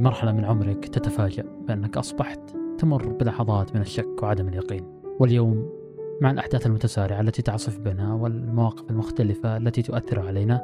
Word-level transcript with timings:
في 0.00 0.04
مرحلة 0.04 0.32
من 0.32 0.44
عمرك 0.44 0.88
تتفاجأ 0.88 1.44
بأنك 1.68 1.96
أصبحت 1.96 2.40
تمر 2.78 3.08
بلحظات 3.08 3.74
من 3.74 3.80
الشك 3.80 4.22
وعدم 4.22 4.48
اليقين. 4.48 4.84
واليوم 5.18 5.68
مع 6.20 6.30
الأحداث 6.30 6.66
المتسارعة 6.66 7.20
التي 7.20 7.42
تعصف 7.42 7.78
بنا 7.78 8.14
والمواقف 8.14 8.90
المختلفة 8.90 9.56
التي 9.56 9.82
تؤثر 9.82 10.26
علينا 10.26 10.62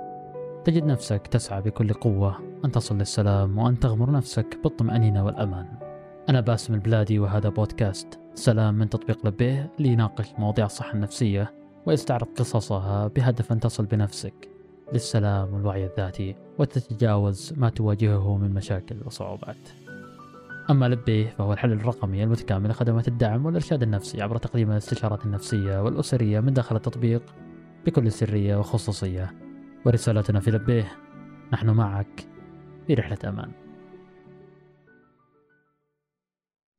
تجد 0.64 0.84
نفسك 0.84 1.26
تسعى 1.26 1.62
بكل 1.62 1.92
قوة 1.92 2.36
أن 2.64 2.70
تصل 2.72 2.98
للسلام 2.98 3.58
وأن 3.58 3.78
تغمر 3.78 4.10
نفسك 4.10 4.58
بالطمأنينة 4.64 5.24
والأمان. 5.24 5.66
أنا 6.28 6.40
باسم 6.40 6.74
البلادي 6.74 7.18
وهذا 7.18 7.48
بودكاست 7.48 8.18
سلام 8.34 8.74
من 8.74 8.88
تطبيق 8.88 9.26
لبيه 9.26 9.70
ليناقش 9.78 10.32
مواضيع 10.38 10.66
الصحة 10.66 10.94
النفسية 10.94 11.54
ويستعرض 11.86 12.28
قصصها 12.36 13.08
بهدف 13.08 13.52
أن 13.52 13.60
تصل 13.60 13.86
بنفسك. 13.86 14.55
للسلام 14.92 15.54
والوعي 15.54 15.86
الذاتي 15.86 16.36
وتتجاوز 16.58 17.54
ما 17.56 17.68
تواجهه 17.68 18.36
من 18.36 18.54
مشاكل 18.54 18.96
وصعوبات. 19.04 19.68
أما 20.70 20.88
لبيه 20.88 21.26
فهو 21.30 21.52
الحل 21.52 21.72
الرقمي 21.72 22.24
المتكامل 22.24 22.70
لخدمات 22.70 23.08
الدعم 23.08 23.46
والإرشاد 23.46 23.82
النفسي 23.82 24.22
عبر 24.22 24.36
تقديم 24.36 24.70
الاستشارات 24.70 25.26
النفسية 25.26 25.82
والأسرية 25.82 26.40
من 26.40 26.52
داخل 26.52 26.76
التطبيق 26.76 27.22
بكل 27.86 28.12
سرية 28.12 28.56
وخصوصية. 28.56 29.34
ورسالتنا 29.86 30.40
في 30.40 30.50
لبيه 30.50 30.92
نحن 31.52 31.70
معك 31.70 32.28
في 32.86 32.94
رحلة 32.94 33.18
أمان. 33.24 33.52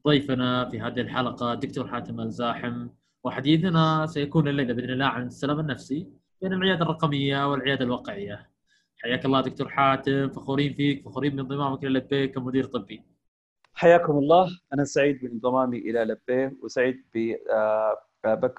ضيفنا 0.08 0.70
في 0.70 0.82
هذه 0.82 1.00
الحلقة 1.02 1.54
دكتور 1.54 1.88
حاتم 1.88 2.20
الزاحم 2.20 2.88
وحديثنا 3.24 4.06
سيكون 4.06 4.48
الليلة 4.48 4.74
بإذن 4.74 4.90
الله 4.90 5.06
عن 5.06 5.28
السلام 5.28 5.60
النفسي. 5.60 6.17
بين 6.42 6.54
العيادة 6.54 6.82
الرقمية 6.82 7.52
والعيادة 7.52 7.86
الواقعية. 7.86 8.50
حياك 8.98 9.26
الله 9.26 9.42
دكتور 9.42 9.70
حاتم 9.70 10.30
فخورين 10.30 10.74
فيك 10.74 11.06
فخورين 11.06 11.36
بانضمامك 11.36 11.84
إلى 11.84 12.00
لبيه 12.00 12.26
كمدير 12.26 12.66
طبي. 12.66 13.04
حياكم 13.74 14.18
الله. 14.18 14.50
أنا 14.74 14.84
سعيد 14.86 15.22
بانضمامي 15.22 15.78
إلى 15.78 16.04
لبيه 16.04 16.58
وسعيد 16.64 17.06
ب 17.14 17.36
آه، 17.52 18.02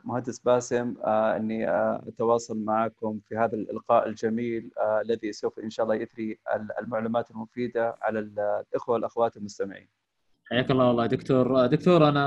مهندس 0.04 0.38
باسم 0.38 0.94
آه، 1.04 1.36
إني 1.36 1.68
آه، 1.68 2.04
أتواصل 2.08 2.64
معكم 2.64 3.20
في 3.28 3.36
هذا 3.36 3.54
اللقاء 3.54 4.08
الجميل 4.08 4.70
الذي 5.04 5.32
سوف 5.32 5.58
إن 5.58 5.70
شاء 5.70 5.84
الله 5.84 5.94
يثري 5.96 6.38
المعلومات 6.80 7.30
المفيدة 7.30 7.96
على 8.02 8.18
الإخوة 8.18 8.94
والأخوات 8.94 9.36
المستمعين. 9.36 9.97
حياك 10.50 10.70
الله 10.70 10.88
والله. 10.88 11.06
دكتور 11.06 11.66
دكتور 11.66 12.08
أنا 12.08 12.24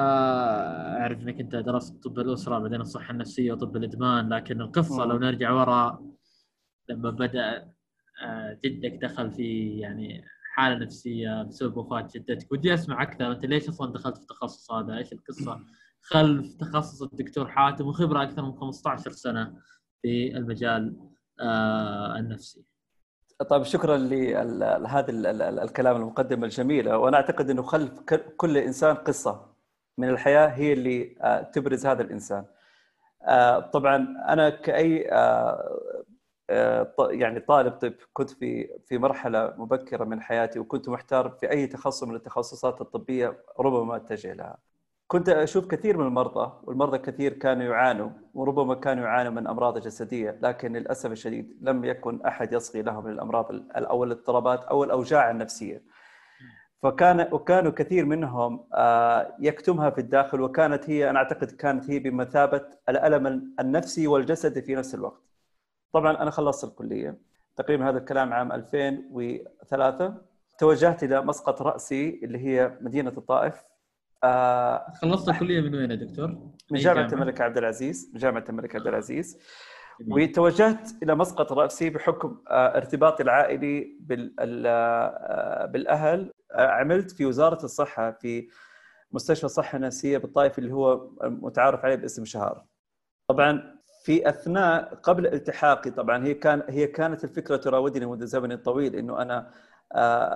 أعرف 1.02 1.20
إنك 1.22 1.40
أنت 1.40 1.56
درست 1.56 2.04
طب 2.04 2.20
الأسرة 2.20 2.60
بعدين 2.60 2.82
الصحة 2.82 3.12
النفسية 3.12 3.52
وطب 3.54 3.76
الإدمان 3.78 4.34
لكن 4.34 4.62
القصة 4.62 5.06
لو 5.06 5.18
نرجع 5.18 5.52
وراء 5.52 6.04
لما 6.90 7.10
بدأ 7.10 7.72
جدك 8.66 9.00
دخل 9.02 9.32
في 9.32 9.80
يعني 9.80 10.26
حالة 10.54 10.76
نفسية 10.86 11.44
بسبب 11.44 11.78
وفاة 11.78 12.08
جدتك 12.16 12.52
ودي 12.52 12.74
أسمع 12.74 13.04
أكثر 13.04 13.32
أنت 13.32 13.46
ليش 13.46 13.70
أصلا 13.70 13.94
دخلت 13.94 14.16
في 14.18 14.22
التخصص 14.22 14.72
هذا؟ 14.72 14.98
إيش 14.98 15.14
القصة؟ 15.14 15.60
خلف 16.02 16.54
تخصص 16.54 17.02
الدكتور 17.04 17.48
حاتم 17.48 17.88
وخبرة 17.88 18.24
أكثر 18.24 18.42
من 18.46 18.54
15 18.54 19.12
سنة 19.12 19.54
في 20.02 20.38
المجال 20.38 20.98
آه 21.40 22.18
النفسي. 22.20 22.66
طيب 23.50 23.64
شكرا 23.64 23.98
لهذا 23.98 25.12
الكلام 25.64 25.96
المقدمه 25.96 26.46
الجميله 26.46 26.98
وأنا 26.98 27.18
أعتقد 27.18 27.50
إنه 27.50 27.62
خلف 27.62 28.00
كل 28.38 28.58
إنسان 28.58 28.96
قصة 28.96 29.46
من 29.98 30.10
الحياة 30.10 30.48
هي 30.48 30.74
اللي 30.74 31.16
آه، 31.22 31.42
تبرز 31.42 31.86
هذا 31.86 32.02
الإنسان 32.02 32.46
آه، 33.24 33.60
طبعا 33.60 33.96
أنا 34.30 34.50
كأي 34.50 35.10
آه، 35.12 35.78
يعني 37.12 37.40
طالب 37.40 37.72
طب 37.74 37.94
كنت 38.14 38.30
في 38.30 38.70
في 38.88 38.98
مرحلة 38.98 39.54
مبكرة 39.58 40.04
من 40.04 40.22
حياتي 40.22 40.60
وكنت 40.60 40.90
محتار 40.90 41.30
في 41.30 41.52
أي 41.52 41.68
تخصص 41.68 42.04
من 42.04 42.16
التخصصات 42.16 42.82
الطبية 42.82 43.44
ربما 43.60 43.96
أتجه 43.96 44.34
لها. 44.34 44.58
كنت 45.12 45.30
أشوف 45.30 45.68
كثير 45.68 45.98
من 45.98 46.06
المرضى 46.06 46.52
والمرضى 46.64 46.98
كثير 46.98 47.34
كانوا 47.34 47.64
يعانوا 47.64 48.10
وربما 48.34 48.76
كانوا 48.76 49.04
يعانوا 49.04 49.32
من 49.32 49.48
أمراض 49.48 49.78
جسدية 49.78 50.40
لكن 50.42 50.74
للأسف 50.74 51.12
الشديد 51.12 51.58
لم 51.62 51.86
يكن 51.86 52.26
أحد 52.26 52.54
يصغي 52.54 52.82
لهم 52.82 53.08
الامراض 53.08 53.48
أو 53.76 54.04
الاضطرابات 54.04 54.64
أو 54.64 54.84
الأوجاع 54.84 55.32
النفسية. 55.32 55.84
فكان 56.82 57.28
وكانوا 57.32 57.72
كثير 57.72 58.06
منهم 58.06 58.68
آه، 58.74 59.36
يكتمها 59.40 59.90
في 59.90 60.02
الداخل 60.02 60.42
وكانت 60.42 60.90
هي 60.90 61.10
أنا 61.10 61.20
أعتقد 61.20 61.52
كانت 61.52 61.90
هي 61.90 62.00
بمثابة 62.00 62.62
الألم 62.90 63.54
النفسي 63.60 64.08
والجسدي 64.08 64.62
في 64.62 64.76
نفس 64.76 64.96
الوقت. 64.96 65.22
طبعا 65.94 66.22
أنا 66.22 66.32
خلصت 66.32 66.64
الكلية 66.64 67.18
تقريبا 67.56 67.90
هذا 67.90 67.98
الكلام 67.98 68.34
عام 68.34 68.52
2003 68.52 70.14
توجهت 70.60 71.04
إلى 71.04 71.22
مسقط 71.22 71.62
رأسي 71.62 72.20
اللي 72.24 72.38
هي 72.38 72.78
مدينة 72.82 73.14
الطائف 73.18 73.71
آه 74.24 74.94
خلصت 75.02 75.30
الكلية 75.30 75.62
من 75.62 75.76
وين 75.76 75.92
يا 75.92 75.96
دكتور؟ 75.96 76.28
من 76.72 76.80
جامعة 76.80 77.14
الملك 77.14 77.42
عبد 77.42 77.58
العزيز 77.58 78.10
من 78.14 78.20
جامعة 78.20 78.44
الملك 78.50 78.76
عبد 78.76 78.88
العزيز. 78.88 79.38
وتوجهت 80.08 80.90
إلى 81.04 81.16
مسقط 81.16 81.52
رأسي 81.54 81.90
بحكم 81.90 82.42
آه 82.50 82.78
ارتباطي 82.78 83.24
العائلي 83.24 83.98
آه 84.40 85.66
بالأهل. 85.66 86.32
عملت 86.52 87.12
في 87.12 87.26
وزارة 87.26 87.66
الصحة 87.66 88.12
في 88.12 88.48
مستشفى 89.12 89.44
الصحه 89.44 89.76
النفسيه 89.76 90.18
بالطائف 90.18 90.60
اللي 90.60 90.74
هو 90.74 91.10
متعارف 91.24 91.86
عليه 91.86 91.96
باسم 91.96 92.26
شهار. 92.26 92.66
طبعا 93.28 93.82
في 94.04 94.30
أثناء 94.30 94.96
قبل 94.96 95.28
التحاقي 95.28 95.92
طبعا 95.92 96.24
هي 96.26 96.34
كان 96.34 96.64
هي 96.70 96.88
كانت 96.88 97.24
الفكرة 97.24 97.56
تراودني 97.56 98.06
منذ 98.06 98.26
زمن 98.26 98.56
طويل 98.58 98.96
إنه 98.96 99.22
أنا 99.22 99.52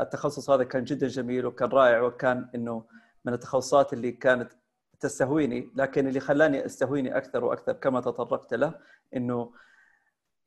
التخصص 0.01 0.49
هذا 0.49 0.63
كان 0.63 0.83
جدا 0.83 1.07
جميل 1.07 1.45
وكان 1.45 1.69
رائع 1.69 2.01
وكان 2.01 2.49
إنه 2.55 2.83
من 3.25 3.33
التخصصات 3.33 3.93
اللي 3.93 4.11
كانت 4.11 4.51
تستهويني 4.99 5.69
لكن 5.75 6.07
اللي 6.07 6.19
خلاني 6.19 6.65
أستهويني 6.65 7.17
أكثر 7.17 7.43
وأكثر 7.45 7.73
كما 7.73 8.01
تطرقت 8.01 8.53
له 8.53 8.73
إنه 9.15 9.51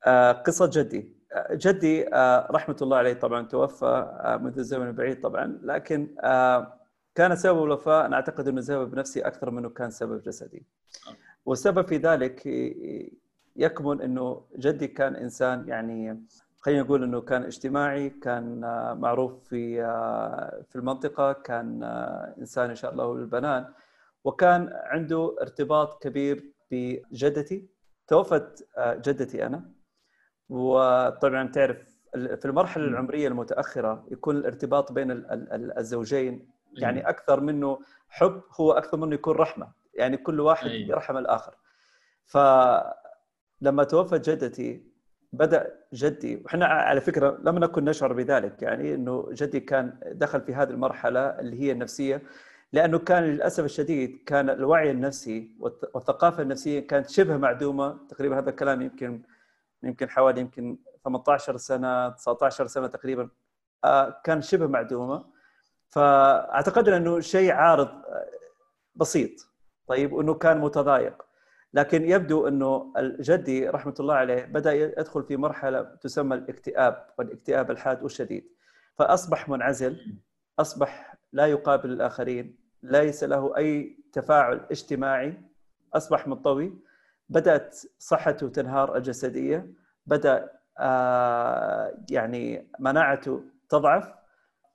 آه، 0.05 0.31
قصة 0.31 0.69
جدي. 0.73 1.15
آه، 1.33 1.53
جدي 1.53 2.03
رحمة 2.51 2.75
الله 2.81 2.97
عليه 2.97 3.13
طبعا 3.13 3.47
توفى 3.47 4.37
منذ 4.41 4.61
زمن 4.63 4.91
بعيد 4.91 5.21
طبعا 5.21 5.59
لكن 5.63 6.15
كان 7.15 7.35
سبب 7.35 7.63
الوفاة 7.63 8.05
أنا 8.05 8.15
أعتقد 8.15 8.47
إنه 8.47 8.61
سبب 8.61 8.95
نفسي 8.95 9.21
أكثر 9.21 9.51
منه 9.51 9.69
كان 9.69 9.91
سبب 9.91 10.21
جسدي. 10.21 10.65
والسبب 11.45 11.87
في 11.87 11.97
ذلك 11.97 12.45
يكمن 13.55 14.01
إنه 14.01 14.45
جدي 14.57 14.87
كان 14.87 15.15
إنسان 15.15 15.67
يعني 15.67 16.23
خلينا 16.59 16.81
نقول 16.81 17.03
إنه 17.03 17.21
كان 17.21 17.43
اجتماعي 17.43 18.09
كان 18.09 18.59
معروف 18.99 19.43
في 19.49 19.75
في 20.69 20.75
المنطقة 20.75 21.33
كان 21.33 21.83
إنسان 22.39 22.69
إن 22.69 22.75
شاء 22.75 22.91
الله 22.91 23.13
البنان 23.13 23.73
وكان 24.23 24.69
عنده 24.73 25.35
ارتباط 25.41 26.03
كبير 26.03 26.53
بجدتي 26.71 27.69
توفت 28.07 28.67
جدتي 28.79 29.45
أنا. 29.45 29.71
وطبعا 30.49 31.47
تعرف 31.47 31.77
في 32.13 32.45
المرحلة 32.45 32.83
العمرية 32.83 33.27
المتأخرة 33.27 34.05
يكون 34.11 34.37
الارتباط 34.37 34.91
بين 34.91 35.25
الزوجين. 35.77 36.49
يعني 36.73 37.09
أكثر 37.09 37.39
منه 37.39 37.79
حب 38.09 38.41
هو 38.59 38.71
أكثر 38.71 38.97
منه 38.97 39.13
يكون 39.13 39.35
رحمة. 39.35 39.71
يعني 39.93 40.17
كل 40.17 40.39
واحد. 40.39 40.67
يرحم 40.89 41.17
الآخر. 41.17 41.55
فلما 42.25 43.83
توفت 43.83 44.29
جدتي 44.29 44.88
بدأ 45.33 45.75
جدي 45.93 46.41
وحنا 46.45 46.65
على 46.65 47.01
فكرة 47.01 47.37
لم 47.43 47.59
نكن 47.59 47.85
نشعر 47.85 48.13
بذلك 48.13 48.61
يعني 48.61 48.95
إنه 48.95 49.29
جدي 49.31 49.59
كان 49.59 49.99
دخل 50.05 50.41
في 50.41 50.53
هذه 50.53 50.69
المرحلة 50.69 51.19
اللي 51.19 51.61
هي 51.61 51.71
النفسية 51.71 52.21
لأنه 52.73 52.99
كان 52.99 53.23
للأسف 53.23 53.65
الشديد 53.65 54.23
كان 54.25 54.49
الوعي 54.49 54.91
النفسي 54.91 55.51
والثقافة 55.59 56.43
النفسية 56.43 56.87
كانت 56.87 57.09
شبه 57.09 57.37
معدومة 57.37 57.97
تقريبا 58.09 58.39
هذا 58.39 58.49
الكلام 58.49 58.81
يمكن 58.81 59.21
يمكن 59.83 60.09
حوالي 60.09 60.41
يمكن 60.41 60.77
18 61.05 61.57
سنة 61.57 62.09
19 62.09 62.67
سنة 62.67 62.87
تقريبا 62.87 63.29
آه، 63.83 64.21
كان 64.23 64.41
شبه 64.41 64.67
معدومة. 64.67 65.25
فأعتقد 65.89 66.89
إنه 66.89 67.19
شيء 67.19 67.51
عارض 67.51 67.87
آه، 67.87 68.29
بسيط 68.95 69.31
طيب 69.87 70.13
وإنه 70.13 70.33
كان 70.33 70.57
متضايق. 70.57 71.25
لكن 71.73 72.09
يبدو 72.09 72.47
أنه 72.47 72.93
جدي 73.19 73.69
رحمة 73.69 73.93
الله 73.99 74.13
عليه 74.13 74.45
بدأ 74.45 74.73
يدخل 74.73 75.23
في 75.23 75.37
مرحلة 75.37 75.81
تسمى 75.81 76.35
الاكتئاب 76.35 77.05
والاكتئاب 77.17 77.71
الحاد 77.71 78.03
والشديد. 78.03 78.49
فأصبح 78.95 79.49
منعزل 79.49 80.17
أصبح 80.59 81.15
لا 81.33 81.45
يقابل 81.45 81.91
الآخرين 81.91 82.59
ليس 82.83 83.23
له 83.23 83.57
أي 83.57 83.97
تفاعل 84.13 84.65
اجتماعي 84.71 85.41
أصبح 85.93 86.27
منطوي 86.27 86.73
بدأت 87.29 87.79
صحته 87.99 88.49
تنهار 88.49 88.97
الجسدية 88.97 89.73
بدأ 90.05 90.49
آه 90.79 91.93
يعني 92.11 92.71
مناعته 92.79 93.43
تضعف. 93.69 94.13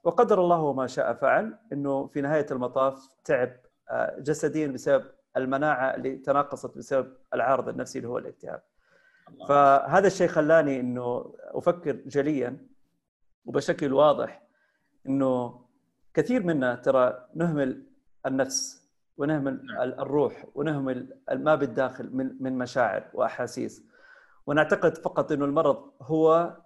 وقدر 0.05 0.41
الله 0.41 0.73
ما 0.73 0.87
شاء 0.87 1.15
فعل 1.15 1.59
إنه 1.73 2.07
في 2.07 2.21
نهاية 2.21 2.47
المطاف 2.51 3.09
تعب 3.25 3.51
آه، 3.91 4.19
جسديا 4.19 4.67
بسبب 4.67 5.05
المناعة 5.37 5.95
اللي 5.95 6.17
تناقصت 6.17 6.79
بسبب 6.79 7.17
العارض 7.35 7.69
النفسي 7.69 7.99
اللي 7.99 8.09
هو 8.09 8.19
الاكتئاب. 8.19 8.63
فهذا 9.49 10.07
الشيء 10.07 10.29
خلاني 10.29 10.81
إنه 10.81 11.35
أفكر 11.39 11.93
جليا 11.93 12.67
وبشكل 13.47 13.93
واضح 13.93 14.43
إنه 15.07 15.65
كثير 16.15 16.43
منا 16.43 16.75
ترى 16.75 17.29
نهمل 17.35 17.83
النفس 18.27 18.89
ونهمل 19.17 19.67
نعم. 19.67 19.81
الروح 19.81 20.47
ونهمل 20.55 21.17
ما 21.33 21.55
بالداخل 21.55 22.17
من 22.17 22.37
من 22.41 22.59
مشاعر 22.59 23.11
وأحاسيس 23.15 23.85
ونعتقد 24.47 24.99
فقط 24.99 25.33
إنه 25.33 25.45
المرض 25.45 25.91
هو 26.03 26.57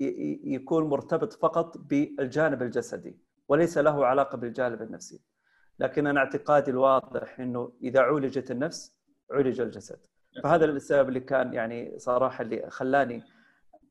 يكون 0.00 0.84
مرتبط 0.84 1.32
فقط 1.32 1.78
بالجانب 1.78 2.62
الجسدي 2.62 3.18
وليس 3.48 3.78
له 3.78 4.06
علاقة 4.06 4.36
بالجانب 4.36 4.82
النفسي 4.82 5.20
لكن 5.78 6.06
أنا 6.06 6.20
اعتقادي 6.20 6.70
الواضح 6.70 7.40
إنه 7.40 7.72
إذا 7.82 8.00
عولجت 8.00 8.50
النفس 8.50 8.94
عولج 9.30 9.60
الجسد. 9.60 9.98
فهذا 10.42 10.64
السبب 10.64 11.08
اللي 11.08 11.20
كان 11.20 11.54
يعني 11.54 11.98
صراحة 11.98 12.42
اللي 12.42 12.70
خلاني 12.70 13.22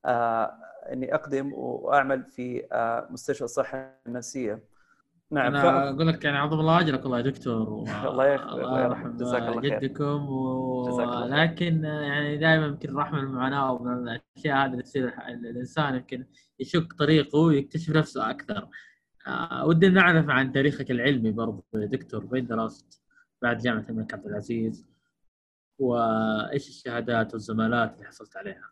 آه 0.05 0.57
إني 0.91 1.15
أقدم 1.15 1.53
وأعمل 1.53 2.23
في 2.23 2.67
آه 2.71 3.07
مستشفى 3.09 3.43
الصحة 3.43 3.99
النفسية. 4.07 4.63
نعم 5.31 5.55
أنا 5.55 5.89
أقول 5.89 6.07
لك 6.07 6.25
يعني 6.25 6.37
عظم 6.37 6.59
الله 6.59 6.79
اجرك 6.79 7.03
والله 7.03 7.17
يا 7.17 7.23
دكتور. 7.23 7.69
و... 7.69 7.85
الله 8.09 8.27
يرحم 8.83 9.17
جزاك 9.17 9.41
الله 9.41 9.61
خير. 9.61 9.79
جدكم. 9.79 10.29
و... 10.29 11.25
لكن 11.25 11.83
يعني 11.83 12.37
دائما 12.37 12.65
يمكن 12.65 12.95
رحم 12.95 13.15
المعاناه 13.15 13.73
ومن 13.73 13.93
الأشياء 13.93 14.57
هذه 14.57 14.71
اللي 14.71 14.83
تصير 14.83 15.13
الإنسان 15.29 15.95
يمكن 15.95 16.25
يشق 16.59 16.93
طريقه 16.99 17.39
ويكتشف 17.39 17.95
نفسه 17.95 18.29
أكثر. 18.29 18.67
آه 19.27 19.65
ودي 19.65 19.89
نعرف 19.89 20.29
عن 20.29 20.51
تاريخك 20.51 20.91
العلمي 20.91 21.31
برضو 21.31 21.63
يا 21.73 21.85
دكتور. 21.85 22.27
وين 22.31 22.47
درست؟ 22.47 23.01
بعد 23.41 23.57
جامعة 23.57 23.85
الملك 23.89 24.13
عبد 24.13 24.25
العزيز. 24.25 24.85
وإيش 25.79 26.67
الشهادات 26.69 27.33
والزمالات 27.33 27.93
اللي 27.95 28.05
حصلت 28.05 28.37
عليها؟ 28.37 28.69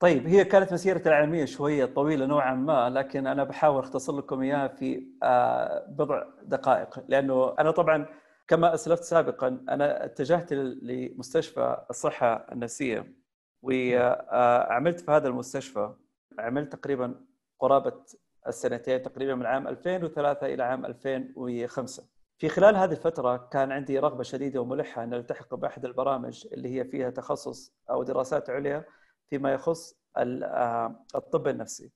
طيب 0.00 0.26
هي 0.26 0.44
كانت 0.44 0.72
مسيرتي 0.72 1.08
العلمية 1.08 1.44
شوية 1.44 1.84
طويلة 1.84 2.26
نوعا 2.26 2.54
ما 2.54 2.90
لكن 2.90 3.26
أنا 3.26 3.44
بحاول 3.44 3.78
أختصر 3.78 4.16
لكم 4.18 4.40
إياها 4.42 4.68
في 4.68 5.06
آه، 5.22 5.86
بضع 5.88 6.22
دقائق. 6.42 7.04
لأنه 7.08 7.54
أنا 7.58 7.70
طبعا 7.70 8.06
كما 8.48 8.74
أسلفت 8.74 9.02
سابقا 9.02 9.48
أنا 9.68 10.04
اتجهت 10.04 10.52
لمستشفى 10.52 11.84
الصحة 11.90 12.46
النفسية. 12.52 13.14
وعملت 13.62 15.00
في 15.00 15.10
هذا 15.10 15.28
المستشفى 15.28 15.94
عملت 16.38 16.72
تقريبا 16.72 17.14
قرابة 17.58 18.02
السنتين 18.48 19.02
تقريبا 19.02 19.34
من 19.34 19.46
عام 19.46 19.68
2003 19.68 20.46
إلى 20.46 20.62
عام 20.62 20.84
2005 20.84 22.08
في 22.38 22.48
خلال 22.48 22.76
هذه 22.76 22.92
الفترة 22.92 23.36
كان 23.52 23.72
عندي 23.72 23.98
رغبة 23.98 24.22
شديدة 24.22 24.60
وملحة 24.60 25.04
أن 25.04 25.14
ألتحق 25.14 25.54
بأحد 25.54 25.84
البرامج 25.84 26.46
اللي 26.52 26.68
هي 26.68 26.84
فيها 26.84 27.10
تخصص 27.10 27.74
أو 27.90 28.02
دراسات 28.02 28.50
عليا 28.50 28.84
فيما 29.30 29.52
يخص 29.52 29.96
آه، 30.16 31.04
الطب 31.14 31.48
النفسي. 31.48 31.92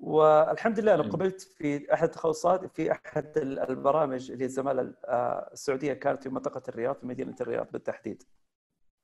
والحمد 0.00 0.80
لله 0.80 0.94
أنا 0.94 1.02
قبلت 1.02 1.40
في 1.40 1.94
أحد 1.94 2.04
التخصصات 2.08 2.76
في 2.76 2.92
أحد 2.92 3.38
البرامج 3.38 4.30
اللي 4.30 4.44
الزمالة 4.44 4.94
آه، 5.04 5.50
السعودية 5.52 5.92
كانت 5.92 6.22
في 6.22 6.28
منطقة 6.28 6.62
الرياض 6.68 6.96
في 6.96 7.06
مدينة 7.06 7.34
الرياض 7.40 7.66
بالتحديد. 7.72 8.22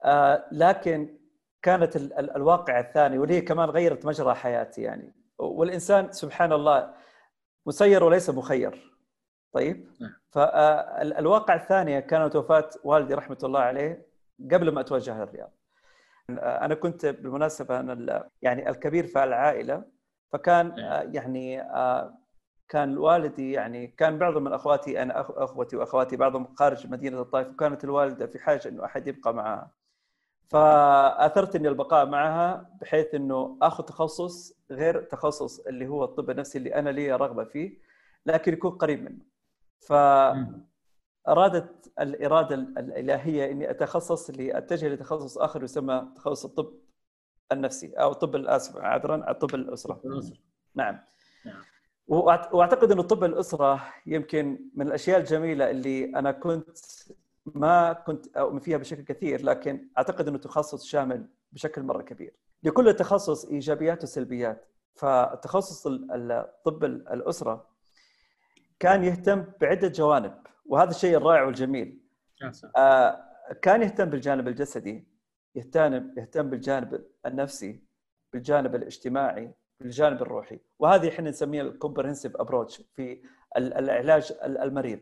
آه، 0.05 0.49
لكن 0.53 1.19
كانت 1.63 1.97
الواقع 2.37 2.81
الثاني 2.81 3.19
واللي 3.19 3.35
هي 3.35 3.41
كمان 3.41 3.71
غيرت 3.71 4.07
مجرى 4.07 4.35
حياتي 4.35 4.83
يعني. 4.83 5.22
والإنسان 5.43 6.13
سبحان 6.13 6.53
الله 6.53 6.95
مسير 7.67 8.05
وليس 8.05 8.31
مخير. 8.31 8.93
طيب؟ 9.53 9.89
نعم. 10.01 10.13
فالواقع 10.31 11.55
الثانية 11.55 12.01
كانت 12.01 12.37
وفاه 12.37 12.71
والدي 12.85 13.15
رحمة 13.15 13.39
الله 13.45 13.61
عليه 13.61 14.07
قبل 14.53 14.73
ما 14.73 14.81
أتوجه 14.81 15.25
للرياض. 15.25 15.53
أنا 16.31 16.75
كنت 16.75 17.07
بالمناسبة 17.07 17.81
أنا 17.81 18.29
يعني 18.43 18.71
الكبير 18.71 19.07
في 19.07 19.25
العائلة 19.25 19.85
فكان 20.33 20.75
نعم. 20.77 21.15
يعني 21.15 21.61
آه، 21.61 22.15
كان 22.69 22.99
والدي 22.99 23.53
يعني 23.53 23.87
كان 23.87 24.19
بعض 24.19 24.37
من 24.37 24.53
أخواتي 24.53 25.03
أنا 25.03 25.21
أخوتي 25.21 25.77
وأخواتي 25.77 26.17
بعضهم 26.17 26.55
خارج 26.55 26.87
مدينة 26.87 27.21
الطائف 27.21 27.49
وكانت 27.49 27.85
الوالدة 27.85 28.27
في 28.27 28.39
حاجة 28.39 28.69
إنه 28.69 28.85
أحد 28.85 29.07
يبقى 29.07 29.35
معها 29.35 29.71
فأثرت 30.49 31.57
إني 31.57 31.69
البقاء 31.69 32.07
معها 32.07 32.71
بحيث 32.81 33.15
إنه 33.15 33.59
آخذ 33.63 33.85
تخصص 33.85 34.62
غير 34.73 35.03
تخصص 35.03 35.61
اللي 35.61 35.89
هو 35.89 36.05
الطب 36.05 36.31
النفسي 36.31 36.59
اللي 36.59 36.75
أنا 36.75 36.91
لي 36.91 37.13
رغبة 37.13 37.45
فيه 37.45 37.79
لكن 38.27 38.53
يكون 38.53 38.71
قريب 38.71 39.03
منه 39.03 39.25
ف 39.81 39.93
ارادت 41.29 41.93
الإرادة 42.01 42.55
الإلهية 42.55 43.51
إني 43.51 43.71
أتخصص 43.71 44.31
لاتجه 44.31 44.89
لتخصص 44.89 45.39
آخر 45.39 45.65
يسمى 45.65 46.09
تخصص 46.17 46.45
الطب 46.45 46.75
النفسي 47.53 47.93
أو 47.93 48.13
طب 48.13 48.37
الاسف 48.37 48.77
عذرا 48.77 49.33
طب 49.33 49.55
الأسرة. 49.55 50.01
نعم. 50.75 50.99
نعم. 51.47 51.63
وأعتقد 52.09 52.93
انه 52.93 53.03
طب 53.03 53.25
الأسرة 53.25 53.83
يمكن 54.07 54.71
من 54.75 54.87
الأشياء 54.87 55.19
الجميلة 55.21 55.71
اللي 55.71 56.05
أنا 56.05 56.33
كنت 56.33 56.79
ما 57.47 57.93
كنت 57.93 58.37
أؤمن 58.37 58.61
فيها 58.61 58.79
بشكل 58.79 59.03
كثير 59.03 59.45
لكن 59.45 59.89
أعتقد 59.99 60.29
إنه 60.29 60.39
تخصص 60.39 60.85
شامل 60.85 61.27
بشكل 61.53 61.83
مرة 61.83 62.03
كبير. 62.03 62.35
لكل 62.63 62.95
تخصص 62.95 63.45
إيجابيات 63.45 64.03
وسلبيات. 64.03 64.67
فالتخصص 64.95 65.89
طب 66.65 66.85
الأسرة 66.85 67.67
كان 68.79 69.05
يهتم 69.05 69.45
بعدة 69.61 69.89
جوانب 69.89 70.35
وهذا 70.67 70.91
الشيء 70.91 71.17
الرائع 71.17 71.43
والجميل. 71.43 72.01
آه 72.77 73.25
كان 73.63 73.83
يهتم 73.83 74.05
بالجانب 74.05 74.49
الجسدي 74.49 75.07
يهتم 75.55 76.11
يهتم 76.19 76.51
بالجانب 76.51 77.05
النفسي 77.27 77.85
بالجانب 78.33 78.75
الاجتماعي 78.75 79.55
بالجانب 79.81 80.23
الروحي. 80.23 80.61
وهذه 80.79 81.09
إحنا 81.09 81.31
نسميها 81.31 81.63
الكومبرهنسيف 81.63 82.37
ابروتش 82.37 82.83
في 82.95 83.23
العلاج 83.57 84.33
المريض. 84.43 85.01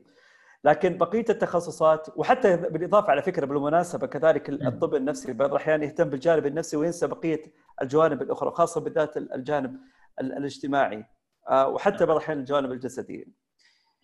لكن 0.64 0.98
بقية 0.98 1.24
التخصصات 1.30 2.08
وحتى 2.16 2.56
بالإضافة 2.56 3.10
على 3.10 3.22
فكرة 3.22 3.46
بالمناسبة 3.46 4.06
كذلك 4.06 4.50
الطب 4.50 4.94
النفسي 4.94 5.32
بعض 5.32 5.50
الأحيان 5.50 5.82
يهتم 5.82 6.10
بالجانب 6.10 6.46
النفسي 6.46 6.76
وينسى 6.76 7.06
بقية 7.06 7.42
الجوانب 7.82 8.22
الأخرى 8.22 8.50
خاصه 8.50 8.80
بالذات 8.80 9.16
الجانب 9.16 9.80
الاجتماعي 10.20 11.04
آه، 11.48 11.68
وحتى 11.68 12.06
بعض 12.06 12.16
الأحيان 12.16 12.38
الجوانب 12.38 12.72
الجسديه. 12.72 13.24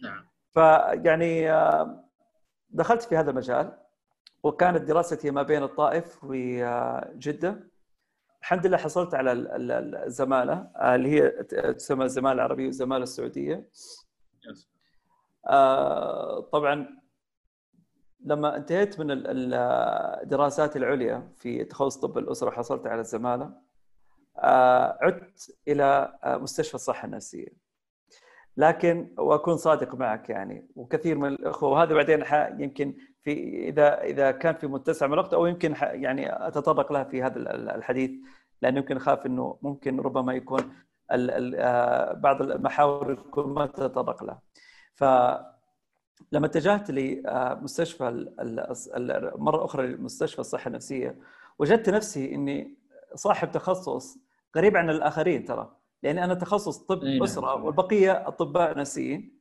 نعم. 0.02 0.28
فيعني 0.54 1.52
آه، 1.52 2.04
دخلت 2.70 3.02
في 3.02 3.16
هذا 3.16 3.30
المجال 3.30 3.78
وكانت 4.42 4.82
دراستي 4.82 5.30
ما 5.30 5.42
بين 5.42 5.62
الطائف 5.62 6.24
وجده 6.24 7.70
الحمد 8.40 8.66
لله 8.66 8.76
حصلت 8.76 9.14
على 9.14 9.32
الزمالة 10.06 10.70
آه، 10.76 10.94
اللي 10.94 11.08
هي 11.08 11.30
تسمى 11.72 12.04
الزمالة 12.04 12.32
العربية 12.32 12.66
والزماله 12.66 13.02
السعودية 13.02 13.54
آه، 13.54 14.75
طبعا 16.52 16.96
لما 18.20 18.56
انتهيت 18.56 19.00
من 19.00 19.06
الدراسات 19.10 20.76
العليا 20.76 21.28
في 21.36 21.64
تخصص 21.64 21.96
طب 21.96 22.18
الأسرة 22.18 22.50
حصلت 22.50 22.86
على 22.86 23.00
الزمالة 23.00 23.52
عدت 25.00 25.58
إلى 25.68 26.18
مستشفى 26.24 26.74
الصحة 26.74 27.06
النفسية 27.06 27.66
لكن 28.56 29.14
وأكون 29.18 29.56
صادق 29.56 29.94
معك 29.94 30.30
يعني 30.30 30.66
وكثير 30.76 31.18
من 31.18 31.28
الأخوة 31.28 31.70
وهذا 31.70 31.94
بعدين 31.94 32.24
يمكن 32.62 32.94
في 33.22 33.64
إذا 33.68 34.02
إذا 34.02 34.30
كان 34.30 34.54
في 34.54 34.66
متسع 34.66 35.06
من 35.06 35.12
الوقت 35.12 35.34
أو 35.34 35.46
يمكن 35.46 35.74
يعني 35.80 36.46
أتطرق 36.48 36.92
لها 36.92 37.04
في 37.04 37.22
هذا 37.22 37.38
الحديث 37.54 38.10
لأنه 38.62 38.78
يمكن 38.78 38.96
أخاف 38.96 39.26
إنه 39.26 39.58
ممكن 39.62 40.00
ربما 40.00 40.34
يكون 40.34 40.72
آه، 41.10 42.12
بعض 42.12 42.42
المحاور 42.42 43.12
يكون 43.12 43.54
ما 43.54 43.66
تتطرق 43.66 44.24
لها. 44.24 44.40
ف 44.96 45.04
لما 46.32 46.46
اتجهت 46.46 46.90
لمستشفى 46.90 48.26
مرة 49.38 49.64
أخرى 49.64 49.86
لمستشفى 49.86 50.38
الصحة 50.38 50.68
النفسية 50.68 51.18
وجدت 51.58 51.90
نفسي 51.90 52.34
إني 52.34 52.78
صاحب 53.14 53.50
تخصص 53.50 54.18
قريب 54.54 54.76
عن 54.76 54.90
الآخرين 54.90 55.44
ترى 55.44 55.76
لاني 56.02 56.24
أنا 56.24 56.34
تخصص 56.34 56.78
طب 56.78 57.04
نعم. 57.04 57.22
أسرة 57.22 57.64
والبقية 57.64 58.28
أطباء 58.28 58.78
نفسيين 58.78 59.40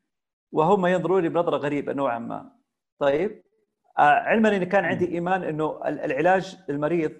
وهم 0.52 0.86
ينظروا 0.86 1.22
لي 1.22 1.30
بنظرة 1.30 1.58
غريبة 1.58 1.94
نوعا 1.94 2.20
ما 2.20 2.52
طيب 3.00 3.44
آه، 3.98 4.02
علما 4.02 4.56
اني 4.56 4.66
كان 4.66 4.86
عندي 4.86 5.08
إيمان 5.08 5.44
إنه 5.44 5.80
العلاج 5.86 6.58
للمريض 6.70 7.12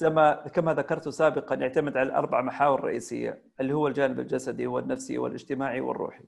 كما 0.00 0.34
كما 0.34 0.74
ذكرت 0.74 1.08
سابقا 1.08 1.54
يعتمد 1.54 1.96
على 1.96 2.08
الاربع 2.08 2.42
محاور 2.42 2.84
رئيسية 2.84 3.42
اللي 3.60 3.72
هو 3.72 3.88
الجانب 3.88 4.20
الجسدي 4.20 4.66
والنفسي 4.66 5.18
والإجتماعي 5.18 5.80
والروحي. 5.80 6.24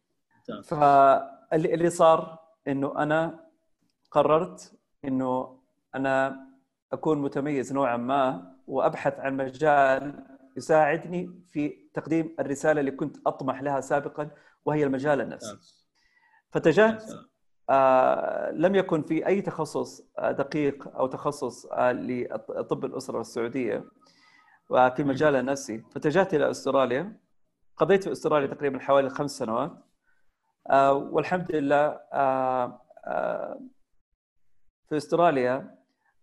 فاللي 1.54 1.90
صار 1.90 2.38
إنه 2.68 3.02
أنا 3.02 3.40
قررت 4.10 4.72
إنه 5.04 5.60
أنا 5.94 6.46
أكون 6.92 7.18
متميز 7.22 7.72
نوعا 7.72 7.96
ما 7.96 8.54
وأبحث 8.66 9.18
عن 9.20 9.36
مجال 9.36 10.24
يساعدني 10.56 11.42
في 11.50 11.88
تقديم 11.94 12.36
الرسالة 12.40 12.80
اللي 12.80 12.90
كنت 12.90 13.16
أطمح 13.26 13.62
لها 13.62 13.80
سابقا 13.80 14.30
وهي 14.64 14.84
المجال 14.84 15.20
النفسي. 15.20 15.56
فاتجهت 16.50 17.04
آه 17.70 18.50
لم 18.50 18.74
يكن 18.74 19.02
في 19.02 19.26
أي 19.26 19.42
تخصص 19.42 20.02
آه 20.18 20.30
دقيق 20.32 20.96
أو 20.96 21.06
تخصص 21.06 21.66
آه 21.66 21.92
لطب 21.92 22.84
الأسرة 22.84 23.20
السعودية 23.20 23.84
وفي 24.70 25.02
المجال 25.02 25.36
النفسي. 25.36 25.82
فاتجهت 25.94 26.34
إلى 26.34 26.50
أستراليا. 26.50 27.20
قضيت 27.76 28.04
في 28.04 28.12
أستراليا 28.12 28.46
تقريبا 28.46 28.78
حوالي 28.78 29.10
خمس 29.10 29.30
سنوات. 29.30 29.72
والحمد 30.92 31.52
لله 31.52 32.00
آه 32.12 32.80
آه 33.04 33.60
في 34.88 34.96
استراليا 34.96 35.74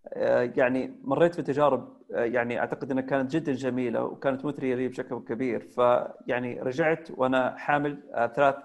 آه 0.07 0.53
يعني 0.57 0.99
مريت 1.03 1.39
بتجارب 1.41 1.97
آه 2.13 2.23
يعني 2.23 2.59
أعتقد 2.59 2.91
إنها 2.91 3.03
كانت 3.03 3.31
جدا 3.31 3.51
جميلة 3.53 4.03
وكانت 4.03 4.45
مثرية 4.45 4.75
لي 4.75 4.87
بشكل 4.87 5.19
كبير. 5.19 5.59
فيعني 5.61 6.61
رجعت 6.61 7.09
وأنا 7.11 7.57
حامل 7.57 8.03
آه 8.13 8.27
ثلاث 8.27 8.55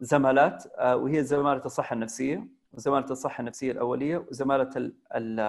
زمالات 0.00 0.64
آه 0.78 0.96
وهي 0.96 1.24
زمالة 1.24 1.64
الصحة 1.64 1.94
النفسية 1.94 2.48
وزمالة 2.72 3.06
الصحة 3.10 3.40
النفسية 3.40 3.72
الأولية 3.72 4.18
وزمالة 4.30 4.70
ال 4.76 4.94
ال 5.14 5.40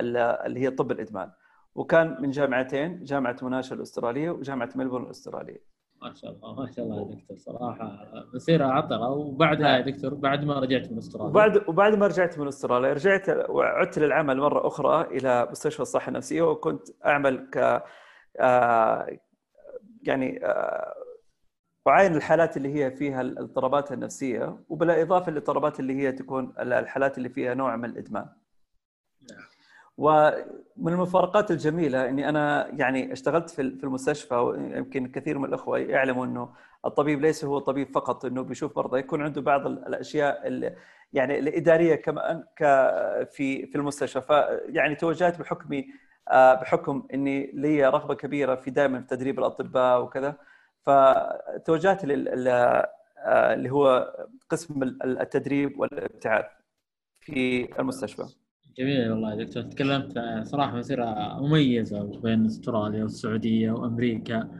ال 0.00 0.16
اللي 0.16 0.60
هي 0.60 0.70
طب 0.70 0.90
الإدمان. 0.90 1.30
وكان 1.74 2.16
من 2.22 2.30
جامعتين 2.30 3.04
جامعة 3.04 3.36
مناشا 3.42 3.74
الأسترالية 3.74 4.30
وجامعة 4.30 4.70
ملبورن 4.74 5.04
الأسترالية. 5.04 5.73
ما 6.04 6.14
شاء 6.14 6.30
الله 6.30 6.54
ما 6.54 6.70
شاء 6.72 6.84
الله 6.84 6.98
يا 6.98 7.14
دكتور 7.16 7.36
صراحة. 7.36 8.08
مسيره 8.34 8.64
عطره 8.66 9.10
وبعدها 9.10 9.76
يا 9.76 9.80
دكتور 9.80 10.14
بعد 10.14 10.44
ما 10.44 10.58
رجعت 10.58 10.92
من 10.92 10.98
أستراليا. 10.98 11.30
وبعد 11.30 11.68
وبعد 11.68 11.94
ما 11.94 12.06
رجعت 12.06 12.38
من 12.38 12.46
أستراليا 12.48 12.92
رجعت 12.92 13.28
وعدت 13.50 13.98
للعمل 13.98 14.36
مرة 14.40 14.66
أخرى 14.66 15.00
إلى 15.02 15.48
مستشفى 15.50 15.80
الصحة 15.80 16.08
النفسية 16.08 16.42
وكنت 16.42 16.88
أعمل 17.06 17.50
ك 17.52 17.82
آه 18.40 19.18
يعني 20.02 20.46
آه 20.46 20.94
أعاين 21.88 22.14
الحالات 22.14 22.56
اللي 22.56 22.74
هي 22.74 22.90
فيها 22.90 23.20
الاضطرابات 23.20 23.92
النفسية 23.92 24.58
وبالإضافة 24.68 25.30
للاضطرابات 25.32 25.80
اللي 25.80 25.94
هي 25.94 26.12
تكون 26.12 26.54
الحالات 26.58 27.18
اللي 27.18 27.28
فيها 27.28 27.54
نوع 27.54 27.76
من 27.76 27.84
الإدمان. 27.84 28.26
ومن 29.98 30.92
المفارقات 30.92 31.50
الجميلة 31.50 32.08
إني 32.08 32.28
أنا 32.28 32.68
يعني 32.72 33.12
اشتغلت 33.12 33.50
في 33.50 33.62
المستشفى 33.62 34.34
ويمكن 34.34 35.06
كثير 35.08 35.38
من 35.38 35.44
الأخوة 35.44 35.78
يعلموا 35.78 36.26
إنه 36.26 36.48
الطبيب 36.84 37.20
ليس 37.20 37.44
هو 37.44 37.58
طبيب 37.58 37.88
فقط 37.94 38.24
إنه 38.24 38.42
بيشوف 38.42 38.76
مرضى 38.78 38.98
يكون 38.98 39.22
عنده 39.22 39.40
بعض 39.40 39.66
الأشياء 39.66 40.48
يعني 41.12 41.38
الإدارية 41.38 41.94
كمان 41.94 42.44
في 43.32 43.66
في 43.66 43.74
المستشفى 43.74 44.20
فيعني 44.20 44.94
توجهت 44.94 45.40
بحكمي 45.40 45.86
بحكم 46.32 47.06
إني 47.14 47.50
لي 47.54 47.86
رغبة 47.88 48.14
كبيرة 48.14 48.54
في 48.54 48.70
دائما 48.70 49.00
في 49.00 49.06
تدريب 49.06 49.38
الأطباء 49.38 50.02
وكذا 50.02 50.34
فتوجهت 50.82 52.00
اللي 52.04 53.70
هو 53.70 54.14
قسم 54.50 54.82
التدريب 55.04 55.80
والابتعاث 55.80 56.46
في 57.20 57.68
المستشفى. 57.78 58.24
جميل 58.78 59.10
والله 59.10 59.30
يا 59.30 59.44
دكتور. 59.44 59.62
تكلمت 59.62 60.18
صراحة 60.42 60.76
مسيرة 60.76 61.38
مميزة 61.40 62.20
بين 62.20 62.44
أستراليا 62.44 63.02
والسعودية 63.02 63.70
وأمريكا 63.70 64.50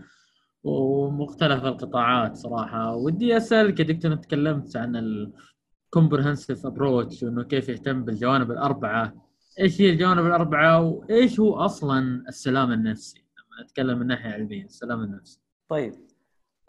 ومختلف 0.65 1.65
القطاعات 1.65 2.37
صراحة. 2.37 2.97
ودي 2.97 3.37
أسألك 3.37 3.81
يا 3.81 3.85
دكتور 3.85 4.15
تكلمت 4.15 4.77
عن 4.77 4.97
الكومبرهنسيف 4.97 6.67
ابروتش 6.67 7.23
وإنه 7.23 7.43
كيف 7.43 7.69
يهتم 7.69 8.05
بالجوانب 8.05 8.51
الأربعة. 8.51 9.15
إيش 9.61 9.81
هي 9.81 9.91
الجوانب 9.91 10.27
الأربعة 10.27 10.81
وإيش 10.83 11.41
هو 11.41 11.55
أصلا 11.55 12.25
السلام 12.29 12.73
النفسي؟ 12.73 13.25
لما 13.39 13.65
نتكلم 13.65 13.99
من 13.99 14.07
ناحية 14.07 14.31
علمية 14.31 14.65
السلام 14.65 15.01
النفسي. 15.01 15.41
طيب 15.69 15.95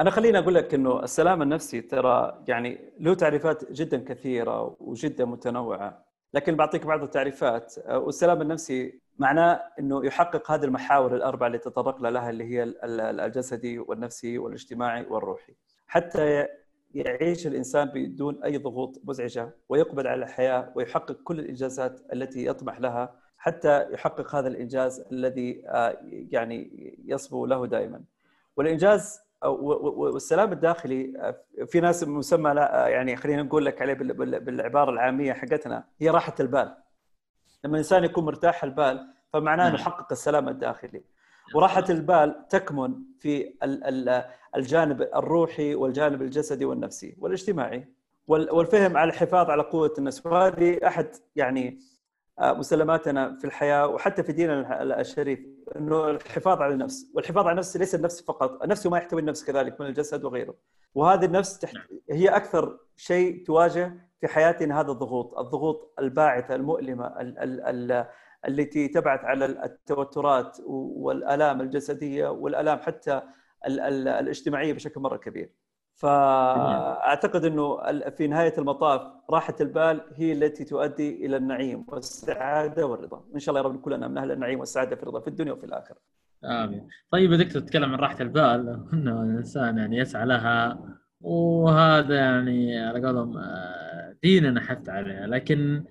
أنا 0.01 0.09
خليني 0.09 0.39
أقول 0.39 0.55
لك 0.55 0.73
إنه 0.73 1.03
السلام 1.03 1.41
النفسي 1.41 1.81
ترى 1.81 2.43
يعني 2.47 2.79
له 2.99 3.13
تعريفات 3.13 3.71
جدا 3.71 3.97
كثيرة 3.97 4.77
وجدا 4.79 5.25
متنوعة. 5.25 6.05
لكن 6.35 6.55
بعطيك 6.55 6.85
بعض 6.85 7.03
التعريفات. 7.03 7.75
والسلام 7.89 8.41
النفسي 8.41 8.99
معناه 9.19 9.61
إنه 9.79 10.05
يحقق 10.05 10.51
هذه 10.51 10.63
المحاور 10.63 11.15
الأربعة 11.15 11.47
اللي 11.47 11.57
تطرقنا 11.57 12.07
لها 12.07 12.29
اللي 12.29 12.43
هي 12.43 12.63
الجسدي 13.25 13.79
والنفسي 13.79 14.37
والاجتماعي 14.37 15.05
والروحي. 15.05 15.53
حتى 15.87 16.47
يعيش 16.93 17.47
الإنسان 17.47 17.87
بدون 17.93 18.43
أي 18.43 18.57
ضغوط 18.57 19.01
مزعجة 19.03 19.49
ويقبل 19.69 20.07
على 20.07 20.23
الحياة 20.23 20.71
ويحقق 20.75 21.17
كل 21.23 21.39
الإنجازات 21.39 22.01
التي 22.13 22.45
يطمح 22.45 22.79
لها 22.79 23.15
حتى 23.37 23.91
يحقق 23.91 24.35
هذا 24.35 24.47
الإنجاز 24.47 25.05
الذي 25.11 25.61
يعني 26.31 26.69
يصبو 27.05 27.45
له 27.45 27.65
دائما. 27.67 28.01
والإنجاز 28.57 29.19
والسلام 29.45 30.51
الداخلي 30.51 31.33
في 31.67 31.79
ناس 31.79 32.03
مسمى 32.03 32.53
لا 32.53 32.87
يعني 32.87 33.15
خلينا 33.15 33.43
نقول 33.43 33.65
لك 33.65 33.81
عليه 33.81 33.93
بالعبارة 33.93 34.91
العامية 34.91 35.33
حقتنا 35.33 35.83
هي 35.99 36.09
راحة 36.09 36.35
البال. 36.39 36.75
لما 37.63 37.73
الإنسان 37.73 38.03
يكون 38.03 38.25
مرتاح 38.25 38.63
البال 38.63 39.07
فمعناه 39.33 39.67
أنه 39.67 39.75
يحقق 39.75 40.07
السلام 40.11 40.49
الداخلي. 40.49 41.03
وراحة 41.55 41.83
البال 41.89 42.47
تكمن 42.49 42.95
في 43.19 43.53
الجانب 44.55 45.01
الروحي 45.01 45.75
والجانب 45.75 46.21
الجسدي 46.21 46.65
والنفسي 46.65 47.15
والاجتماعي. 47.19 47.93
والفهم 48.27 48.97
على 48.97 49.09
الحفاظ 49.09 49.49
على 49.49 49.63
قوة 49.63 49.93
النفس. 49.97 50.25
وهذه 50.25 50.79
أحد 50.87 51.07
يعني 51.35 51.79
مسلماتنا 52.39 53.37
في 53.37 53.45
الحياة 53.45 53.87
وحتى 53.87 54.23
في 54.23 54.31
ديننا 54.31 54.83
الشريف. 55.01 55.39
إنه 55.75 56.09
الحفاظ 56.09 56.61
على 56.61 56.73
النفس 56.73 57.11
والحفاظ 57.15 57.43
على 57.43 57.51
النفس 57.51 57.77
ليس 57.77 57.95
النفس 57.95 58.21
فقط 58.21 58.63
النفس 58.63 58.87
ما 58.87 58.97
يحتوي 58.97 59.21
النفس 59.21 59.43
كذلك 59.43 59.81
من 59.81 59.87
الجسد 59.87 60.23
وغيره. 60.25 60.55
وهذه 60.95 61.25
النفس 61.25 61.59
تحت... 61.59 61.75
هي 62.11 62.29
أكثر 62.29 62.77
شيء 62.95 63.45
تواجه 63.45 63.93
في 64.21 64.27
حياتنا 64.27 64.79
هذا 64.81 64.91
الضغوط 64.91 65.37
الضغوط 65.39 65.93
الباعثة 65.99 66.55
المؤلمة 66.55 67.07
ال... 67.07 67.39
ال... 67.39 67.61
ال... 67.91 68.05
التي 68.47 68.87
تبعث 68.87 69.19
على 69.23 69.45
التوترات 69.45 70.57
والآلام 70.65 71.61
الجسدية 71.61 72.27
والآلام 72.27 72.79
حتى 72.79 73.21
ال... 73.67 73.79
ال... 73.79 74.07
الاجتماعية 74.07 74.73
بشكل 74.73 75.01
مرة 75.01 75.17
كبير. 75.17 75.64
فأعتقد 75.95 77.45
إنه 77.45 77.77
في 78.09 78.27
نهاية 78.27 78.53
المطاف 78.57 79.01
راحة 79.29 79.55
البال 79.61 80.01
هي 80.15 80.33
التي 80.33 80.63
تؤدي 80.63 81.25
إلى 81.25 81.37
النعيم 81.37 81.85
والسعادة 81.87 82.85
والرضا. 82.85 83.23
إن 83.35 83.39
شاء 83.39 83.55
الله 83.55 83.69
يا 83.69 83.73
رب 83.73 83.81
كلنا 83.81 84.07
من 84.07 84.17
أهل 84.17 84.31
النعيم 84.31 84.59
والسعادة 84.59 84.95
في 84.95 85.03
الرضا 85.03 85.19
في 85.19 85.27
الدنيا 85.27 85.53
وفي 85.53 85.65
الآخرة. 85.65 85.97
آمين. 86.43 86.87
طيب 87.11 87.31
يا 87.31 87.37
دكتور 87.37 87.61
تتكلم 87.61 87.93
عن 87.93 87.99
راحة 87.99 88.17
البال 88.21 88.87
إنه 88.93 89.23
الانسان 89.23 89.77
يعني 89.77 89.97
يسعى 89.97 90.25
لها 90.25 90.79
وهذا 91.21 92.15
يعني 92.15 92.79
على 92.79 93.07
قولهم 93.07 93.41
ديننا 94.23 94.61
حث 94.61 94.89
عليها. 94.89 95.27
لكن 95.27 95.83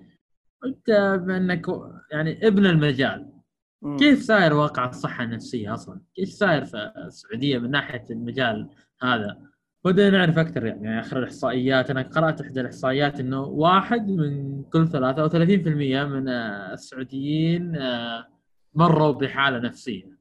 انت 0.65 1.19
بأنك 1.27 1.65
يعني 2.11 2.47
ابن 2.47 2.65
المجال. 2.65 3.31
كيف 3.99 4.23
ساير 4.23 4.53
واقع 4.53 4.89
الصحة 4.89 5.23
النفسية 5.23 5.73
أصلا؟ 5.73 6.01
كيف 6.15 6.29
ساير 6.29 6.65
في 6.65 6.91
السعودية 6.97 7.57
من 7.57 7.71
ناحية 7.71 8.03
المجال 8.09 8.69
هذا؟ 9.01 9.37
ودنا 9.85 10.09
نعرف 10.09 10.37
أكثر 10.37 10.65
يعني 10.65 10.99
آخر 10.99 11.19
الإحصائيات 11.19 11.89
أنا 11.89 12.01
قرأت 12.01 12.41
إحدى 12.41 12.61
الإحصائيات 12.61 13.19
إنه 13.19 13.41
واحد 13.41 14.07
من 14.07 14.63
كل 14.63 14.87
ثلاثة 14.87 15.21
أو 15.21 15.29
30% 15.29 15.33
من 16.09 16.29
السعوديين 16.29 17.79
مروا 18.73 19.11
بحالة 19.11 19.59
نفسية 19.59 20.17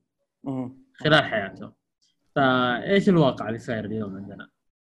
خلال 0.94 1.25
حياتهم. 1.25 1.73
فإيش 2.35 3.09
الواقع 3.09 3.49
اللي 3.49 3.59
صاير 3.59 3.85
اليوم 3.85 4.16
عندنا؟ 4.16 4.49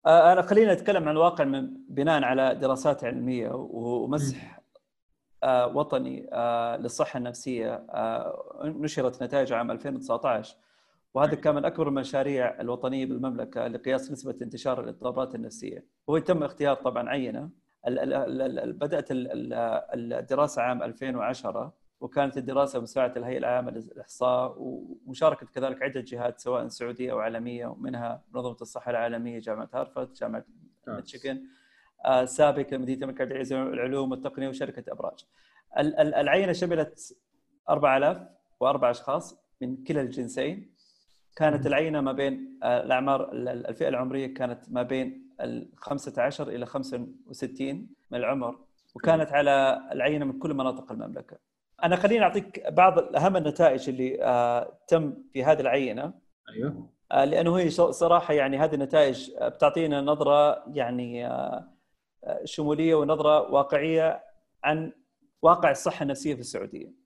أنا 0.07 0.41
خلينا 0.41 0.73
نتكلم 0.73 1.03
عن 1.03 1.11
الواقع 1.15 1.43
من 1.43 1.69
بناء 1.89 2.23
على 2.23 2.55
دراسات 2.55 3.03
علمية 3.03 3.49
ومسح 3.53 4.61
وطني 5.45 6.29
للصحة 6.79 7.17
النسيه 7.17 7.85
نشرت 8.63 9.23
نتائج 9.23 9.53
عام 9.53 9.71
2019 9.71 10.55
وهذا 11.13 11.35
كان 11.35 11.55
من 11.55 11.65
أكبر 11.65 11.87
المشاريع 11.87 12.61
الوطنية 12.61 13.05
بالمملكة 13.05 13.67
لقياس 13.67 14.11
نسبة 14.11 14.35
انتشار 14.41 14.83
الاضطرابات 14.83 15.35
النفسية. 15.35 15.85
وهو 16.07 16.17
تم 16.17 16.43
اختيار 16.43 16.75
طبعا 16.75 17.09
عينة. 17.09 17.49
بدأت 17.87 19.07
الدراسة 19.11 20.61
عام 20.61 20.83
2010 20.83 21.73
وكانت 22.01 22.37
الدراسة 22.37 22.79
مساعدة 22.79 23.15
الهيئة 23.17 23.37
العامة 23.37 23.71
للإحصاء 23.71 24.55
ومشاركة 24.59 25.45
كذلك 25.45 25.83
عدة 25.83 26.01
جهات 26.01 26.39
سواء 26.39 26.67
سعودية 26.67 27.11
أو 27.11 27.19
عالمية 27.19 27.65
ومنها 27.67 28.23
منظمة 28.33 28.57
الصحة 28.61 28.91
العالمية 28.91 29.39
جامعة 29.39 29.69
هارفارد 29.73 30.13
جامعة 30.13 30.45
ميشيغان 30.87 31.43
سابقا 32.25 32.77
مدينة 32.77 33.01
الملك 33.01 33.21
عبد 33.21 33.31
العزيز 33.31 33.53
للعلوم 33.53 34.11
والتقنية 34.11 34.49
وشركة 34.49 34.91
إبراج. 34.91 35.25
العينة 35.99 36.51
شملت 36.51 37.17
4004 37.69 38.91
أشخاص 38.91 39.39
من 39.61 39.83
كلا 39.83 40.01
الجنسين. 40.01 40.78
كانت 41.35 41.67
العينة 41.67 42.01
ما 42.01 42.11
بين 42.11 42.59
الأعمار 42.63 43.31
الفئة 43.33 43.87
العمرية 43.87 44.33
كانت 44.33 44.59
ما 44.69 44.83
بين 44.83 45.29
ال 45.41 45.69
15 45.75 46.47
إلى 46.49 46.65
65 46.65 47.87
من 48.11 48.19
العمر 48.19 48.59
وكانت 48.95 49.31
على 49.31 49.81
العينة 49.91 50.25
من 50.25 50.39
كل 50.39 50.53
مناطق 50.53 50.91
المملكة. 50.91 51.37
أنا 51.83 51.95
خليني 51.95 52.23
أعطيك 52.23 52.69
بعض 52.69 53.15
أهم 53.15 53.37
النتائج 53.37 53.89
اللي 53.89 54.17
تم 54.87 55.13
في 55.33 55.43
هذه 55.43 55.59
العينة. 55.59 56.13
أيوه. 56.49 56.89
لأنه 57.11 57.57
هي 57.57 57.69
صراحة 57.69 58.33
يعني 58.33 58.57
هذه 58.57 58.75
النتائج 58.75 59.31
بتعطينا 59.41 60.01
نظرة 60.01 60.63
يعني 60.67 61.29
شمولية 62.43 62.95
ونظرة 62.95 63.51
واقعية 63.51 64.23
عن 64.63 64.93
واقع 65.41 65.71
الصحه 65.71 66.03
النفسيه 66.03 66.33
في 66.33 66.39
السعودية. 66.39 66.98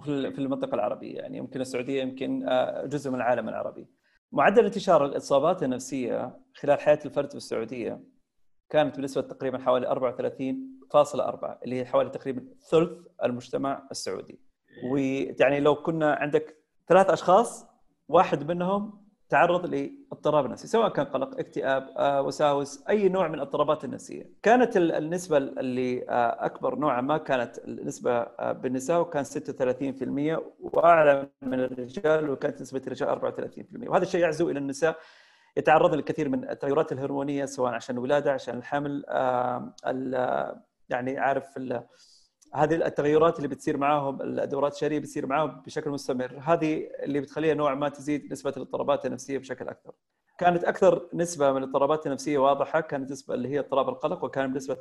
في 0.00 0.38
المنطقة 0.38 0.74
العربية 0.74 1.18
يعني 1.18 1.38
يمكن 1.38 1.60
السعودية 1.60 2.02
يمكن 2.02 2.46
جزء 2.84 3.10
من 3.10 3.16
العالم 3.16 3.48
العربي. 3.48 3.86
معدل 4.32 4.64
انتشار 4.64 5.04
الاصابات 5.04 5.62
النفسية 5.62 6.38
خلال 6.54 6.80
حياة 6.80 6.98
الفرد 7.04 7.30
في 7.30 7.36
السعودية 7.36 8.00
كانت 8.70 8.98
بنسبة 8.98 9.22
تقريبا 9.22 9.58
حوالي 9.58 9.86
34.4 9.86 11.58
اللي 11.64 11.80
هي 11.80 11.84
حوالي 11.84 12.10
تقريبا 12.10 12.44
ثلث 12.70 12.90
المجتمع 13.24 13.88
السعودي 13.90 14.40
ويعني 14.92 15.60
لو 15.60 15.74
كنا 15.74 16.14
عندك 16.14 16.56
ثلاث 16.88 17.10
أشخاص 17.10 17.66
واحد 18.08 18.50
منهم 18.50 19.01
تعرض 19.32 19.66
لاضطراب 19.66 20.50
نفسي 20.50 20.68
سواء 20.68 20.88
كان 20.88 21.06
قلق 21.06 21.38
اكتئاب 21.38 21.88
آه، 21.96 22.22
وساوس 22.22 22.84
أي 22.88 23.08
نوع 23.08 23.28
من 23.28 23.34
الاضطرابات 23.34 23.84
النفسية. 23.84 24.30
كانت 24.42 24.76
النسبة 24.76 25.36
اللي 25.36 26.08
آه، 26.08 26.46
أكبر 26.46 26.74
نوعا 26.74 27.00
ما 27.00 27.18
كانت 27.18 27.58
النسبة 27.58 28.12
آه، 28.12 28.52
بالنساء 28.52 29.00
وكان 29.00 29.24
36% 29.24 30.42
وأعلى 30.60 31.28
من 31.42 31.60
الرجال 31.60 32.30
وكانت 32.30 32.60
نسبة 32.60 32.82
الرجال 32.86 33.08
34% 33.08 33.88
وهذا 33.88 34.02
الشيء 34.02 34.20
يعزو 34.20 34.50
إلى 34.50 34.58
النساء 34.58 34.98
يتعرضن 35.56 35.98
لكثير 35.98 36.28
من 36.28 36.50
التغيرات 36.50 36.92
الهرمونية 36.92 37.44
سواء 37.44 37.72
عشان 37.72 37.96
الولادة 37.96 38.32
عشان 38.32 38.58
الحمل 38.58 39.04
يعني 40.88 41.18
عارف 41.18 41.56
هذه 42.54 42.74
التغيرات 42.74 43.36
اللي 43.36 43.48
بتصير 43.48 43.76
معاهم 43.76 44.22
الدورات 44.22 44.74
الشهرية 44.74 44.98
بتصير 44.98 45.26
معاهم 45.26 45.62
بشكل 45.66 45.90
مستمر. 45.90 46.38
هذه 46.44 46.88
اللي 47.02 47.20
بتخليها 47.20 47.54
نوع 47.54 47.74
ما 47.74 47.88
تزيد 47.88 48.32
نسبة 48.32 48.52
الاضطرابات 48.56 49.06
النفسية 49.06 49.38
بشكل 49.38 49.68
أكثر. 49.68 49.92
كانت 50.38 50.64
أكثر 50.64 51.08
نسبة 51.14 51.52
من 51.52 51.62
الاضطرابات 51.62 52.06
النفسية 52.06 52.38
واضحة 52.38 52.80
كانت 52.80 53.10
نسبة 53.10 53.34
اللي 53.34 53.48
هي 53.48 53.58
اضطراب 53.58 53.88
القلق 53.88 54.24
وكان 54.24 54.52
بنسبة 54.52 54.74
23.2% 54.74 54.78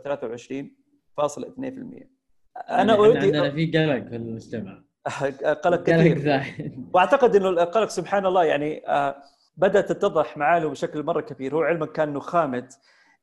أنا 2.69 2.93
اريد 2.93 3.17
عندنا 3.17 3.51
في 3.51 3.65
قلق 3.65 4.09
في 4.09 4.15
المجتمع. 4.15 4.83
قلق 5.63 5.83
كثير. 5.83 6.41
وأعتقد 6.93 7.35
إنه 7.35 7.49
القلق 7.49 7.89
سبحان 7.89 8.25
الله 8.25 8.43
يعني 8.43 8.87
آه، 8.87 9.15
بدأت 9.57 9.91
تتضح 9.91 10.37
معالمه 10.37 10.69
بشكل 10.69 11.03
مرة 11.03 11.21
كبير. 11.21 11.55
هو 11.55 11.61
علما 11.61 11.85
كان 11.85 12.09
انه 12.09 12.19
خامد 12.19 12.71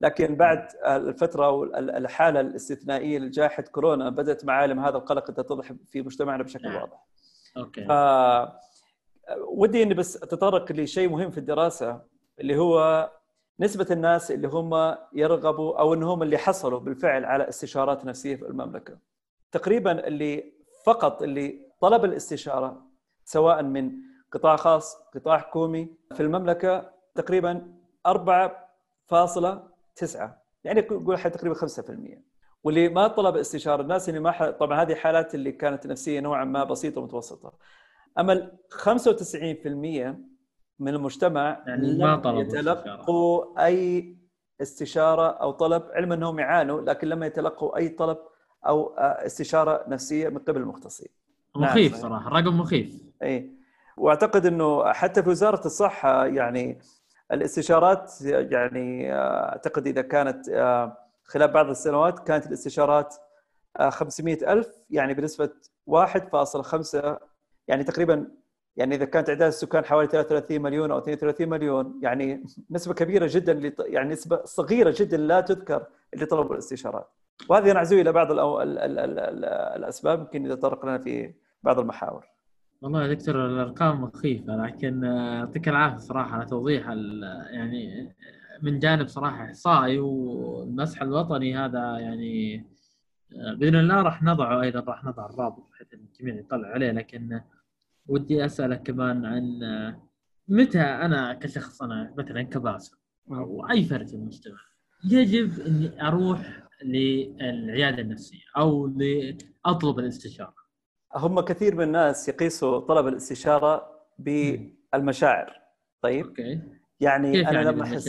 لكن 0.01 0.35
بعد 0.37 0.69
الفترة 0.87 1.51
والحالة 1.51 2.41
الاستثنائية 2.41 3.19
لجائحة 3.19 3.63
كورونا 3.63 4.11
بدأت 4.11 4.45
معالم 4.45 4.81
هذا 4.81 4.97
القلق 4.97 5.25
تتضح 5.25 5.73
في 5.87 6.03
مجتمعنا 6.03 6.43
بشكل 6.43 6.69
نعم. 6.69 6.83
واضح. 6.83 7.07
أوكي. 7.57 7.85
ف 7.85 7.91
ودي 9.49 9.83
إني 9.83 9.95
بس 9.95 10.23
أتطرق 10.23 10.73
لشيء 10.73 11.09
مهم 11.09 11.31
في 11.31 11.39
الدراسة 11.39 12.01
اللي 12.41 12.57
هو 12.59 13.11
نسبة 13.61 13.87
الناس 13.91 14.31
اللي 14.31 14.49
هم 14.49 14.97
يرغبوا 15.13 15.81
أو 15.81 15.95
انهم 15.95 16.23
اللي 16.23 16.39
حصلوا 16.39 16.81
بالفعل 16.81 17.25
على 17.25 17.49
استشارات 17.49 18.05
نفسية 18.05 18.37
في 18.37 18.47
المملكة. 18.47 18.99
تقريبا 19.53 20.07
اللي 20.07 20.53
فقط 20.85 21.23
اللي 21.23 21.61
طلب 21.81 22.05
الاستشارة 22.05 22.83
سواء 23.25 23.63
من 23.63 23.93
قطاع 24.33 24.57
خاص، 24.57 24.97
قطاع 25.15 25.39
حكومي 25.39 25.95
في 26.15 26.23
المملكة 26.23 26.91
تقريبا 27.15 27.75
4.9 28.09 29.78
تسعة. 29.99 30.43
يعني 30.65 30.81
نقول 30.81 31.19
تقريبا 31.19 31.55
5% 31.55 31.59
واللي 32.65 32.89
ما 32.89 33.09
طلب 33.09 33.37
استشارة 33.37 33.83
الناس 33.83 34.09
اللي 34.09 34.21
ما 34.21 34.31
ح... 34.31 34.51
طبعا 34.51 34.83
هذه 34.83 34.95
حالات 34.95 35.35
اللي 35.35 35.53
كانت 35.53 35.87
نفسية 35.87 36.21
نوعا 36.21 36.45
ما 36.45 36.65
بسيطة 36.65 37.01
ومتوسطة. 37.01 37.53
أما 38.19 38.33
ال 38.33 38.53
95% 38.73 38.87
من 40.79 40.95
المجتمع 40.95 41.65
يعني 41.67 41.99
ما 41.99 42.17
طلبوا 42.17 42.43
يتلقوا 42.43 43.67
أي 43.67 44.17
استشارة 44.63 45.27
أو 45.27 45.51
طلب 45.51 45.83
علما 45.93 46.15
أنهم 46.15 46.39
يعانوا 46.39 46.81
لكن 46.81 47.09
لما 47.09 47.27
يتلقوا 47.27 47.77
أي 47.77 47.89
طلب 47.89 48.19
أو 48.67 48.95
استشارة 48.99 49.85
نفسية 49.89 50.29
من 50.29 50.39
قبل 50.39 50.61
المختصين. 50.61 51.09
مخيف 51.57 51.93
نعم. 51.93 52.03
صراحة 52.03 52.29
رقم 52.31 52.61
مخيف. 52.61 53.03
اي 53.23 53.51
وأعتقد 53.97 54.47
إنه 54.47 54.93
حتى 54.93 55.23
في 55.23 55.31
وزارة 55.31 55.67
الصحة 55.67 56.27
يعني 56.27 56.79
الاستشارات 57.33 58.13
يعني 58.23 59.15
آه، 59.15 59.49
أعتقد 59.49 59.87
إذا 59.87 60.03
كانت 60.03 60.49
آه، 60.49 60.97
خلال 61.25 61.49
بعض 61.49 61.69
السنوات 61.69 62.19
كانت 62.19 62.47
الاستشارات 62.47 63.15
500 63.89 64.39
آه، 64.43 64.53
ألف 64.53 64.69
يعني 64.91 65.15
بنسبة 65.15 65.51
1.5 65.87 67.19
يعني 67.69 67.85
تقريبا 67.85 68.29
يعني 68.77 68.95
إذا 68.95 69.05
كانت 69.05 69.27
تعداد 69.27 69.49
السكان 69.49 69.85
حوالي 69.85 70.09
33 70.09 70.63
مليون 70.63 70.91
أو 70.91 70.99
32 70.99 71.49
مليون 71.49 72.01
يعني 72.03 72.45
نسبة 72.71 72.95
كبيرة 72.95 73.29
جدا 73.31 73.73
يعني 73.79 74.09
نسبة 74.13 74.45
صغيرة 74.45 74.95
جدا 74.99 75.17
لا 75.17 75.41
تذكر 75.41 75.87
اللي 76.15 76.27
طلبوا 76.27 76.53
الاستشارات. 76.53 77.09
وهذه 77.49 77.73
نعزو 77.73 78.01
إلى 78.01 78.13
بعض 78.13 78.29
الأسباب 79.77 80.21
يمكن 80.21 80.45
إذا 80.47 80.55
طرقنا 80.55 80.99
في 80.99 81.35
بعض 81.63 81.79
المحاور. 81.79 82.27
والله 82.81 83.03
يا 83.03 83.15
دكتور 83.15 83.47
الأرقام 83.47 84.03
مخيفة 84.03 84.57
لكن 84.57 85.05
آه، 85.05 85.35
يعطيك 85.35 85.69
العافية 85.69 85.97
صراحة 85.99 86.35
على 86.35 86.47
توضيح 86.47 86.87
يعني 87.51 88.15
من 88.63 88.79
جانب 88.79 89.09
صراحة 89.09 89.45
إحصائي 89.45 89.99
والمسح 89.99 91.03
الوطني 91.03 91.57
هذا 91.57 91.99
يعني 91.99 92.57
آه، 93.33 93.55
بإذن 93.55 93.77
الله 93.77 94.03
راح 94.03 94.23
نضعه 94.23 94.61
أيضا 94.63 94.81
راح 94.81 95.05
نضع 95.05 95.27
الرابط 95.27 95.69
بحيث 95.71 95.95
الجميع 95.95 96.35
يطلع 96.35 96.69
عليه 96.69 96.91
لكن 96.91 97.41
ودي 98.07 98.45
أسألك 98.45 98.83
كمان 98.83 99.27
عن 99.27 99.63
آه، 99.63 100.03
متى 100.49 100.81
أنا 100.81 101.35
كشخص 101.35 101.83
أنا 101.83 102.15
مثلا 102.19 102.43
كباسم 102.43 102.97
أو 103.31 103.71
أي 103.71 103.85
فرد 103.85 104.09
في 104.09 104.15
المجتمع 104.15 104.59
يجب 105.05 105.61
إني 105.61 106.03
أروح 106.09 106.69
للعيادة 106.85 108.03
النفسية 108.03 108.45
أو 108.57 108.87
لأطلب 108.87 109.99
الاستشارة؟ 109.99 110.58
هم 111.15 111.41
كثير 111.41 111.75
من 111.75 111.85
الناس 111.85 112.29
يقيسوا 112.29 112.81
طلب 112.81 113.07
الاستشارة 113.07 114.01
بالمشاعر. 114.19 115.61
طيب؟ 116.03 116.27
أوكي. 116.27 116.61
يعني 117.01 117.33
كيف 117.33 117.49
أنا 117.49 117.63
يعني 117.63 117.73
لما 117.73 117.85
احس 117.85 118.09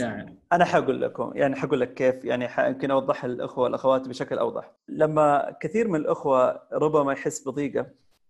أنا 0.52 0.64
حقول 0.64 1.02
لكم 1.02 1.32
يعني 1.34 1.56
حقول 1.56 1.80
لك 1.80 1.94
كيف 1.94 2.24
يعني 2.24 2.48
يمكن 2.58 2.90
أوضح 2.90 3.24
الأخوة 3.24 3.64
والاخوات 3.64 4.08
بشكل 4.08 4.38
أوضح. 4.38 4.72
لما 4.88 5.56
كثير 5.60 5.88
من 5.88 6.00
الأخوة 6.00 6.62
ربما 6.72 7.12
يحس 7.12 7.48
بضيقة 7.48 7.86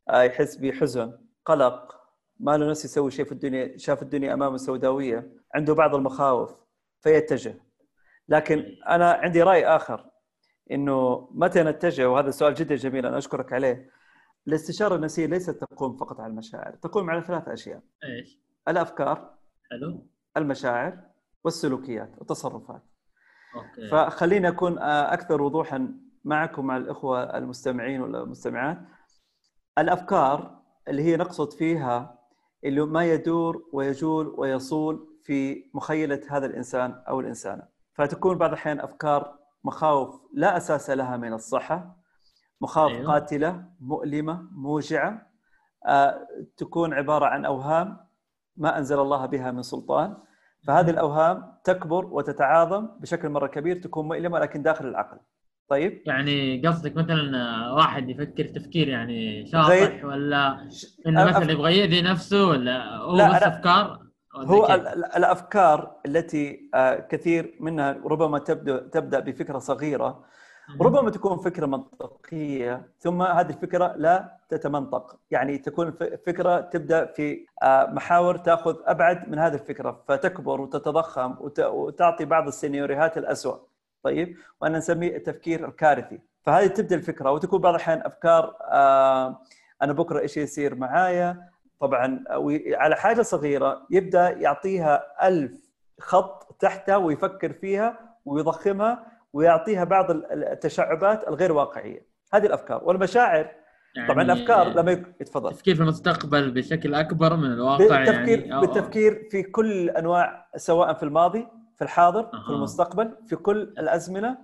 آه، 0.08 0.22
يحس 0.22 0.56
بحزن 0.56 1.12
قلق 1.44 2.00
ما 2.40 2.56
له 2.56 2.70
نفس 2.70 2.84
يسوي 2.84 3.10
شيء 3.10 3.24
في 3.24 3.32
الدنيا 3.32 3.78
شاف 3.78 4.02
الدنيا 4.02 4.34
أمامه 4.34 4.56
سوداوية 4.56 5.32
عنده 5.54 5.74
بعض 5.74 5.94
المخاوف 5.94 6.54
فيتجه. 7.00 7.54
لكن 8.28 8.64
أنا 8.88 9.12
عندي 9.12 9.42
رأي 9.42 9.66
آخر 9.66 10.06
إنه 10.70 11.28
متى 11.30 11.62
نتجه 11.62 12.10
وهذا 12.10 12.30
سؤال 12.30 12.54
جدا 12.54 12.74
جميل 12.74 13.06
أنا 13.06 13.18
أشكرك 13.18 13.52
عليه. 13.52 13.90
الاستشارة 14.50 14.94
النفسية 14.94 15.26
ليست 15.26 15.50
تقوم 15.50 15.96
فقط 15.96 16.20
على 16.20 16.30
المشاعر 16.30 16.74
تقوم 16.74 17.10
على 17.10 17.22
ثلاث 17.22 17.48
أشياء. 17.48 17.82
إيش؟ 18.04 18.40
الأفكار 18.68 19.34
حلو. 19.70 20.06
المشاعر 20.36 20.98
والسلوكيات 21.44 22.18
والتصرفات. 22.18 22.82
أوكي. 23.54 23.88
فخليني 23.88 24.48
أكون 24.48 24.78
أكثر 24.78 25.42
وضوحا 25.42 25.94
معكم 26.24 26.66
مع 26.66 26.76
الإخوة 26.76 27.38
المستمعين 27.38 28.00
والمستمعات. 28.00 28.78
الأفكار 29.78 30.60
اللي 30.88 31.02
هي 31.02 31.16
نقصد 31.16 31.52
فيها 31.52 32.18
اللي 32.64 32.80
ما 32.80 33.04
يدور 33.04 33.68
ويجول 33.72 34.34
ويصول 34.38 35.18
في 35.24 35.70
مخيلة 35.74 36.20
هذا 36.30 36.46
الإنسان 36.46 37.02
أو 37.08 37.20
الإنسانة. 37.20 37.62
فتكون 37.94 38.38
بعض 38.38 38.50
الأحيان 38.50 38.80
أفكار 38.80 39.38
مخاوف 39.64 40.22
لا 40.34 40.56
أساس 40.56 40.90
لها 40.90 41.16
من 41.16 41.32
الصحة 41.32 41.99
مخاوف 42.60 42.92
أيوه. 42.92 43.12
قاتلة 43.12 43.64
مؤلمة 43.80 44.42
موجعة 44.52 45.30
آه، 45.86 46.28
تكون 46.56 46.94
عبارة 46.94 47.26
عن 47.26 47.44
أوهام 47.44 47.96
ما 48.56 48.78
أنزل 48.78 49.00
الله 49.00 49.26
بها 49.26 49.50
من 49.50 49.62
سلطان. 49.62 50.16
فهذه 50.66 50.90
الأوهام 50.90 51.52
تكبر 51.64 52.04
وتتعاظم 52.04 52.88
بشكل 53.00 53.28
مرة 53.28 53.46
كبير 53.46 53.82
تكون 53.82 54.08
مؤلمة 54.08 54.38
لكن 54.38 54.62
داخل 54.62 54.86
العقل. 54.86 55.18
طيب؟ 55.68 56.02
يعني 56.06 56.62
قصدك 56.66 56.96
مثلا 56.96 57.72
واحد 57.72 58.08
يفكر 58.10 58.44
تفكير 58.44 58.88
يعني 58.88 59.46
شاطح 59.46 60.04
ولا 60.04 60.68
إنه 61.06 61.24
مثلا 61.24 61.52
يبغى 61.52 61.78
يأذي 61.78 62.02
نفسه 62.02 62.46
ولا 62.46 62.96
هو 62.96 63.16
لا 63.16 63.36
بس 63.36 63.42
أفكار؟ 63.42 64.00
هو 64.34 64.66
الأفكار 65.16 65.96
التي 66.06 66.70
آه، 66.74 67.00
كثير 67.00 67.56
منها 67.60 68.00
ربما 68.04 68.38
تبدا 68.38 68.78
تبدأ 68.78 69.20
بفكرة 69.20 69.58
صغيرة 69.58 70.24
ربما 70.80 71.10
تكون 71.10 71.38
فكرة 71.38 71.66
منطقية 71.66 72.88
ثم 72.98 73.22
هذه 73.22 73.48
الفكرة 73.50 73.94
لا 73.96 74.36
تتمنطق. 74.48 75.18
يعني 75.30 75.58
تكون 75.58 75.90
فكرة 76.26 76.60
تبدأ 76.60 77.06
في 77.06 77.46
آه، 77.62 77.86
محاور 77.86 78.36
تأخذ 78.36 78.76
أبعد 78.84 79.28
من 79.28 79.38
هذه 79.38 79.54
الفكرة 79.54 80.02
فتكبر 80.08 80.60
وتتضخم 80.60 81.36
وتعطي 81.60 82.24
بعض 82.24 82.46
السيناريوهات 82.46 83.18
الاسوء 83.18 83.58
طيب؟ 84.02 84.36
وأنا 84.60 84.78
نسميه 84.78 85.16
التفكير 85.16 85.68
الكارثي. 85.68 86.20
فهذه 86.42 86.66
تبدأ 86.66 86.96
الفكرة 86.96 87.30
وتكون 87.30 87.60
بعض 87.60 87.74
الأحيان 87.74 88.02
أفكار 88.04 88.56
آه، 88.62 89.40
أنا 89.82 89.92
بكرة 89.92 90.20
إيش 90.20 90.36
يصير 90.36 90.74
معايا؟ 90.74 91.50
طبعا 91.80 92.24
على 92.74 92.96
حاجة 92.96 93.22
صغيرة 93.22 93.86
يبدأ 93.90 94.30
يعطيها 94.30 95.28
ألف 95.28 95.70
خط 96.00 96.56
تحتها 96.58 96.96
ويفكر 96.96 97.52
فيها 97.52 98.16
ويضخمها 98.24 99.06
ويعطيها 99.32 99.84
بعض 99.84 100.10
التشعبات 100.10 101.28
الغير 101.28 101.52
واقعية. 101.52 102.06
هذه 102.34 102.46
الأفكار. 102.46 102.84
والمشاعر 102.84 103.50
يعني 103.96 104.08
طبعا 104.08 104.22
الأفكار 104.22 104.68
لما 104.68 104.92
يتفضل. 105.20 105.50
التفكير 105.50 105.74
في 105.74 105.82
المستقبل 105.82 106.50
بشكل 106.50 106.94
أكبر 106.94 107.36
من 107.36 107.52
الواقع؟ 107.52 107.86
بالتفكير 107.86 108.38
يعني 108.46 108.60
بالتفكير 108.60 109.28
في 109.30 109.42
كل 109.42 109.90
أنواع 109.90 110.48
سواء 110.56 110.94
في 110.94 111.02
الماضي 111.02 111.48
في 111.76 111.84
الحاضر 111.84 112.22
في 112.46 112.50
المستقبل 112.50 113.16
في 113.26 113.36
كل 113.36 113.60
الأزمنة 113.60 114.38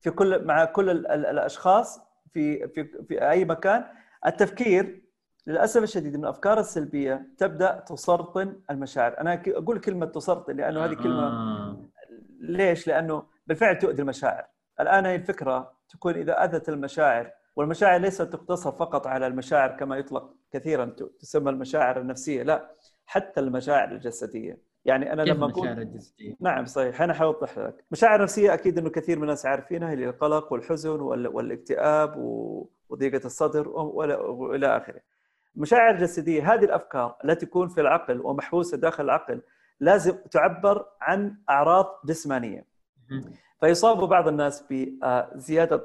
في 0.00 0.10
كل 0.10 0.44
مع 0.44 0.64
كل 0.64 0.90
ال 0.90 1.06
ال 1.06 1.26
الأشخاص 1.26 2.00
في 2.32 2.68
في 2.68 2.84
في 3.08 3.30
أي 3.30 3.44
مكان. 3.44 3.84
التفكير 4.26 5.02
للأسف 5.46 5.82
الشديد 5.82 6.16
من 6.16 6.24
الأفكار 6.24 6.60
السلبية 6.60 7.26
تبدأ 7.38 7.84
تسرطن 7.88 8.56
المشاعر. 8.70 9.20
أنا 9.20 9.42
أقول 9.48 9.80
كلمة 9.80 10.06
تسرطن 10.06 10.56
لأنه 10.56 10.84
هذه 10.84 10.94
كلمة 10.94 11.76
ليش؟ 12.40 12.86
لأنه 12.86 13.22
بالفعل 13.50 13.78
تؤذي 13.78 14.02
المشاعر. 14.02 14.44
الآن 14.80 15.06
هي 15.06 15.14
الفكرة 15.14 15.72
تكون 15.88 16.14
إذا 16.14 16.44
أذت 16.44 16.68
المشاعر 16.68 17.30
والمشاعر 17.56 18.00
ليست 18.00 18.22
تقتصر 18.22 18.72
فقط 18.72 19.06
على 19.06 19.26
المشاعر 19.26 19.76
كما 19.76 19.96
يطلق 19.96 20.34
كثيرا 20.52 20.84
تسمى 21.20 21.50
المشاعر 21.50 22.00
النفسية 22.00 22.42
لا 22.42 22.70
حتى 23.06 23.40
المشاعر 23.40 23.92
الجسدية. 23.92 24.58
يعني 24.84 25.12
أنا 25.12 25.22
لما 25.22 25.46
أقول 25.46 25.68
الجسدية؟ 25.68 26.36
نعم 26.40 26.64
صحيح 26.64 27.02
أنا 27.02 27.14
حوضح 27.14 27.58
لك. 27.58 27.84
مشاعر 27.90 28.22
نفسية 28.22 28.54
أكيد 28.54 28.78
إنه 28.78 28.90
كثير 28.90 29.16
من 29.16 29.22
الناس 29.22 29.46
عارفينها 29.46 29.90
هي 29.90 29.94
القلق 29.94 30.52
والحزن 30.52 31.00
والاكتئاب 31.00 32.14
وضيقة 32.88 33.26
الصدر 33.26 33.68
وإلى 33.68 34.76
آخره. 34.76 35.00
مشاعر 35.56 35.96
جسدية 35.96 36.54
هذه 36.54 36.64
الأفكار 36.64 37.16
التي 37.24 37.46
تكون 37.46 37.68
في 37.68 37.80
العقل 37.80 38.20
ومحبوسة 38.20 38.76
داخل 38.76 39.04
العقل 39.04 39.42
لازم 39.80 40.16
تعبر 40.30 40.86
عن 41.00 41.36
أعراض 41.50 41.86
جسمانية. 42.04 42.70
فيصاب 43.60 44.08
بعض 44.08 44.28
الناس 44.28 44.64
بزياده 44.70 45.84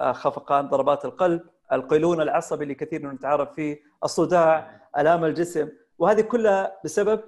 آه، 0.00 0.12
خفقان 0.12 0.68
ضربات 0.68 1.04
القلب 1.04 1.42
القيلون 1.72 2.20
العصبي 2.20 2.62
اللي 2.62 2.74
كثير 2.74 3.06
من 3.06 3.14
نتعرف 3.14 3.54
فيه 3.54 3.80
الصداع 4.04 4.80
آلام 4.98 5.24
الجسم 5.24 5.68
وهذه 5.98 6.20
كلها 6.20 6.80
بسبب 6.84 7.20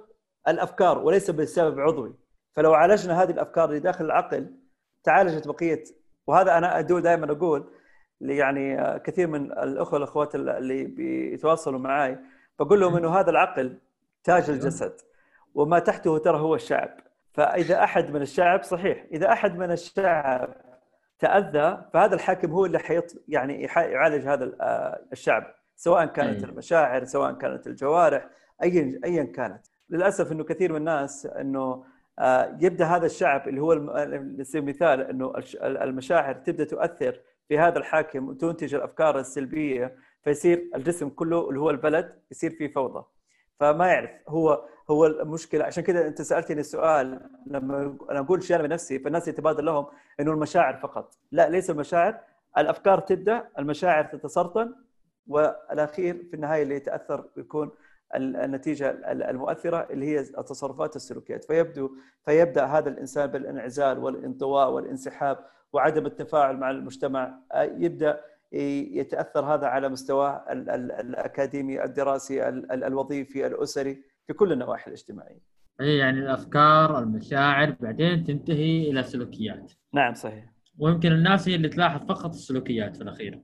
الأفكار 0.47 0.99
وليس 0.99 1.31
بسبب 1.31 1.79
عضوي. 1.79 2.15
فلو 2.55 2.73
عالجنا 2.73 3.23
هذه 3.23 3.31
الأفكار 3.31 3.69
اللي 3.69 3.79
داخل 3.79 4.05
العقل 4.05 4.55
تعالجت 5.03 5.47
بقية 5.47 5.83
وهذا 6.27 6.57
أنا 6.57 6.79
ادو 6.79 6.99
دائما 6.99 7.31
أقول 7.31 7.71
يعني 8.21 8.81
آه، 8.81 8.97
كثير 8.97 9.27
من 9.27 9.51
الأخوة 9.51 9.93
والأخوات 9.93 10.35
اللي 10.35 10.83
بيتواصلوا 10.83 11.79
معي 11.79 12.19
بقول 12.59 12.79
لهم 12.79 12.95
إنه 12.95 13.19
هذا 13.19 13.29
العقل 13.29 13.79
تاج. 14.23 14.49
الجسد 14.49 14.93
وما 15.55 15.79
تحته 15.79 16.17
ترى 16.17 16.37
هو 16.39 16.55
الشعب. 16.55 16.99
فإذا 17.33 17.83
أحد 17.83 18.11
من 18.11 18.21
الشعب 18.21 18.63
صحيح 18.63 19.05
إذا 19.11 19.31
أحد 19.31 19.57
من 19.57 19.71
الشعب 19.71 20.55
تأذى 21.19 21.85
فهذا 21.93 22.15
الحاكم 22.15 22.51
هو 22.51 22.65
اللي 22.65 22.79
حيط 22.79 23.23
يعني 23.27 23.61
يعالج 23.75 24.27
هذا 24.27 24.51
آه، 24.61 25.01
الشعب 25.11 25.55
سواء 25.75 26.05
كانت. 26.05 26.43
المشاعر 26.43 27.03
سواء 27.03 27.33
كانت 27.33 27.67
الجوارح 27.67 28.29
ايا 28.63 28.99
ايا 29.05 29.23
كانت 29.23 29.65
للأسف 29.89 30.31
إنه 30.31 30.43
كثير 30.43 30.71
من 30.71 30.77
الناس 30.77 31.25
إنه 31.25 31.83
آه، 32.19 32.57
يبدأ 32.61 32.85
هذا 32.85 33.05
الشعب 33.05 33.47
اللي 33.47 33.61
هو 33.61 33.75
مثال 34.55 35.01
إنه 35.01 35.33
المشاعر 35.63 36.35
تبدأ 36.35 36.63
تؤثر 36.63 37.19
في 37.47 37.59
هذا 37.59 37.79
الحاكم 37.79 38.29
وتنتج 38.29 38.75
الأفكار 38.75 39.19
السلبية 39.19 39.95
فيصير 40.23 40.69
الجسم 40.75 41.09
كله 41.09 41.49
اللي 41.49 41.59
هو 41.59 41.69
البلد 41.69 42.15
يصير 42.31 42.51
فيه 42.51 42.67
فوضى 42.67 43.05
فما 43.59 43.87
يعرف. 43.87 44.11
هو 44.29 44.65
هو 44.89 45.05
المشكلة. 45.05 45.65
عشان 45.65 45.83
كذا 45.83 46.07
أنت 46.07 46.21
سألتني 46.21 46.59
السؤال 46.59 47.29
لما 47.47 47.97
أنا 48.11 48.19
أقول 48.19 48.43
شيء 48.43 48.55
أنا 48.55 48.67
بنفسي 48.67 48.99
فالناس 48.99 49.27
يتبادل 49.27 49.65
لهم 49.65 49.85
إنه 50.19 50.31
المشاعر 50.31 50.77
فقط. 50.77 51.13
لا 51.31 51.49
ليس 51.49 51.69
المشاعر. 51.69 52.19
الأفكار 52.57 52.99
تبدأ 52.99 53.47
المشاعر 53.59 54.03
تتسرطن 54.03 54.75
والأخير 55.27 56.23
في 56.29 56.33
النهاية 56.33 56.63
اللي 56.63 56.75
يتأثر 56.75 57.29
يكون 57.37 57.71
النتيجة 58.15 58.89
المؤثرة 59.11 59.87
اللي 59.89 60.05
هي 60.05 60.19
التصرفات 60.19 60.95
السلوكيات. 60.95 61.43
فيبدو 61.43 61.91
فيبدأ 62.25 62.65
هذا 62.65 62.89
الإنسان 62.89 63.27
بالانعزال 63.27 63.99
والانطواء 63.99 64.69
والانسحاب 64.69 65.45
وعدم 65.73 66.05
التفاعل 66.05 66.57
مع 66.57 66.71
المجتمع. 66.71 67.39
يبدأ 67.55 68.21
يتأثر 68.53 69.45
هذا 69.45 69.67
على 69.67 69.89
مستواه 69.89 70.45
الأكاديمي 70.49 71.83
الدراسي 71.83 72.49
الوظيفي 72.49 73.47
الأسري 73.47 74.03
في 74.27 74.33
كل 74.33 74.51
النواحي 74.51 74.87
الاجتماعية. 74.87 75.39
إي 75.81 75.97
يعني 75.97 76.19
الأفكار 76.19 76.99
المشاعر 76.99 77.75
بعدين 77.79 78.23
تنتهي 78.23 78.89
إلى 78.89 79.03
سلوكيات. 79.03 79.71
نعم 79.93 80.13
صحيح. 80.13 80.45
ويمكن 80.79 81.11
الناس 81.11 81.49
هي 81.49 81.55
اللي 81.55 81.69
تلاحظ 81.69 82.07
فقط 82.07 82.29
السلوكيات 82.29 82.95
في 82.95 83.03
الأخير. 83.03 83.41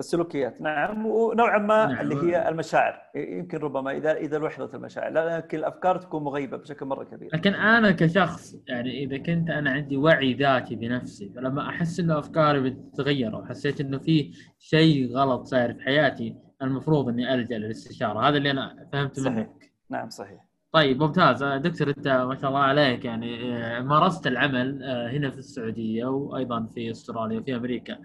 السلوكيات. 0.00 0.60
نعم 0.60 1.06
ونوعا 1.06 1.58
ما 1.58 1.86
نعم. 1.86 2.00
اللي 2.00 2.16
هي 2.16 2.48
المشاعر. 2.48 3.02
يمكن 3.14 3.58
ربما 3.58 3.90
اذا 3.90 4.12
إذا 4.12 4.38
لوحظت 4.38 4.74
المشاعر. 4.74 5.12
لكن 5.12 5.58
الأفكار 5.58 5.98
تكون 5.98 6.24
مغيبة 6.24 6.56
بشكل 6.56 6.86
مرة 6.86 7.04
كبير. 7.04 7.30
لكن 7.32 7.54
أنا 7.54 7.90
كشخص 7.90 8.56
يعني 8.68 9.04
إذا 9.04 9.18
كنت 9.18 9.50
أنا 9.50 9.70
عندي 9.70 9.96
وعي 9.96 10.34
ذاتي 10.34 10.74
بنفسي 10.74 11.32
فلما 11.36 11.68
أحس 11.68 12.00
انه 12.00 12.18
أفكاري 12.18 12.70
بتتغير 12.70 13.34
أو 13.34 13.44
حسيت 13.44 13.80
إنه 13.80 13.98
في 13.98 14.32
شيء 14.58 15.16
غلط 15.16 15.42
صاير 15.42 15.74
في 15.74 15.80
حياتي 15.80 16.36
المفروض 16.62 17.08
إني 17.08 17.34
ألجأ 17.34 17.58
للاستشارة. 17.58 18.28
هذا 18.28 18.36
اللي 18.36 18.50
أنا 18.50 18.88
فهمته 18.92 19.22
صحيح. 19.22 19.36
منك. 19.36 19.72
نعم 19.90 20.08
صحيح. 20.08 20.44
طيب 20.72 21.02
ممتاز. 21.02 21.44
دكتور 21.44 21.88
أنت 21.88 22.08
ما 22.08 22.36
شاء 22.40 22.50
الله 22.50 22.60
عليك. 22.60 23.04
يعني 23.04 23.56
آه، 23.56 23.80
مارست 23.80 24.26
العمل 24.26 24.82
آه، 24.82 25.10
هنا 25.10 25.30
في 25.30 25.38
السعودية 25.38 26.04
وأيضا 26.04 26.66
في 26.74 26.90
أستراليا 26.90 27.40
وفي 27.40 27.56
أمريكا. 27.56 27.98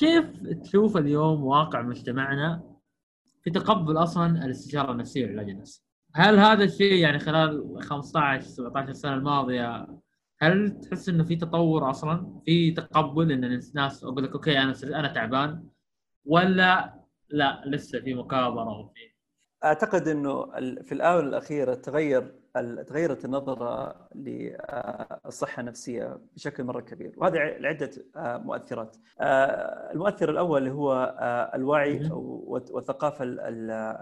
كيف 0.00 0.24
تشوف 0.62 0.96
اليوم 0.96 1.44
واقع 1.44 1.82
مجتمعنا 1.82 2.62
في 3.42 3.50
تقبل 3.50 3.96
أصلا 3.96 4.44
الاستشارة 4.44 4.92
النفسية 4.92 5.26
والعلاج 5.26 5.50
النفسي؟ 5.50 5.82
هل 6.14 6.38
هذا 6.38 6.64
الشيء 6.64 6.94
يعني 6.94 7.18
خلال 7.18 7.78
15 7.82 8.46
17 8.46 8.92
سنه 8.92 9.14
الماضية 9.14 9.86
هل 10.38 10.80
تحس 10.80 11.08
إنه 11.08 11.24
في 11.24 11.36
تطور 11.36 11.90
أصلا؟ 11.90 12.40
في 12.44 12.70
تقبل 12.70 13.32
إن 13.32 13.44
الناس 13.44 14.04
أقول 14.04 14.24
لك 14.24 14.32
أوكي 14.32 14.58
أنا 14.58 14.74
أنا 14.84 15.08
تعبان 15.08 15.64
ولا 16.24 17.00
لا 17.30 17.62
لسه 17.66 18.00
في 18.00 18.14
مكابرة 18.14 18.78
وفي 18.78 19.09
أعتقد 19.64 20.08
إنه 20.08 20.46
في 20.82 20.92
الآونة 20.92 21.28
الأخيرة 21.28 21.74
تغير 21.74 22.34
تغيرت 22.86 23.24
النظرة 23.24 23.94
للصحه 24.14 25.60
النفسية 25.60 26.18
بشكل 26.34 26.64
مرة 26.64 26.80
كبير 26.80 27.14
وهذا 27.16 27.38
لعدة 27.38 27.90
آه، 28.16 28.36
مؤثرات. 28.38 28.96
آه، 29.20 29.92
المؤثر 29.92 30.30
الأول 30.30 30.58
اللي 30.58 30.70
هو 30.70 31.16
آه، 31.18 31.56
الوعي 31.56 32.08
والثقافة 32.10 33.24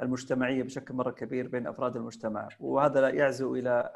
المجتمعية 0.03 0.63
بشكل 0.63 0.95
مرة 0.95 1.11
كبير 1.11 1.49
بين 1.49 1.67
أفراد 1.67 1.97
المجتمع 1.97 2.49
وهذا 2.61 3.09
يعزو 3.09 3.55
إلى 3.55 3.91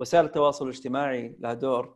وسائل 0.00 0.24
التواصل 0.24 0.64
الاجتماعي 0.64 1.36
لها 1.40 1.54
دور. 1.54 1.94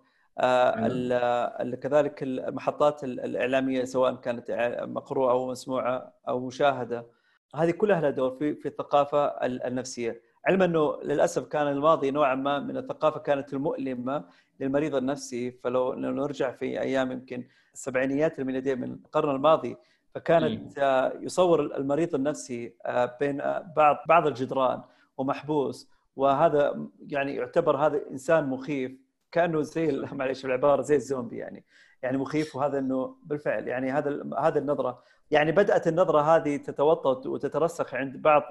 كذلك 1.77 2.23
المحطات 2.23 3.05
الإعلامية 3.05 3.85
سواء 3.85 4.15
كانت 4.15 4.51
مقروءة 4.83 5.31
أو 5.31 5.51
مسموعة 5.51 6.13
أو 6.29 6.47
مشاهدة. 6.47 7.07
هذه 7.55 7.71
كلها 7.71 8.01
لها 8.01 8.11
دور 8.11 8.31
في 8.31 8.55
في 8.55 8.69
الثقافة 8.69 9.27
النفسية. 9.47 10.21
علما 10.47 10.65
إنه 10.65 11.03
للأسف 11.03 11.47
كان 11.47 11.67
الماضي 11.67 12.11
نوعا 12.11 12.35
ما 12.35 12.59
من 12.59 12.77
الثقافة 12.77 13.21
كانت 13.21 13.53
المؤلمة 13.53 14.25
للمريض 14.61 14.95
النفسي. 14.95 15.51
فلو 15.51 15.95
نرجع 15.95 16.53
في 16.53 16.81
أيام 16.81 17.13
يمكن 17.13 17.45
السبعينيات 17.75 18.39
الميلادية 18.39 18.75
من 18.75 18.93
القرن 18.93 19.35
الماضي 19.35 19.77
فكانت 20.15 20.79
يصور 21.21 21.61
المريض 21.61 22.15
النفسي 22.15 22.75
آه، 22.87 23.17
بين 23.21 23.41
آه، 23.41 23.73
بعض 23.77 23.97
بعض 24.09 24.27
الجدران 24.27 24.83
ومحبوس. 25.19 25.91
وهذا 26.17 26.87
يعني 27.09 27.35
يعتبر 27.35 27.77
هذا 27.77 28.11
إنسان 28.11 28.47
مخيف 28.47 28.93
كأنه 29.33 29.63
زي 29.63 29.93
معلش 30.13 30.45
العباره 30.45 30.83
زي 30.83 30.97
الزومبي 30.97 31.37
يعني. 31.37 31.65
يعني 32.03 32.19
مخيف 32.19 32.57
وهذا 32.57 32.79
إنه 32.79 33.17
بالفعل 33.25 33.69
يعني 33.69 33.93
هذا 33.93 34.23
هذه 34.39 34.59
النظرة 34.59 35.03
يعني 35.33 35.53
بدأت 35.53 35.89
النظرة 35.89 36.21
هذه 36.21 36.57
تتوطد 36.57 37.27
وتترسخ 37.27 37.95
عند 37.95 38.17
بعض 38.17 38.43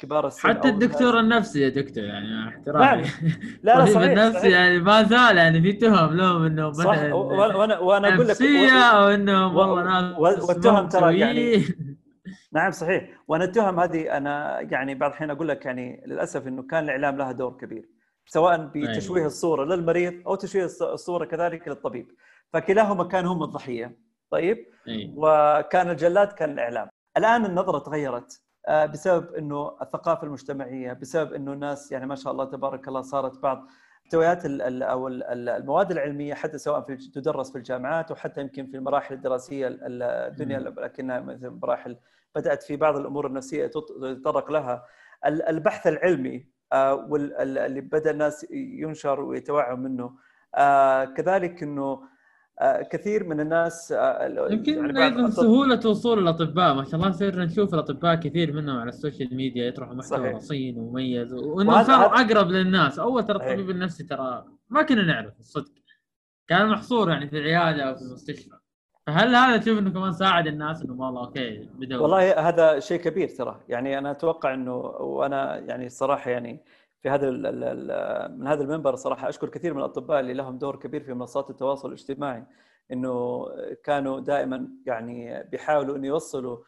كبار 0.00 0.26
السن 0.26 0.48
حتى 0.48 0.68
الدكتور 0.68 1.20
النفسي 1.20 1.60
يا 1.60 1.68
دكتور 1.68 2.04
يعني 2.04 2.48
احترامي. 2.48 3.02
نعم. 3.02 3.02
لا 3.62 3.78
لا 3.78 3.84
صحيح 3.86 4.10
النفسي 4.10 4.38
صحيح. 4.38 4.52
يعني 4.52 4.78
ما 4.78 5.02
زال 5.02 5.36
يعني 5.36 5.62
في 5.62 5.72
تهم 5.72 6.16
لهم 6.16 6.44
إنه 6.44 6.68
مثلا 6.68 7.14
وأنا 7.14 7.78
وأنا 7.78 8.14
أقول 8.14 8.28
لك 8.28 8.42
أو 8.42 9.08
انهم 9.08 9.56
والله 9.56 9.82
ناس 9.84 10.42
والتهم 10.42 10.88
ترى 10.88 11.18
يعني 11.18 11.64
نعم 12.52 12.70
صحيح. 12.70 13.08
وأنا 13.28 13.44
التهم 13.44 13.80
هذه 13.80 14.16
أنا 14.16 14.60
يعني 14.60 14.94
بعض 14.94 15.10
الحين 15.10 15.30
أقول 15.30 15.48
لك 15.48 15.66
يعني 15.66 16.04
للأسف 16.06 16.46
إنه 16.46 16.62
كان 16.62 16.84
الإعلام 16.84 17.16
لها 17.16 17.32
دور 17.32 17.56
كبير 17.60 17.88
سواء 18.26 18.70
بتشويه 18.74 19.16
أيوة. 19.18 19.26
الصورة 19.26 19.64
للمريض 19.64 20.14
أو 20.26 20.34
تشويه 20.34 20.64
الصورة 20.64 21.24
كذلك 21.24 21.68
للطبيب. 21.68 22.06
فكلاهما 22.52 23.04
كان 23.04 23.26
هم 23.26 23.42
الضحية. 23.42 24.05
طيب؟ 24.30 24.66
أي. 24.88 25.14
وكان 25.16 25.90
الجلاد 25.90 26.32
كان 26.32 26.50
الإعلام. 26.50 26.88
الآن 27.16 27.44
النظرة 27.44 27.78
تغيرت 27.78 28.42
آه، 28.68 28.86
بسبب 28.86 29.34
إنه 29.34 29.76
الثقافة 29.82 30.26
المجتمعية 30.26 30.92
بسبب 30.92 31.32
إنه 31.32 31.52
الناس 31.52 31.92
يعني 31.92 32.06
ما 32.06 32.14
شاء 32.14 32.32
الله 32.32 32.44
تبارك 32.44 32.88
الله 32.88 33.02
صارت 33.02 33.38
بعض 33.38 33.66
محتويات 34.04 34.42
أو 34.82 35.08
المواد 35.08 35.90
العلمية 35.90 36.34
حتى 36.34 36.58
سواء 36.58 36.80
في 36.80 36.96
تدرس 36.96 37.52
في 37.52 37.58
الجامعات 37.58 38.10
وحتى 38.10 38.40
يمكن 38.40 38.66
في 38.66 38.76
المراحل 38.76 39.14
الدراسية 39.14 39.78
الدنيا 39.82 40.58
لكنها 40.58 41.20
مثل 41.20 41.50
مراحل 41.50 41.96
بدأت 42.34 42.62
في 42.62 42.76
بعض 42.76 42.96
الأمور 42.96 43.26
النفسية 43.26 43.66
تتطرق 43.66 44.50
لها. 44.50 44.84
البحث 45.26 45.86
العلمي 45.86 46.46
واللي 47.08 47.80
بدأ 47.80 48.10
الناس 48.10 48.46
ينشر 48.50 49.20
ويتوعوا 49.20 49.76
منه 49.76 50.16
آه، 50.54 51.04
كذلك 51.04 51.62
إنه 51.62 51.82
آه، 51.92 52.08
كثير 52.90 53.24
من 53.24 53.40
الناس 53.40 53.92
آه، 53.92 54.48
يمكن 54.50 54.96
يعني 54.96 55.30
سهولة 55.30 55.80
وصول 55.86 56.18
الأطباء. 56.18 56.74
ما 56.74 56.84
شاء 56.84 56.94
الله 56.94 57.10
صرنا 57.10 57.44
نشوف 57.44 57.74
الأطباء 57.74 58.14
كثير 58.14 58.52
منهم 58.52 58.78
على 58.78 58.88
ال 58.88 58.95
social 58.95 59.36
media 59.36 59.66
يطرحوا 59.66 59.94
محتوى 59.94 60.30
رصين 60.30 60.78
ومميز 60.78 61.34
وإنهم 61.34 61.82
صاروا 61.82 62.20
أقرب 62.20 62.50
للناس. 62.50 62.98
أول 62.98 63.26
ترى 63.26 63.36
الطبيب 63.36 63.70
النفسي 63.70 64.04
ترى 64.04 64.44
ما 64.68 64.82
كنا 64.82 65.02
نعرف 65.02 65.40
الصدق 65.40 65.72
كان 66.48 66.68
محصور 66.68 67.10
يعني 67.10 67.28
في 67.28 67.38
العيادة 67.38 67.82
أو 67.82 67.94
في 67.94 68.02
المستشفى. 68.02 68.56
فهل 69.06 69.34
هذا 69.34 69.56
تشوف 69.56 69.78
إنه 69.78 69.90
كمان 69.90 70.12
ساعد 70.12 70.46
الناس 70.46 70.82
إنه 70.82 70.92
والله 70.92 71.24
okay 71.24 71.68
بدأوا؟ 71.74 72.02
والله 72.02 72.48
هذا 72.48 72.78
شيء 72.78 73.00
كبير 73.00 73.28
ترى. 73.28 73.60
يعني 73.68 73.98
أنا 73.98 74.10
أتوقع 74.10 74.54
إنه 74.54 74.76
وأنا 74.76 75.58
يعني 75.58 75.86
الصراحه 75.86 76.30
يعني 76.30 76.64
في 77.06 77.10
هذا 77.10 77.30
من 78.28 78.46
هذا 78.46 78.62
المنبر 78.62 78.94
صراحة 78.96 79.28
أشكر 79.28 79.48
كثير 79.48 79.74
من 79.74 79.78
الأطباء 79.78 80.20
اللي 80.20 80.34
لهم 80.34 80.58
دور 80.58 80.76
كبير 80.76 81.02
في 81.02 81.14
منصات 81.14 81.50
التواصل 81.50 81.88
الاجتماعي 81.88 82.44
إنه 82.92 83.46
كانوا 83.84 84.20
دائما 84.20 84.68
يعني 84.86 85.42
بيحاولوا 85.42 85.96
إنه 85.96 86.06
يوصلوا 86.06 86.58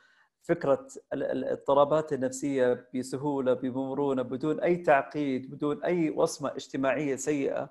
فكرة 0.43 0.87
الاضطرابات 1.13 2.13
النفسية 2.13 2.89
بسهولة 2.95 3.53
بمرونة 3.53 4.23
بدون 4.23 4.61
أي 4.61 4.77
تعقيد 4.77 5.51
بدون 5.51 5.85
أي 5.85 6.11
وصمة 6.11 6.51
اجتماعية 6.57 7.17
سيئة 7.17 7.71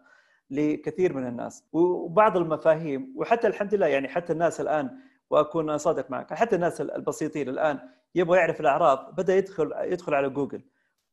لكثير 0.49 1.13
من 1.13 1.27
الناس. 1.27 1.63
وبعض 1.73 2.37
المفاهيم 2.37 3.13
وحتى 3.15 3.47
الحمد 3.47 3.75
لله 3.75 3.87
يعني 3.87 4.07
حتى 4.07 4.33
الناس 4.33 4.61
الآن 4.61 4.89
وأكون 5.29 5.77
صادق 5.77 6.11
معك 6.11 6.33
حتى 6.33 6.55
الناس 6.55 6.81
البسيطين 6.81 7.49
الآن 7.49 7.79
يبغى 8.15 8.37
يعرف 8.37 8.59
الأعراض 8.61 9.15
بدأ 9.15 9.35
يدخل 9.35 9.73
يدخل 9.77 10.13
على 10.13 10.29
جوجل. 10.29 10.61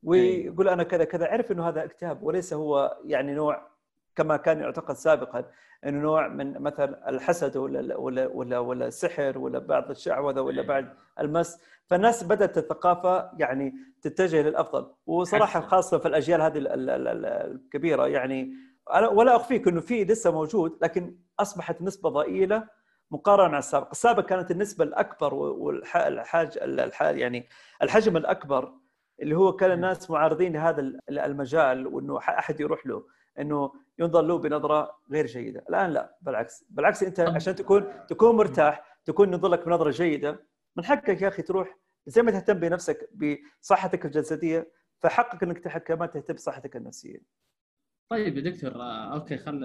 ويقول 0.05 0.69
أنا 0.69 0.83
كذا 0.83 1.05
كذا 1.05 1.27
عرف 1.27 1.53
إنه 1.53 1.69
هذا 1.69 1.85
اكتئاب 1.85 2.23
وليس 2.23 2.53
هو 2.53 2.99
يعني 3.05 3.35
نوع 3.35 3.69
كما 4.17 4.37
كان 4.37 4.61
يعتقد 4.61 4.95
سابقا 4.95 5.45
إنه 5.87 6.01
نوع 6.01 6.29
من 6.29 6.63
مثلا 6.63 7.09
الحسد 7.09 7.57
ولا 7.57 7.97
ولا 7.97 8.27
ولا, 8.27 8.59
ولا 8.59 8.87
السحر 8.87 9.39
ولا 9.39 9.59
بعض 9.59 9.91
الشعوذة 9.91 10.41
ولا 10.41 10.63
بعض 10.63 10.85
المس. 11.21 11.61
فالناس 11.87 12.25
بدأت 12.25 12.59
الثقافة 12.59 13.31
يعني 13.39 13.75
تتجه 14.03 14.43
للافضل 14.43 14.95
وصراحة 15.07 15.61
خاصة 15.61 15.99
في 15.99 16.09
الأجيال 16.09 16.41
هذه 16.41 16.53
الكبيرة 16.57 18.07
يعني 18.07 18.53
ولا 19.13 19.37
أخفيك 19.37 19.69
إنه 19.69 19.81
في 19.81 20.05
لسه 20.05 20.31
موجود 20.31 20.79
لكن 20.83 21.17
أصبحت 21.41 21.83
نسبة 21.83 22.11
ضئيلة 22.11 22.69
مقارنة 23.11 23.49
مع 23.49 23.59
السابق، 23.59 23.91
السابق 23.91 24.25
كانت 24.25 24.51
النسبة 24.51 24.85
الأكبر 24.85 25.35
والحاج 25.35 26.59
يعني 27.01 27.49
الحجم 27.83 28.17
الأكبر 28.17 28.73
اللي 29.25 29.37
هو 29.37 29.53
كان 29.53 29.71
الناس 29.71 30.11
معارضين 30.11 30.53
لهذا 30.53 30.93
المجال 31.09 31.87
وإنه 31.87 32.19
أحد 32.19 32.61
يروح 32.61 32.87
له 32.87 33.07
إنه 33.41 33.73
ينظر 33.99 34.23
له 34.23 34.39
بنظرة 34.39 34.91
غير 35.13 35.27
جيدة، 35.27 35.65
الآن 35.69 35.91
لا 35.91 36.17
بالعكس، 36.23 36.65
بالعكس 36.71 37.03
أنت 37.03 37.21
عشان 37.21 37.55
تكون 37.55 37.85
تكون 38.09 38.37
مرتاح، 38.37 38.99
تكون 39.05 39.33
ينظر 39.33 39.49
لك 39.49 39.67
بنظرة 39.67 39.91
جيدة، 39.91 40.47
من 40.77 40.85
حقك 40.85 41.23
يا 41.23 41.29
أخي 41.29 41.43
تروح 41.43 41.79
زي 42.07 42.23
ما 42.23 42.31
تهتم 42.31 42.55
بنفسك 42.55 43.11
بصحتك 43.61 44.07
الجسدية 44.07 44.71
فحقك 44.99 45.43
إنك 45.43 45.83
كمان 45.83 46.11
تهتم 46.11 46.35
بصحتك 46.35 46.77
النفسية. 46.77 47.19
طيب 48.11 48.37
يا 48.37 48.51
دكتور 48.51 48.73
okay 49.13 49.39
خل 49.39 49.65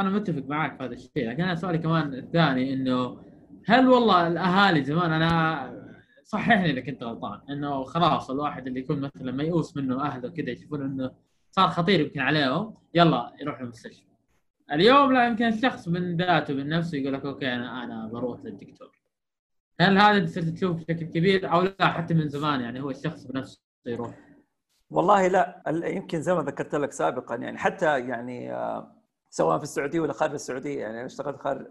أنا 0.00 0.10
متفق 0.10 0.42
معك 0.46 0.76
في 0.76 0.84
هذا 0.84 0.92
الشيء 0.92 1.30
لكن 1.30 1.42
أنا 1.42 1.54
سؤالي 1.54 1.78
كمان 1.78 2.14
الثاني 2.14 2.74
إنه 2.74 3.22
هل 3.66 3.88
والله 3.88 4.26
الأهالي 4.26 4.84
زمان 4.84 5.12
أنا 5.12 5.79
صححني 6.30 6.70
اذا 6.70 6.80
كنت 6.80 7.02
غلطان 7.02 7.40
انه 7.50 7.84
خلاص 7.84 8.30
الواحد 8.30 8.66
اللي 8.66 8.80
يكون 8.80 9.00
مثلا 9.00 9.32
ميؤوس 9.32 9.76
منه 9.76 10.02
اهله 10.02 10.28
كذا 10.28 10.50
يشوفون 10.50 10.82
إنه 10.82 11.10
صار 11.50 11.68
خطير 11.68 12.00
يمكن 12.00 12.20
عليهم 12.20 12.74
يلا 12.94 13.32
يروح 13.40 13.60
المستشفى. 13.60 14.10
اليوم 14.72 15.12
لا 15.12 15.26
يمكن 15.26 15.44
الشخص 15.44 15.88
من 15.88 16.16
ذاته 16.16 16.54
من 16.54 16.68
نفسه 16.68 16.98
يقول 16.98 17.14
لك 17.14 17.24
okay 17.24 17.54
أنا 17.54 17.84
أنا 17.84 18.08
بروح 18.12 18.44
للدكتور. 18.44 19.00
هل 19.80 19.98
هذا 19.98 20.26
صرت 20.26 20.44
تشوف 20.44 20.76
بشكل 20.76 21.06
كبير 21.06 21.52
أو 21.52 21.62
لا؟ 21.62 21.86
حتى 21.88 22.14
من 22.14 22.28
زمان 22.28 22.60
يعني 22.60 22.80
هو 22.80 22.90
الشخص 22.90 23.24
بنفسه 23.24 23.60
يروح. 23.86 24.18
والله 24.90 25.26
لا 25.28 25.62
يمكن 25.84 26.22
زي 26.22 26.34
ما 26.34 26.42
ذكرت 26.42 26.74
لك 26.74 26.92
سابقا 26.92 27.36
يعني 27.36 27.58
حتى 27.58 28.00
يعني 28.00 28.52
آه، 28.52 28.96
سواء 29.30 29.58
في 29.58 29.62
السعودية 29.62 30.00
ولا 30.00 30.12
خارج 30.12 30.32
السعودية 30.32 30.80
يعني 30.80 30.96
أنا 30.98 31.06
اشتغلت 31.06 31.40
خارج 31.40 31.66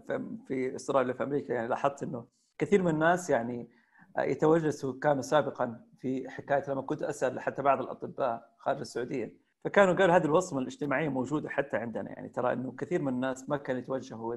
في 0.47 0.75
استراليا 0.75 1.13
في 1.13 1.23
أمريكا 1.23 1.53
يعني 1.53 1.67
لاحظت 1.67 2.03
إنه 2.03 2.25
كثير 2.57 2.83
من 2.83 2.89
الناس 2.89 3.29
يعني 3.29 3.78
يتوجسوا 4.17 4.93
كانوا 5.01 5.21
سابقا 5.21 5.81
في 5.99 6.29
حكاية 6.29 6.63
لما 6.67 6.81
كنت 6.81 7.03
أسأل 7.03 7.39
حتى 7.39 7.61
بعض 7.61 7.81
الأطباء 7.81 8.49
خارج 8.57 8.79
السعودية 8.79 9.33
فكانوا 9.63 9.93
قالوا 9.93 10.15
هذه 10.15 10.25
الوصمة 10.25 10.59
الاجتماعية 10.59 11.09
موجودة 11.09 11.49
حتى 11.49 11.77
عندنا 11.77 12.09
يعني 12.09 12.29
ترى 12.29 12.53
إنه 12.53 12.73
كثير 12.77 13.01
من 13.01 13.13
الناس 13.13 13.49
ما 13.49 13.57
كانوا 13.57 13.81
يتوجهوا 13.81 14.35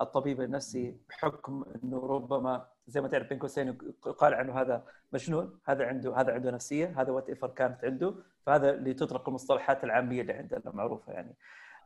للطبيب 0.00 0.40
النفسي 0.40 0.96
بحكم 1.08 1.64
إنه 1.84 2.06
ربما 2.06 2.66
زي 2.86 3.00
ما 3.00 3.08
تعرف 3.08 3.28
بين 3.28 3.38
قوسين 3.38 3.78
يقال 4.06 4.34
عنه 4.34 4.60
هذا 4.60 4.84
مجنون 5.12 5.58
هذا 5.64 5.86
عنده 5.86 6.16
هذا 6.16 6.32
عنده 6.32 6.50
نفسية 6.50 7.00
هذا 7.00 7.12
وات 7.12 7.28
ايفر 7.28 7.48
كانت 7.48 7.84
عنده 7.84 8.14
فهذا 8.46 8.70
اللي 8.70 8.94
تطلق 8.94 9.28
المصطلحات 9.28 9.84
العامية 9.84 10.20
اللي 10.20 10.32
عندنا 10.32 10.72
معروفة 10.74 11.12
يعني 11.12 11.34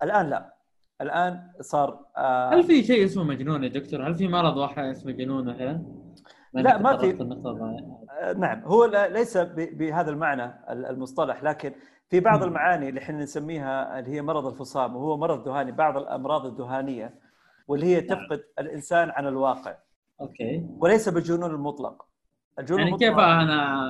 الآن 0.02 0.30
لا 0.30 0.54
الآن 1.00 1.50
صار 1.60 2.06
آه 2.16 2.54
هل 2.54 2.62
في 2.62 2.82
شيء 2.82 3.04
اسمه 3.04 3.24
مجنون 3.24 3.64
يا 3.64 3.68
دكتور؟ 3.68 4.08
هل 4.08 4.14
في 4.14 4.28
مرض 4.28 4.56
واحد 4.56 4.84
اسمه 4.84 5.12
جنون 5.12 5.44
مثلا؟ 5.44 6.07
لا 6.54 6.78
ما 6.78 6.96
في 6.96 7.22
آه 8.20 8.32
نعم 8.32 8.62
هو 8.64 8.84
ليس 9.12 9.36
بهذا 9.56 10.10
المعنى 10.10 10.54
المصطلح 10.70 11.42
لكن 11.42 11.72
في 12.10 12.20
بعض 12.20 12.42
المعاني 12.42 12.88
اللي 12.88 13.00
إحنا 13.00 13.18
نسميها 13.18 13.98
اللي 13.98 14.10
هي 14.10 14.22
مرض 14.22 14.46
الفصام 14.46 14.96
وهو 14.96 15.16
مرض 15.16 15.48
ذهاني 15.48 15.72
بعض 15.72 15.96
الأمراض 15.96 16.46
الذهانيه 16.46 17.14
واللي 17.68 17.86
هي 17.86 18.00
نعم. 18.00 18.06
تفقد 18.06 18.40
الإنسان 18.58 19.10
عن 19.10 19.26
الواقع 19.26 19.76
أوكي 20.20 20.66
وليس 20.78 21.08
بالجنون 21.08 21.50
المطلق 21.50 22.06
الجنون 22.58 22.80
يعني 22.80 22.90
المطلق 22.90 23.08
كيف 23.08 23.18
أنا 23.18 23.82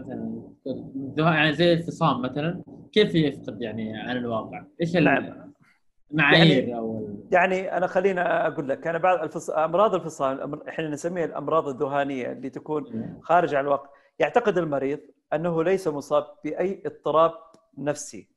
مثلا 0.00 1.34
يعني 1.34 1.52
زي 1.52 1.72
الفصام 1.72 2.22
مثلا 2.22 2.62
كيف 2.92 3.14
يفقد 3.14 3.62
يعني 3.62 4.00
عن 4.00 4.16
الواقع؟ 4.16 4.64
إيش 4.80 4.96
نعم. 4.96 5.52
المعايير 6.10 6.68
يعني 6.68 6.78
أو 6.78 7.08
يعني 7.32 7.76
أنا 7.76 7.86
خلينا 7.86 8.46
أقول 8.46 8.68
لك 8.68 8.86
أنا 8.86 8.98
بعض 8.98 9.22
الفص... 9.22 9.50
أمراض 9.50 9.94
الفصام 9.94 10.60
إحنا 10.68 10.88
نسميها 10.88 11.24
الأمراض 11.24 11.68
الذهانيه 11.68 12.32
اللي 12.32 12.50
تكون 12.50 13.16
خارج 13.22 13.54
عن 13.54 13.64
الواقع 13.64 13.90
يعتقد 14.18 14.58
المريض 14.58 15.00
أنه 15.32 15.64
ليس 15.64 15.88
مصاب 15.88 16.26
بأي 16.44 16.82
اضطراب 16.86 17.32
نفسي 17.78 18.28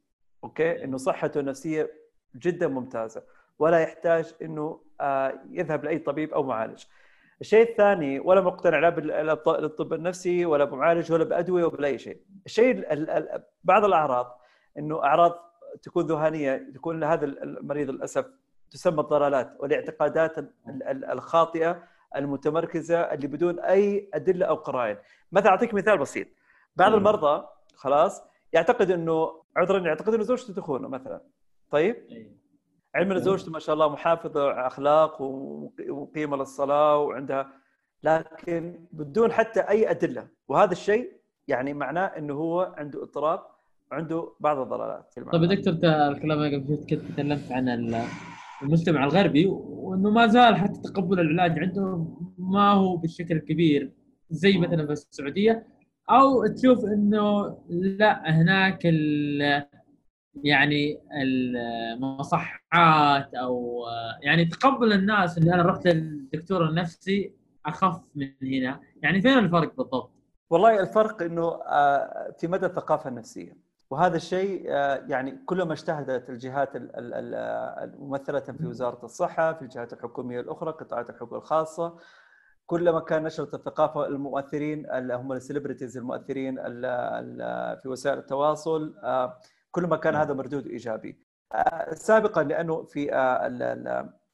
أوكي؟ 0.43 0.83
إنه 0.83 0.97
صحته 0.97 1.39
النفسية 1.39 1.91
جدا 2.35 2.67
ممتازة 2.67 3.23
ولا 3.59 3.79
يحتاج 3.79 4.33
إنه 4.41 4.81
آه، 5.01 5.33
يذهب 5.49 5.83
لأي 5.83 5.99
طبيب 5.99 6.33
أو 6.33 6.43
معالج. 6.43 6.83
الشيء 7.41 7.69
الثاني 7.69 8.19
ولا 8.19 8.41
مقتنع 8.41 8.79
لا 8.79 9.33
بالطب 9.33 9.93
النفسي 9.93 10.45
ولا 10.45 10.65
بمعالج 10.65 11.11
ولا 11.11 11.23
بأدوية 11.23 11.65
ولا 11.65 11.87
اي 11.87 11.97
شيء. 11.97 12.17
الشيء 12.45 12.85
بعض 13.63 13.85
الأعراض 13.85 14.39
إنه 14.77 15.03
أعراض 15.03 15.48
تكون 15.83 16.05
ذهانيه 16.05 16.71
تكون 16.73 16.99
لهذا 16.99 17.25
المريض 17.25 17.89
للأسف 17.89 18.25
تسمى 18.71 19.01
الضلالات 19.01 19.57
والاعتقادات 19.59 20.35
الخاطئة 20.87 21.83
المتمركزة 22.15 22.99
اللي 22.99 23.27
بدون 23.27 23.59
أي 23.59 24.09
أدلة 24.13 24.45
أو 24.45 24.55
قرائن. 24.55 24.97
مثلا 25.31 25.49
أعطيك 25.49 25.73
مثال 25.73 25.97
بسيط. 25.97 26.27
بعض 26.75 26.93
المرضى 26.93 27.47
خلاص 27.75 28.23
يعتقد 28.53 28.91
إنه 28.91 29.43
عذرا 29.57 29.79
يعتقد 29.79 30.13
إنه 30.13 30.23
زوجته 30.23 30.53
تخونه 30.53 30.87
مثلا. 30.87 31.21
طيب؟ 31.71 31.95
علم 32.95 33.11
إن 33.11 33.19
زوجته 33.19 33.51
ما 33.51 33.59
شاء 33.59 33.73
الله 33.73 33.89
محافظة 33.89 34.67
أخلاق 34.67 35.21
وقيمة 35.89 36.37
للصلاة 36.37 36.97
وعندها. 36.97 37.53
لكن 38.03 38.85
بدون 38.91 39.31
حتى 39.31 39.59
أي 39.59 39.91
أدلة. 39.91 40.27
وهذا 40.47 40.71
الشيء 40.71 41.19
يعني 41.47 41.73
معناه 41.73 42.05
إنه 42.05 42.33
هو 42.33 42.73
عنده 42.77 43.03
إضطراب 43.03 43.58
عنده 43.91 44.33
بعض 44.39 44.57
الضلالات 44.57 45.13
طيب 45.31 45.43
دكتور 45.45 45.73
الكلام 45.73 46.39
اللي 46.39 46.57
قبل 46.57 46.75
كنت 46.75 46.93
تكلمت 46.93 47.51
عن 47.51 47.95
المجتمع 48.61 49.03
الغربي 49.03 49.45
وإنه 49.47 50.09
ما 50.09 50.27
زال 50.27 50.55
حتى 50.55 50.81
تقبل 50.81 51.19
العلاج 51.19 51.59
عندهم 51.59 52.33
ما 52.37 52.71
هو 52.71 52.97
بالشكل 52.97 53.35
الكبير 53.35 53.91
زي 54.29 54.57
مثلا 54.57 54.85
في 54.85 54.91
السعودية 54.91 55.67
أو 56.09 56.47
تشوف 56.47 56.85
إنه 56.85 57.57
لا 57.69 58.29
هناك 58.41 58.85
يعني 60.43 60.99
المصحات 61.23 63.35
أو 63.35 63.83
يعني 64.21 64.45
تقبل 64.45 64.93
الناس 64.93 65.37
اللي 65.37 65.53
أنا 65.53 65.63
رحت 65.63 65.87
للدكتور 65.87 66.69
النفسي 66.69 67.33
أخف 67.65 68.01
من 68.15 68.31
هنا. 68.41 68.79
يعني 69.03 69.21
فين 69.21 69.37
الفرق 69.37 69.75
بالضبط؟ 69.77 70.11
والله 70.49 70.79
الفرق 70.79 71.21
إنه 71.21 71.47
آه، 71.47 72.35
في 72.39 72.47
مدى 72.47 72.65
الثقافة 72.65 73.09
النفسية. 73.09 73.57
وهذا 73.89 74.15
الشيء 74.17 74.65
آه، 74.67 75.05
يعني 75.07 75.43
كلما 75.45 75.73
اجتهدت 75.73 76.29
الجهات 76.29 76.69
الممثلة 76.75 78.39
في 78.39 78.65
وزارة 78.65 79.05
الصحة 79.05 79.53
في 79.53 79.61
الجهات 79.61 79.93
الحكومية 79.93 80.39
الأخرى 80.39 80.71
قطاعات 80.71 81.09
الحقوق 81.09 81.33
الخاصة 81.33 81.97
كلما 82.65 82.99
كان 82.99 83.23
نشرت 83.23 83.53
الثقافة 83.53 84.07
المؤثرين 84.07 84.91
اللي 84.91 85.15
هم 85.15 85.31
السليبرتيز 85.33 85.97
المؤثرين 85.97 86.55
في 87.81 87.83
وسائل 87.85 88.17
التواصل 88.17 88.95
آه، 89.03 89.37
كل 89.71 89.87
ما 89.87 89.97
كان 89.97 90.15
هذا 90.15 90.33
مردود 90.33 90.67
إيجابي. 90.67 91.19
آه، 91.53 91.93
سابقا 91.93 92.43
لأنه 92.43 92.83
في 92.83 93.15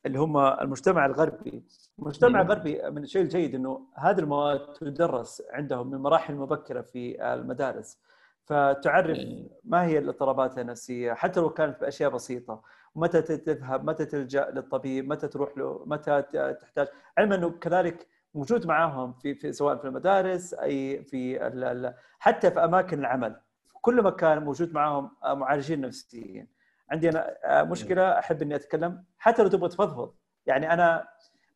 اللي 0.06 0.20
هم 0.20 0.38
المجتمع 0.38 1.06
الغربي 1.06 1.66
المجتمع 2.00 2.42
الغربي 2.42 2.90
من 2.90 3.04
الشيء 3.04 3.22
الجيد 3.22 3.56
إنه 3.56 3.88
هذه 3.96 4.20
المواد 4.20 4.74
تدرس 4.74 5.44
عندهم 5.52 5.92
من 5.92 5.98
مراحل 5.98 6.36
مبكرة 6.36 6.82
في 6.82 7.34
المدارس. 7.34 7.98
فتعرف 8.46 9.18
ما 9.64 9.86
هي 9.86 9.98
الاضطرابات 9.98 10.60
النفسية 10.60 11.14
حتى 11.14 11.40
لو 11.40 11.50
كانت 11.50 11.82
بأشياء 11.82 12.10
بسيطة 12.10 12.62
متى 12.96 13.22
تذهب 13.22 13.86
متى 13.86 14.06
تلجأ 14.06 14.50
للطبيب 14.50 15.10
متى 15.10 15.28
تروح 15.28 15.58
له 15.58 15.84
متى 15.86 16.22
تحتاج. 16.62 16.88
علما 17.18 17.36
أنه 17.36 17.50
كذلك 17.50 18.08
موجود 18.34 18.68
معاهم 18.68 19.14
في, 19.14 19.36
في 19.36 19.54
سواء 19.54 19.76
في 19.76 19.86
المدارس 19.86 20.54
أي 20.54 21.04
في 21.04 21.48
ال 21.48 21.64
ال 21.64 21.94
حتى 22.20 22.52
في 22.52 22.64
أماكن 22.64 23.00
العمل. 23.00 23.36
في 23.68 23.74
كل 23.82 24.04
مكان 24.04 24.44
موجود 24.44 24.74
معاهم 24.74 25.12
معالجين 25.24 25.82
نفسيين. 25.82 26.48
عندي 26.92 27.10
أنا 27.10 27.64
مشكلة 27.64 28.20
أحب 28.20 28.42
إني 28.42 28.56
أتكلم 28.56 29.04
حتى 29.18 29.42
لو 29.44 29.48
تبغى 29.48 29.70
تفضفض. 29.70 30.14
يعني 30.46 30.74
أنا 30.74 31.08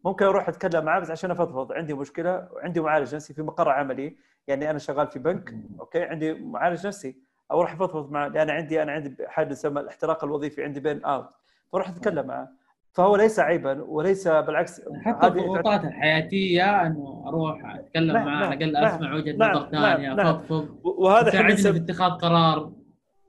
ممكن 0.05 0.25
أروح 0.25 0.49
أتكلم 0.49 0.85
معاه 0.85 0.99
بس 0.99 1.11
عشان 1.11 1.31
أفضفض. 1.31 1.71
عندي 1.71 1.93
مشكلة 1.93 2.49
وعندي 2.51 2.79
معالج 2.79 3.15
نفسي 3.15 3.33
في 3.33 3.41
مقر 3.41 3.69
عملي 3.69 4.17
يعني 4.49 4.69
أنا 4.69 4.79
شغال 4.79 5.07
في 5.07 5.19
بنك 5.19 5.55
okay؟ 5.79 6.03
عندي 6.03 6.33
معالج 6.33 6.87
نفسي. 6.87 7.15
أروح 7.51 7.73
افضفض 7.73 8.11
معه 8.11 8.27
لأن 8.27 8.49
عندي 8.49 8.81
أنا 8.81 8.91
عندي 8.91 9.15
حاجة 9.27 9.47
تسمى 9.47 9.81
الاحتراق 9.81 10.23
الوظيفي 10.23 10.63
عندي 10.63 10.79
burnout 10.79 11.29
فأروح 11.71 11.89
أتكلم 11.89 12.27
معه. 12.27 12.49
فهو 12.93 13.15
ليس 13.15 13.39
عيبا 13.39 13.83
وليس 13.83 14.27
بالعكس. 14.27 14.81
حتى 15.05 15.27
الضغوطات 15.27 15.83
الحياتية 15.83 16.87
إنه 16.87 17.23
أروح 17.27 17.75
أتكلم 17.75 18.13
معه 18.13 18.45
على 18.45 18.65
الأقل 18.65 18.85
أسمع 18.85 19.15
وجهة 19.15 19.35
نظر 19.35 19.69
ثانية 19.71 20.13
افضفض 20.13 20.79
وهذا 20.83 21.29
تساعدني 21.29 21.57
في 21.57 21.77
اتخاذ 21.77 22.11
قرار. 22.11 22.71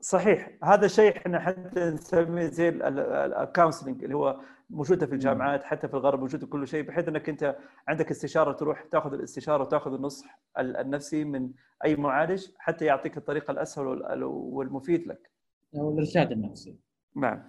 صحيح. 0.01 0.49
هذا 0.63 0.87
شيء 0.87 1.17
إحنا 1.17 1.39
حتى 1.39 1.79
نسميه 1.79 2.45
زي 2.45 2.69
الكونسلنج 2.69 4.03
اللي 4.03 4.15
هو 4.15 4.39
موجودة 4.71 5.05
في 5.05 5.13
الجامعات 5.13 5.63
حتى 5.63 5.87
في 5.87 5.93
الغرب 5.93 6.19
موجودة 6.19 6.47
كل 6.47 6.67
شيء 6.67 6.83
بحيث 6.83 7.07
إنك 7.07 7.29
أنت 7.29 7.55
عندك 7.87 8.11
استشارة 8.11 8.51
تروح 8.51 8.83
تأخذ 8.91 9.13
الاستشارة 9.13 9.63
وتأخذ 9.63 9.93
النصح 9.93 10.41
النفسي 10.59 11.23
من 11.23 11.49
أي 11.85 11.95
معالج 11.95 12.47
حتى 12.57 12.85
يعطيك 12.85 13.17
الطريقة 13.17 13.51
الأسهل 13.51 13.85
والمفيد 14.23 15.07
لك. 15.07 15.31
أو 15.75 15.93
الإرشاد 15.93 16.31
النفسي. 16.31 16.75
نعم. 17.15 17.43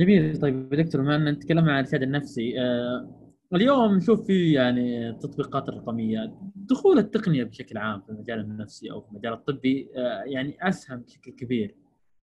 جميل 0.00 0.40
طيب 0.40 0.74
دكتور 0.74 1.00
بما 1.00 1.16
ان 1.16 1.28
نتكلم 1.28 1.64
عن 1.64 1.70
الإرشاد 1.70 2.02
النفسي 2.02 2.60
آه 2.60 3.22
اليوم 3.54 3.94
نشوف 3.94 4.26
في 4.26 4.52
يعني 4.52 5.08
التطبيقات 5.08 5.68
الرقمية 5.68 6.34
دخول 6.56 6.98
التقنية 6.98 7.44
بشكل 7.44 7.78
عام 7.78 8.00
في 8.00 8.08
المجال 8.08 8.40
النفسي 8.40 8.90
أو 8.90 9.00
في 9.00 9.08
المجال 9.08 9.32
الطبي 9.32 9.90
آه 9.96 10.22
يعني 10.22 10.56
أسهم 10.68 11.00
بشكل 11.00 11.30
كبير 11.32 11.74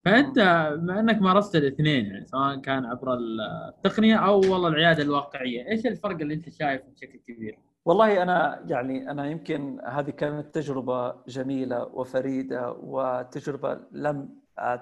فأنت 0.05 0.39
بما 0.79 1.01
أنك 1.01 1.23
مارست 1.23 1.57
الاثنين 1.57 2.07
يعني 2.07 2.27
سواء 2.27 2.57
كان 2.57 2.87
عبر 2.87 3.15
التقنية 3.15 4.17
أو 4.17 4.41
والله 4.53 4.69
العيادة 4.69 5.03
الواقعية، 5.03 5.69
إيش 5.69 5.87
الفرق 5.87 6.21
اللي 6.21 6.35
أنت 6.35 6.49
شايفه 6.49 6.85
بشكل 6.89 7.19
كبير؟ 7.29 7.59
والله 7.85 8.23
أنا 8.23 8.65
يعني 8.67 9.11
أنا 9.11 9.27
يمكن 9.27 9.81
هذه 9.87 10.11
كانت 10.11 10.55
تجربة 10.55 11.15
جميلة 11.29 11.85
وفريدة 11.85 12.73
وتجربة 12.73 13.81
لم 13.93 14.29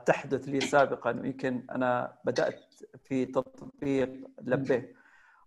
تحدث 0.07 0.49
لي 0.49 0.61
سابقا 0.61 1.11
ويمكن 1.11 1.67
أنا 1.71 2.13
بدأت 2.25 2.75
في 3.05 3.27
تطبيق 3.27 4.11
لبيه 4.43 4.95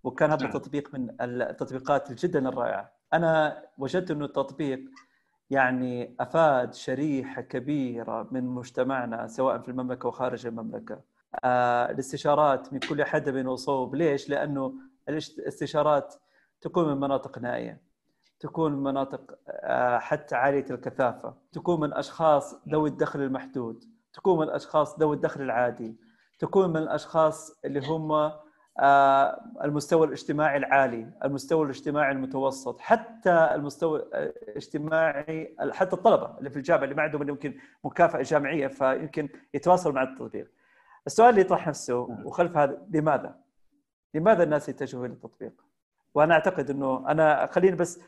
وكان 0.04 0.32
هذا 0.32 0.46
نعم. 0.46 0.56
التطبيق 0.56 0.94
من 0.94 1.16
التطبيقات 1.22 2.26
جدا 2.26 2.50
الرائعة. 2.50 2.92
أنا 3.14 3.64
وجدت 3.78 4.12
إنه 4.12 4.26
التطبيق 4.26 4.80
يعني 5.54 6.16
أفاد 6.20 6.74
شريحة 6.74 7.42
كبيرة 7.42 8.28
من 8.32 8.44
مجتمعنا 8.44 9.28
سواء 9.28 9.58
في 9.58 9.70
المملكة 9.70 10.08
وخارج 10.08 10.48
المملكة. 10.48 11.02
آه 11.44 11.92
الاستشارات 11.92 12.74
من 12.74 12.80
كل 12.80 13.04
حدب 13.04 13.48
وصوب، 13.48 13.96
ليش؟ 13.96 14.30
لأنه 14.30 14.74
الاستشارات 15.10 16.16
تكون 16.62 16.88
من 16.88 17.00
مناطق 17.00 17.40
نائية. 17.40 17.82
تكون 18.40 18.72
من 18.72 18.84
مناطق 18.84 19.38
آه 19.48 19.98
حتى 19.98 20.36
عالية 20.36 20.66
الكثافة، 20.72 21.34
تكون 21.52 21.80
من 21.80 21.94
أشخاص 21.94 22.56
ذوي 22.70 22.90
الدخل 22.90 23.22
المحدود، 23.22 23.84
تكون 24.14 24.38
من 24.38 24.44
الاشخاص 24.44 25.00
ذوي 25.00 25.16
الدخل 25.16 25.42
العادي، 25.42 25.96
تكون 26.40 26.70
من 26.70 26.78
الأشخاص 26.78 27.60
اللي 27.66 27.88
هم 27.88 28.32
المستوى 29.64 30.08
الاجتماعي 30.08 30.58
العالي، 30.58 31.08
المستوى 31.26 31.66
الاجتماعي 31.66 32.12
المتوسط، 32.12 32.80
حتى 32.80 33.50
المستوى 33.56 34.00
الاجتماعي 34.14 35.56
حتى 35.72 35.96
الطلبة 35.96 36.38
اللي 36.38 36.50
في 36.50 36.58
الجامعة 36.58 36.84
اللي 36.84 36.96
ما 36.96 37.02
عندهم 37.04 37.30
يمكن 37.30 37.58
مكافأة 37.84 38.22
جامعية 38.22 38.68
فيمكن 38.68 39.30
يتواصلوا 39.54 39.96
مع 39.96 40.04
التطبيق. 40.04 40.52
السؤال 41.08 41.30
اللي 41.30 41.42
يطرح 41.42 41.68
نفسه 41.68 42.08
نعم. 42.10 42.26
وخلف 42.26 42.58
هذا 42.58 42.82
لماذا؟ 42.92 43.36
لماذا 44.14 44.44
الناس 44.44 44.70
يتجهوا 44.70 45.06
إلى 45.06 45.14
التطبيق؟ 45.14 45.54
وأنا 46.14 46.34
أعتقد 46.34 46.70
إنه 46.70 47.06
أنا 47.10 47.46
خليني 47.46 47.76
بس 47.76 48.00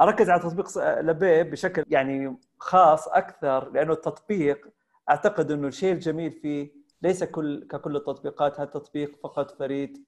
أركز 0.00 0.30
على 0.30 0.42
تطبيق 0.42 0.78
لبيه 1.00 1.42
بشكل 1.42 1.84
يعني 1.88 2.36
خاص 2.58 3.08
أكثر 3.08 3.70
لأنه 3.70 3.92
التطبيق 3.92 4.68
أعتقد 5.10 5.50
إنه 5.50 5.68
الشيء 5.68 5.92
الجميل 5.92 6.30
فيه 6.32 6.72
ليس 7.02 7.24
كل 7.24 7.66
ككل 7.70 7.96
التطبيقات 7.96 8.54
هذا 8.54 8.64
التطبيق 8.64 9.16
فقط 9.22 9.50
فريد 9.50 10.04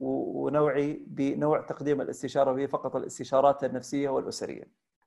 ونوعي 0.00 1.02
بنوع 1.06 1.60
تقديم 1.60 2.00
الاستشارة 2.00 2.52
وهي 2.52 2.68
فقط 2.68 2.96
الاستشارات 2.96 3.64
النفسية 3.64 4.08
والأسرية. 4.08 4.64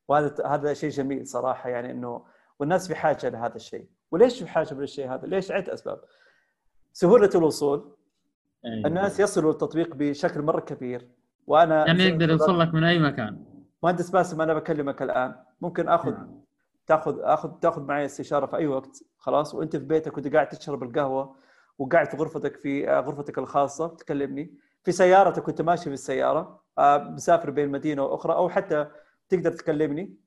وهذا 0.08 0.46
هذا 0.46 0.74
شيء 0.74 0.90
جميل 0.90 1.28
صراحة 1.28 1.70
يعني 1.70 1.92
إنه 1.92 2.26
والناس 2.60 2.88
في 2.88 2.96
حاجة 2.96 3.30
لهذا 3.30 3.56
الشيء، 3.56 3.88
وليش 4.12 4.44
في 4.44 4.48
حاجة 4.48 4.74
للشيء 4.74 5.14
هذا؟ 5.14 5.28
ليش؟ 5.28 5.52
عده 5.52 5.74
أسباب. 5.74 6.02
سهولة 6.94 7.30
الوصول. 7.36 7.96
الناس 8.66 9.20
يصلوا 9.20 9.52
التطبيق 9.52 9.96
بشكل 9.96 10.42
مرة 10.42 10.60
كبير 10.60 11.10
وأنا 11.48 11.88
يعني 11.88 12.04
يقدر 12.04 12.30
يوصل 12.30 12.60
لك 12.60 12.74
من 12.74 12.84
أي 12.84 13.00
مكان 13.00 13.46
مهندس 13.84 14.10
باسم 14.10 14.42
أنا 14.42 14.54
بكلمك 14.54 15.02
الآن 15.02 15.36
ممكن 15.62 15.88
آخذ 15.88 16.12
نعم. 16.12 16.42
تاخذ 16.88 17.20
اخذ 17.22 17.50
تاخذ 17.60 17.82
معي 17.82 18.06
استشارة 18.06 18.46
في 18.46 18.58
أي 18.58 18.68
وقت 18.68 19.04
خلاص 19.18 19.56
وأنت 19.56 19.76
في 19.76 19.86
بيتك 19.86 20.18
وأنت 20.18 20.34
قاعد 20.34 20.50
تشرب 20.50 20.84
القهوة 20.84 21.36
وقاعد 21.78 22.10
في 22.10 22.18
غرفتك 22.18 22.56
في 22.56 22.90
آه، 22.90 23.00
غرفتك 23.00 23.38
الخاصة 23.38 23.88
تكلمني 23.88 24.54
في 24.90 24.94
سيارتك 24.94 25.48
وانت 25.48 25.62
ماشي 25.62 25.84
في 25.84 25.90
السيارة 25.90 26.64
آه، 26.78 26.98
مسافر 26.98 27.50
بين 27.50 27.70
مدينة 27.70 28.04
وأخرى 28.04 28.34
أو 28.34 28.50
حتى 28.50 28.88
تقدر 29.30 29.52
تكلمني 29.52 30.18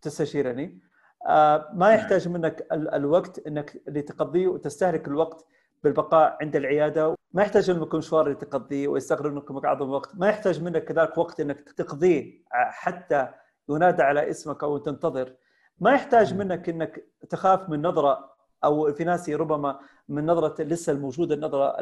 تستشيرني 0.00 0.80
آه، 1.26 1.70
ما 1.74 1.88
نعم. 1.88 1.98
يحتاج 1.98 2.28
منك 2.28 2.66
الوقت 2.72 3.46
إنك 3.46 3.82
اللي 3.88 4.02
تقضيه 4.02 4.46
وتستهلك 4.46 5.08
الوقت 5.08 5.46
بالبقاء 5.84 6.36
عند 6.40 6.56
العيادة. 6.56 7.14
ما 7.32 7.42
يحتاج 7.42 7.70
منك 7.70 7.94
مشوار 7.94 8.26
اللي 8.26 8.36
تقضيه 8.36 8.88
ويستغرق 8.88 9.32
منك 9.32 9.64
أعظم 9.64 9.90
وقت. 9.90 10.16
ما 10.16 10.28
يحتاج 10.28 10.62
منك 10.62 10.84
كذلك 10.84 11.18
وقت 11.18 11.40
إنك 11.40 11.72
تقضيه 11.72 12.44
حتى 12.52 13.28
ينادى 13.68 14.02
على 14.02 14.30
اسمك 14.30 14.62
أو 14.62 14.78
تنتظر. 14.78 15.34
ما 15.80 15.92
يحتاج 15.92 16.34
منك 16.34 16.68
إنك 16.68 17.06
تخاف 17.30 17.68
من 17.68 17.82
نظرة 17.82 18.31
أو 18.64 18.92
في 18.92 19.04
ناس 19.04 19.30
ربما 19.30 19.80
من 20.08 20.26
نظرة 20.26 20.62
لسه 20.62 20.92
الموجودة 20.92 21.34
النظرة 21.34 21.76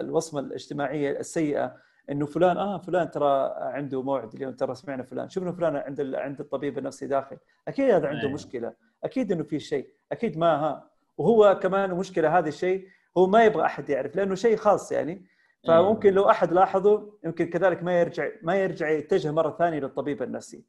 الوصمة 0.00 0.40
الاجتماعية 0.40 1.20
السيئة 1.20 1.76
إنه 2.10 2.26
فلان 2.26 2.56
آه 2.56 2.78
فلان 2.78 3.10
ترى 3.10 3.54
عنده 3.56 4.02
موعد 4.02 4.34
اليوم 4.34 4.52
ترى 4.52 4.74
سمعنا 4.74 5.02
فلان 5.02 5.28
شفنا 5.28 5.52
فلان 5.52 5.76
عند 5.76 6.14
عند 6.14 6.40
الطبيب 6.40 6.78
النفسي 6.78 7.06
داخل 7.06 7.36
أكيد 7.68 7.90
هذا 7.90 8.08
عنده 8.08 8.28
مشكلة 8.28 8.72
أكيد 9.04 9.32
إنه 9.32 9.42
في 9.42 9.60
شيء 9.60 9.88
أكيد 10.12 10.38
ما 10.38 10.56
ها 10.56 10.90
وهو 11.18 11.58
كمان 11.62 11.90
مشكلة 11.90 12.38
هذا 12.38 12.48
الشيء 12.48 12.88
هو 13.18 13.26
ما 13.26 13.44
يبغى 13.44 13.64
أحد 13.64 13.90
يعرف 13.90 14.16
لأنه 14.16 14.34
شيء 14.34 14.56
خاص 14.56 14.92
يعني 14.92 15.26
فممكن 15.68 16.14
لو 16.14 16.30
أحد 16.30 16.52
لاحظه 16.52 17.12
يمكن 17.24 17.46
كذلك 17.46 17.82
ما 17.82 18.00
يرجع 18.00 18.28
ما 18.42 18.56
يرجع 18.56 18.88
يتجه 18.90 19.32
مرة 19.32 19.56
ثانية 19.58 19.80
للطبيب 19.80 20.22
النفسي 20.22 20.64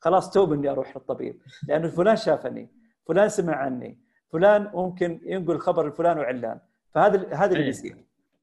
خلاص 0.00 0.30
توب 0.30 0.52
إني 0.52 0.70
أروح 0.70 0.96
للطبيب 0.96 1.42
لأنه 1.68 1.88
فلان 1.88 2.16
شافني 2.16 2.70
فلان 3.06 3.28
سمع 3.28 3.54
عني 3.54 4.05
فلان 4.36 4.70
ممكن 4.74 5.20
ينقل 5.24 5.58
خبر 5.58 5.86
الفلان 5.86 6.18
وعلان. 6.18 6.58
فهذا 6.94 7.34
هذا 7.34 7.52
اللي 7.52 7.64
بيصير. 7.64 7.96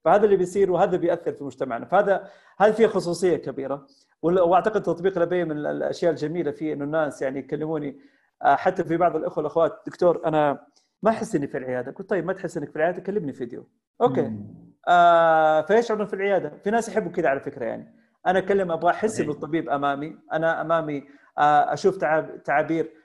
فهذا 0.05 0.25
اللي 0.25 0.37
بيصير 0.37 0.71
وهذا 0.71 0.97
بيأثر 0.97 1.33
في 1.33 1.43
مجتمعنا. 1.43 1.85
فهذا 1.85 2.27
هذه 2.57 2.71
فيها 2.71 2.87
خصوصية 2.87 3.37
كبيرة. 3.37 3.87
وأعتقد 4.21 4.83
تطبيق 4.83 5.19
لبي 5.19 5.45
من 5.45 5.51
الأشياء 5.51 6.11
الجميلة 6.11 6.51
فيه 6.51 6.73
إنه 6.73 6.83
الناس 6.83 7.21
يعني 7.21 7.39
يكلموني. 7.39 7.99
آه، 8.41 8.55
حتى 8.55 8.83
في 8.83 8.97
بعض 8.97 9.15
الأخوة 9.15 9.41
الأخوات 9.41 9.81
دكتور 9.87 10.21
أنا 10.25 10.67
ما 11.03 11.09
أحس 11.09 11.35
إني 11.35 11.47
في 11.47 11.57
العيادة. 11.57 11.91
قلت 11.91 12.09
طيب 12.09 12.25
ما 12.25 12.33
تحس 12.33 12.57
إنك 12.57 12.69
في 12.69 12.75
العيادة؟ 12.75 13.01
كلمني 13.01 13.33
فيديو. 13.33 13.67
okay. 14.01 14.31
آه 14.87 15.61
فيشعرون 15.61 16.05
في 16.05 16.13
العيادة؟ 16.13 16.51
في 16.63 16.71
ناس 16.71 16.89
يحبوا 16.89 17.11
كذا 17.11 17.29
على 17.29 17.39
فكرة 17.39 17.65
يعني. 17.65 17.95
أنا 18.27 18.39
أكلم 18.39 18.71
أبغى 18.71 18.91
أحس 18.91 19.19
انه 19.21 19.31
الطبيب 19.31 19.69
أمامي. 19.69 20.17
أنا 20.33 20.61
أمامي 20.61 21.03
آه، 21.37 21.73
أشوف 21.73 21.97
تعابير. 22.45 22.85
آه، 22.85 23.02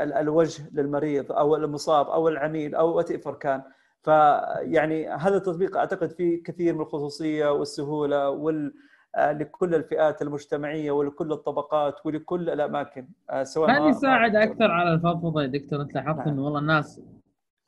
الوجه 0.00 0.70
للمريض 0.72 1.32
أو 1.32 1.56
المصاب 1.56 2.06
أو 2.06 2.28
العميل 2.28 2.74
أو 2.74 2.96
what 2.96 3.12
كان. 3.12 3.62
فيعني 4.02 5.08
هذا 5.08 5.36
التطبيق 5.36 5.76
أعتقد 5.76 6.10
فيه 6.10 6.42
كثير 6.42 6.74
من 6.74 6.80
الخصوصية 6.80 7.52
والسهولة 7.52 8.30
وال 8.30 8.74
آه، 9.16 9.32
لكل 9.32 9.74
الفئات 9.74 10.22
المجتمعية 10.22 10.90
ولكل 10.90 11.32
الطبقات 11.32 12.06
ولكل 12.06 12.50
الأماكن. 12.50 13.08
سواء 13.42 13.70
هذا 13.70 13.88
يساعد 13.88 14.36
أكثر 14.36 14.70
على 14.70 14.92
الفضفضة 14.92 15.42
يا 15.42 15.46
دكتور 15.46 15.80
أنت 15.80 15.94
لاحظت 15.94 16.18
نعم. 16.18 16.28
إنه 16.28 16.44
والله 16.44 16.58
الناس 16.58 17.00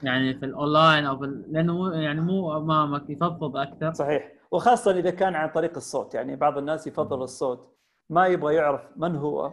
يعني 0.03 0.35
في 0.35 0.47
الأونلاين 0.47 1.05
أو 1.05 1.19
في 1.19 1.45
لأنه 1.49 1.95
يعني 1.95 2.21
مو 2.21 2.57
أمامك 2.57 3.11
يفضفض 3.11 3.57
أكثر. 3.57 3.93
صحيح. 3.93 4.33
وخاصة 4.51 4.91
إذا 4.91 5.11
كان 5.11 5.35
عن 5.35 5.49
طريق 5.49 5.77
الصوت 5.77 6.15
يعني 6.15 6.37
بعض 6.37 6.59
الناس 6.59 6.87
يفضل 6.87 7.23
الصوت. 7.23 7.78
ما 8.11 8.27
يبغى 8.27 8.55
يعرف 8.55 8.89
من 8.97 9.17
هو 9.17 9.53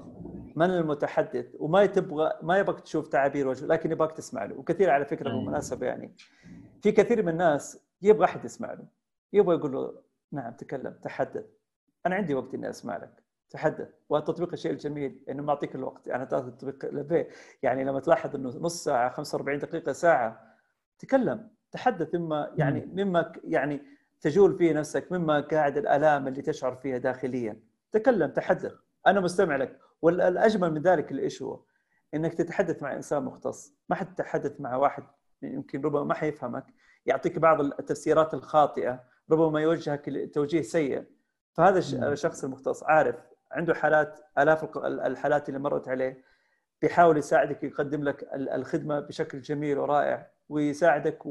من 0.56 0.70
المتحدث 0.70 1.46
وما 1.60 1.86
تبغى 1.86 2.32
ما 2.42 2.58
يبغاك 2.58 2.80
تشوف 2.80 3.08
تعابير 3.08 3.48
وجهه 3.48 3.66
لكن 3.66 3.92
يبغاك 3.92 4.12
تسمع 4.12 4.46
له. 4.46 4.56
وكثير 4.56 4.90
على 4.90 5.06
فكرة. 5.06 5.30
بالمناسبة 5.30 5.86
يعني. 5.86 6.16
في 6.82 6.92
كثير 6.92 7.24
من 7.24 7.30
الناس 7.30 7.80
يبغى 8.02 8.26
أحد 8.26 8.46
يسمع 8.46 8.74
له. 8.74 8.86
يبغى 9.34 9.56
يقول 9.56 9.72
له 9.72 9.94
نعم 10.32 10.54
تكلم 10.54 10.96
تحدث. 11.04 11.46
أنا 12.06 12.16
عندي 12.16 12.34
وقت 12.36 12.54
إني 12.54 12.70
أسمع 12.70 12.98
لك. 12.98 13.24
تحدث. 13.50 13.90
والتطبيق 14.10 14.54
الشيء 14.54 14.72
الجميل 14.72 15.20
إنه 15.30 15.44
معطيك 15.44 15.76
الوقت. 15.76 16.08
يعني 16.08 16.26
تاخذ 16.26 16.48
التطبيق 16.48 16.86
لبيه 16.86 17.28
يعني 17.64 17.84
لما 17.84 18.00
تلاحظ 18.00 18.36
إنه 18.36 18.50
نص 18.50 18.84
ساعة 18.84 19.10
45 19.10 19.60
دقيقة 19.60 19.92
ساعة 19.92 20.56
تكلم 21.00 21.50
تحدث. 21.72 22.16
مما 22.16 22.52
يعني 22.56 22.86
مما 22.94 23.32
يعني 23.44 23.82
تجول 24.22 24.58
فيه 24.58 24.74
نفسك 24.74 25.12
مما 25.12 25.40
قاعد 25.40 25.78
الألام 25.78 26.28
اللي 26.28 26.42
تشعر 26.42 26.76
فيها 26.76 26.98
داخليا. 26.98 27.60
تكلم 27.96 28.32
تحدث. 28.32 28.74
أنا 29.08 29.20
مستمع 29.20 29.56
لك. 29.56 29.80
والاجمل 30.02 30.72
من 30.72 30.82
ذلك 30.82 31.12
إيش 31.12 31.42
هو؟ 31.42 31.62
إنك 32.14 32.34
تتحدث 32.34 32.84
مع 32.84 32.94
إنسان 32.94 33.24
مختص. 33.24 33.74
ما 33.90 33.96
حتتحدث 33.96 34.62
مع 34.62 34.76
واحد 34.76 35.04
يمكن 35.42 35.82
ربما 35.82 36.04
ما 36.04 36.14
حيفهمك. 36.14 36.66
يعطيك 37.06 37.40
بعض 37.40 37.62
التفسيرات 37.62 38.34
الخاطئة 38.34 39.04
ربما 39.32 39.62
يوجهك 39.62 40.30
توجيه 40.34 40.62
سيء. 40.62 41.04
فهذا. 41.54 41.80
الشخص 42.12 42.44
المختص 42.44 42.84
عارف 42.84 43.16
عنده 43.52 43.74
حالات 43.74 44.20
آلاف 44.38 44.78
الحالات 44.86 45.50
اللي 45.50 45.60
مرت 45.60 45.88
عليه. 45.88 46.24
بيحاول 46.82 47.18
يساعدك 47.18 47.64
يقدم 47.64 48.04
لك 48.04 48.24
ال- 48.24 48.50
الخدمة 48.50 49.00
بشكل 49.00 49.42
جميل 49.42 49.78
ورائع 49.78 50.32
ويساعدك 50.50 51.24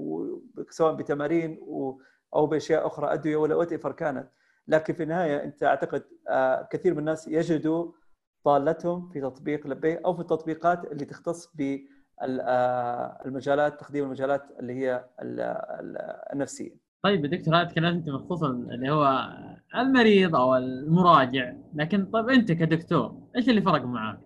سواء 0.70 0.94
بتمارين 0.94 1.60
أو 2.34 2.46
بأشياء 2.46 2.86
أخرى 2.86 3.12
أدوية 3.12 3.36
ولا 3.36 3.54
وات 3.54 3.74
كانت. 3.74 4.28
لكن 4.68 4.94
في 4.94 5.02
النهاية 5.02 5.44
أنت 5.44 5.62
أعتقد 5.62 6.02
آه، 6.28 6.68
كثير 6.70 6.92
من 6.92 6.98
الناس 6.98 7.28
يجدوا 7.28 7.92
ضالتهم 8.46 9.08
في 9.08 9.20
تطبيق 9.20 9.66
لبيه 9.66 10.00
أو 10.04 10.14
في 10.14 10.20
التطبيقات 10.20 10.84
اللي 10.92 11.04
تختص 11.04 11.52
بالمجالات 13.24 13.80
تقديم 13.80 14.04
المجالات 14.04 14.42
اللي 14.60 14.72
هي 14.72 15.04
ال- 15.22 15.40
ال- 15.40 15.96
النفسية. 16.32 16.76
طيب 17.02 17.26
دكتور 17.26 17.56
هذا 17.56 17.64
تكلمت 17.64 18.08
بخصوص 18.08 18.42
اللي 18.42 18.90
هو 18.90 19.28
المريض 19.76 20.36
أو 20.36 20.56
المراجع 20.56 21.52
لكن 21.74 22.04
طيب 22.06 22.28
أنت 22.28 22.52
كدكتور 22.52 23.14
إيش 23.36 23.48
اللي 23.48 23.62
فرق 23.62 23.82
معاك؟ 23.84 24.20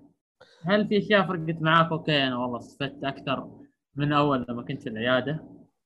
هل 0.64 0.89
في 0.89 0.99
أشياء 0.99 1.26
فرقت 1.26 1.62
معاك 1.62 1.93
أوكي 1.93 2.22
أنا 2.24 2.36
والله 2.39 2.59
استفدت 2.59 3.05
أكثر 3.05 3.51
من 3.97 4.12
أول 4.12 4.47
لما 4.49 4.62
كنت 4.62 4.82
في 4.82 4.89
العيادة؟ 4.89 5.45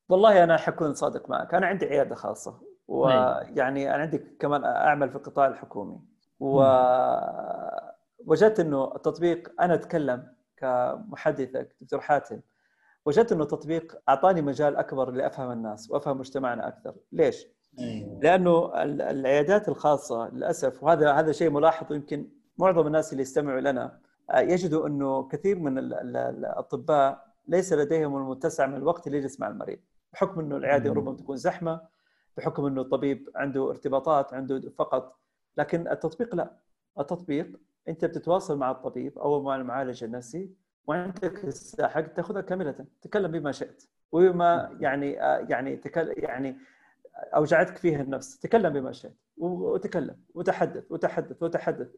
والله 0.09 0.45
أنا 0.45 0.57
حكون 0.57 0.95
صادق 0.95 1.31
معك، 1.31 1.55
أنا 1.55 1.67
عندي 1.67 1.87
عيادة 1.87 2.15
خاصة 2.15 2.61
ويعني 2.93 3.95
أنا 3.95 4.03
عندي 4.03 4.19
كمان 4.19 4.65
أعمل 4.65 5.11
في 5.11 5.17
القطاع 5.17 5.47
الحكومي. 5.47 6.01
ووجدت 8.27 8.61
إنه 8.61 8.93
التطبيق 8.97 9.53
أنا 9.61 9.75
أتكلم 9.75 10.27
كمحدثك 10.57 11.77
دكتور 11.81 12.01
حاتم 12.01 12.41
وجدت 13.07 13.33
إنه 13.33 13.43
التطبيق 13.43 13.99
أعطاني 14.09 14.43
مجال 14.43 14.77
أكبر 14.77 15.11
لأفهم 15.11 15.51
الناس 15.51 15.91
وأفهم 15.91 16.19
مجتمعنا 16.19 16.69
أكثر، 16.69 16.95
ليش؟ 17.13 17.47
أيوه. 17.79 18.21
لأنه 18.23 18.83
ال- 18.83 19.03
العيادات 19.03 19.69
الخاصة 19.69 20.29
للأسف 20.29 20.83
وهذا 20.83 21.13
هذا 21.13 21.33
شيء 21.33 21.51
ملاحظ 21.51 21.93
يمكن 21.93 22.29
معظم 22.59 22.87
الناس 22.87 23.13
اللي 23.13 23.23
يستمعوا 23.23 23.61
لنا 23.61 23.99
آه، 24.31 24.41
يجدوا 24.41 24.87
إنه 24.87 25.29
كثير 25.29 25.59
من 25.59 25.79
ال- 25.79 25.95
ال- 25.95 26.17
ال- 26.17 26.45
الأطباء 26.45 27.25
ليس 27.49 27.73
لديهم 27.73 28.17
المتسع 28.17 28.67
من 28.67 28.77
الوقت 28.77 29.07
اللي 29.07 29.19
يجلس 29.19 29.41
مع 29.41 29.49
المريض 29.49 29.79
بحكم 30.13 30.41
إنه 30.41 30.57
العيادة. 30.57 30.93
ربما 30.93 31.17
تكون 31.17 31.37
زحمة 31.37 31.81
بحكم 32.37 32.67
إنه 32.67 32.81
الطبيب 32.81 33.31
عنده 33.37 33.71
ارتباطات 33.71 34.35
عنده 34.35 34.61
فقط 34.79 35.19
لكن 35.57 35.89
التطبيق 35.89 36.35
لا. 36.35 36.53
التطبيق 36.99 37.61
أنت 37.89 38.05
بتتواصل 38.05 38.59
مع 38.59 38.71
الطبيب 38.71 39.19
أو 39.19 39.43
مع 39.43 39.57
المعالج 39.57 40.05
النفسي 40.05 40.51
وعندك 40.87 41.45
الساعة 41.45 41.89
حق 41.89 42.01
تأخذها 42.01 42.41
كاملة 42.41 42.87
تتكلم 43.03 43.31
بما 43.31 43.53
شئت. 43.53 43.85
وبما 44.13 44.77
يعني 44.81 45.13
يعني 45.49 45.81
يعني 46.17 46.57
أوجعتك 47.17 47.77
فيها 47.77 48.03
النفس 48.03 48.39
تكلم 48.39 48.73
بما 48.73 48.93
شئت. 48.93 49.17
وتكلم 49.37 50.17
وتحدث 50.35 50.93
وتحدث 50.93 51.43
وتحدث. 51.43 51.89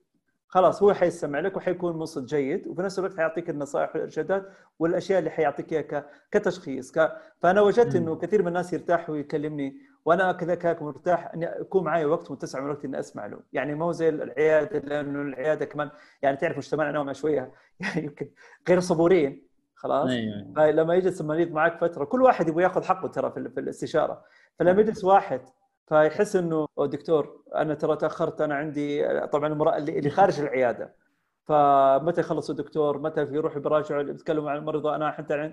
خلاص 0.48 0.82
هو 0.82 0.92
حيستمع 0.94 1.40
لك 1.40 1.56
وحيكون 1.56 1.96
منصت 1.96 2.24
جيد 2.24 2.66
وفي 2.66 2.82
نفس 2.82 2.98
الوقت 2.98 3.16
حيعطيك 3.16 3.50
النصائح 3.50 3.94
والإرشادات 3.94 4.48
والأشياء 4.78 5.18
اللي 5.18 5.30
حيعطيك 5.30 5.72
إياها 5.72 6.06
كتشخيص 6.30 6.92
ك... 6.92 7.12
فأنا 7.38 7.60
وجدت. 7.60 7.94
إنه 7.96 8.16
كثير 8.16 8.42
من 8.42 8.48
الناس 8.48 8.72
يرتاحوا 8.72 9.14
ويكلمني 9.14 9.76
وأنا 10.04 10.32
كذاك 10.32 10.82
مرتاح 10.82 11.30
اني 11.34 11.50
يكون 11.60 11.84
معي 11.84 12.04
وقت 12.04 12.30
متسع 12.30 12.60
من 12.60 12.66
الوقت 12.66 12.84
اني 12.84 12.98
أسمع 13.00 13.26
له، 13.26 13.40
يعني 13.52 13.74
مو 13.74 13.92
زي 13.92 14.08
العيادة 14.08 14.78
لأنه 14.78 15.22
العيادة 15.22 15.64
كمان 15.64 15.90
يعني 16.22 16.36
تعرف 16.36 16.56
مجتمعنا 16.56 16.92
نوعا 16.92 17.12
شوية. 17.12 17.52
يعني 17.80 18.04
يمكن 18.04 18.30
غير 18.68 18.80
صبورين 18.80 19.48
خلاص؟ 19.74 20.10
أيوه 20.10 20.52
فلما 20.56 20.94
يجلس 20.94 21.20
المريض 21.20 21.50
معك 21.50 21.78
فترة 21.78 22.04
كل 22.04 22.22
واحد 22.22 22.48
يبغى 22.48 22.62
يأخذ 22.62 22.82
حقه 22.84 23.08
ترى 23.08 23.30
في 23.30 23.50
في 23.50 23.60
الاستشارة. 23.60 24.24
فلما 24.58 24.80
يجلس 24.80 25.04
واحد 25.04 25.40
فيحس 25.86 26.36
إنه 26.36 26.66
"أوه 26.78 26.86
دكتور 26.86 27.42
أنا 27.54 27.74
ترى 27.74 27.96
تأخرت 27.96 28.40
أنا 28.40 28.54
عندي 28.54 29.08
طبعا 29.26 29.52
المرأة 29.52 29.76
اللي 29.76 30.10
خارج 30.10 30.40
العيادة. 30.40 30.94
فمتى 31.44 32.20
يخلص 32.20 32.50
الدكتور؟ 32.50 32.98
متى 32.98 33.20
يروحوا 33.20 33.60
بيراجعوا 33.60 34.02
يتكلموا 34.02 34.50
عن 34.50 34.56
المرضى 34.56 34.94
أنا 34.94 35.10
حتى. 35.10 35.52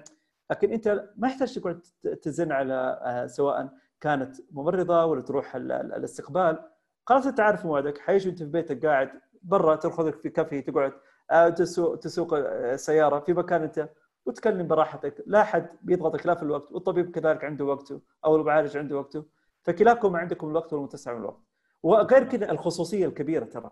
لكن 0.51 0.71
أنت 0.73 1.03
ما 1.17 1.27
يحتاج 1.27 1.55
تقعد 1.55 1.81
تزن 2.21 2.51
على 2.51 2.99
آه، 3.03 3.25
سواء 3.27 3.69
كانت 4.01 4.35
ممرضة 4.51 5.05
ولا 5.05 5.21
تروح 5.21 5.55
ال- 5.55 5.71
ال- 5.71 5.93
الاستقبال 5.93 6.59
خلاص 7.05 7.25
انت 7.25 7.39
عارف 7.39 7.65
موعدك 7.65 7.97
حيجي 7.97 8.29
انت 8.29 8.39
في 8.43 8.49
بيتك 8.49 8.85
قاعد 8.85 9.09
برا 9.43 9.75
تاخذك 9.75 10.15
في 10.15 10.29
كافي 10.29 10.61
تقعد 10.61 10.93
آه، 11.31 11.49
تسوق 11.49 11.95
تسوق 11.99 12.35
سياره 12.75 13.19
في 13.19 13.33
مكان 13.33 13.61
انت 13.63 13.89
وتكلم 14.25 14.67
براحتك. 14.67 15.23
لا 15.25 15.43
حد 15.43 15.67
بيضغطك 15.81 16.27
لا 16.27 16.35
في 16.35 16.43
الوقت 16.43 16.71
والطبيب 16.71 17.11
كذلك 17.11 17.43
عنده 17.43 17.65
وقته 17.65 18.01
أو 18.25 18.35
المعالج 18.35 18.77
عنده 18.77 18.97
وقته. 18.97 19.25
فكلاكم 19.63 20.15
عندكم 20.15 20.49
الوقت 20.49 20.73
والمتسع 20.73 21.13
من 21.13 21.19
الوقت. 21.19 21.39
وغير 21.83 22.23
كذا 22.23 22.51
الخصوصية 22.51 23.05
الكبيرة 23.05 23.45
ترى. 23.45 23.69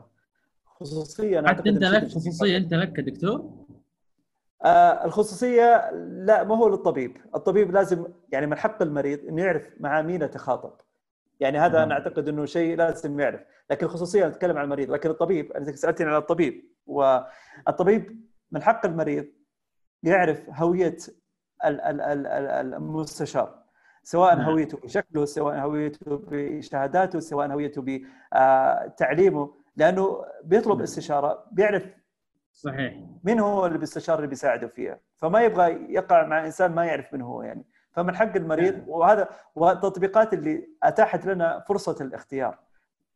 خصوصية 0.66 1.40
أنا 1.40 1.50
حتى 1.50 1.70
أنت 1.70 1.84
لك 1.84 2.04
خصوصية 2.08 2.58
أنت 2.58 2.74
لك 2.74 2.94
كدكتور؟ 2.94 3.52
آه 4.66 5.06
الخصوصية 5.06 5.92
لا 6.02 6.44
ما 6.44 6.58
هو 6.58 6.68
للطبيب، 6.70 7.18
الطبيب 7.36 7.72
لازم 7.72 8.06
يعني 8.32 8.48
من 8.48 8.58
حق 8.58 8.82
المريض 8.82 9.20
إنه 9.28 9.42
يعرف 9.44 9.70
مع 9.80 10.02
مين 10.02 10.22
يتخاطب. 10.22 10.74
يعني 11.40 11.58
هذا. 11.60 11.84
أنا 11.84 11.94
أعتقد 11.94 12.28
إنه 12.28 12.46
شيء 12.46 12.78
لازم 12.78 13.20
يعرف، 13.20 13.42
لكن 13.70 13.86
الخصوصية 13.86 14.28
نتكلم 14.28 14.58
عن 14.58 14.64
المريض، 14.64 14.92
لكن 14.92 15.10
الطبيب 15.10 15.52
انت 15.52 15.70
سألتني 15.70 16.10
عن 16.10 16.16
الطبيب 16.16 16.64
والطبيب 16.86 18.22
من 18.52 18.62
حق 18.62 18.86
المريض 18.86 19.26
يعرف 20.04 20.50
هوية 20.50 20.98
ال- 21.66 21.82
ال- 21.82 22.02
ال- 22.02 22.28
ال- 22.28 22.74
المستشار 22.74 23.60
سواء 24.04 24.36
نعم. 24.36 24.46
هويته 24.50 24.78
بشكله 24.78 25.26
سواء 25.26 25.60
هويته 25.60 26.22
بشهاداته 26.28 27.20
سواء 27.20 27.52
هويته 27.52 27.82
بتعليمه 28.88 29.54
لأنه 29.76 30.26
بيطلب 30.44 30.74
نعم. 30.76 30.84
استشارة 30.84 31.46
بيعرف 31.52 31.86
صحيح. 32.60 32.94
مين 33.24 33.40
هو 33.40 33.66
اللي 33.66 33.78
بيستشار 33.78 34.16
اللي 34.16 34.28
بيساعده 34.28 34.68
فيها؟ 34.68 35.00
فما 35.16 35.42
يبغى 35.42 35.94
يقع 35.94 36.26
مع 36.26 36.46
إنسان 36.46 36.72
ما 36.72 36.86
يعرف 36.86 37.14
من 37.14 37.22
هو 37.22 37.42
يعني. 37.42 37.66
فمن 37.92 38.16
حق 38.16 38.36
المريض 38.36 38.76
نعم. 38.76 38.90
وهذا 38.90 39.30
والتطبيقات 39.56 40.34
اللي 40.34 40.70
أتاحت 40.84 41.26
لنا 41.26 41.64
فرصة 41.68 41.98
الاختيار 42.02 42.60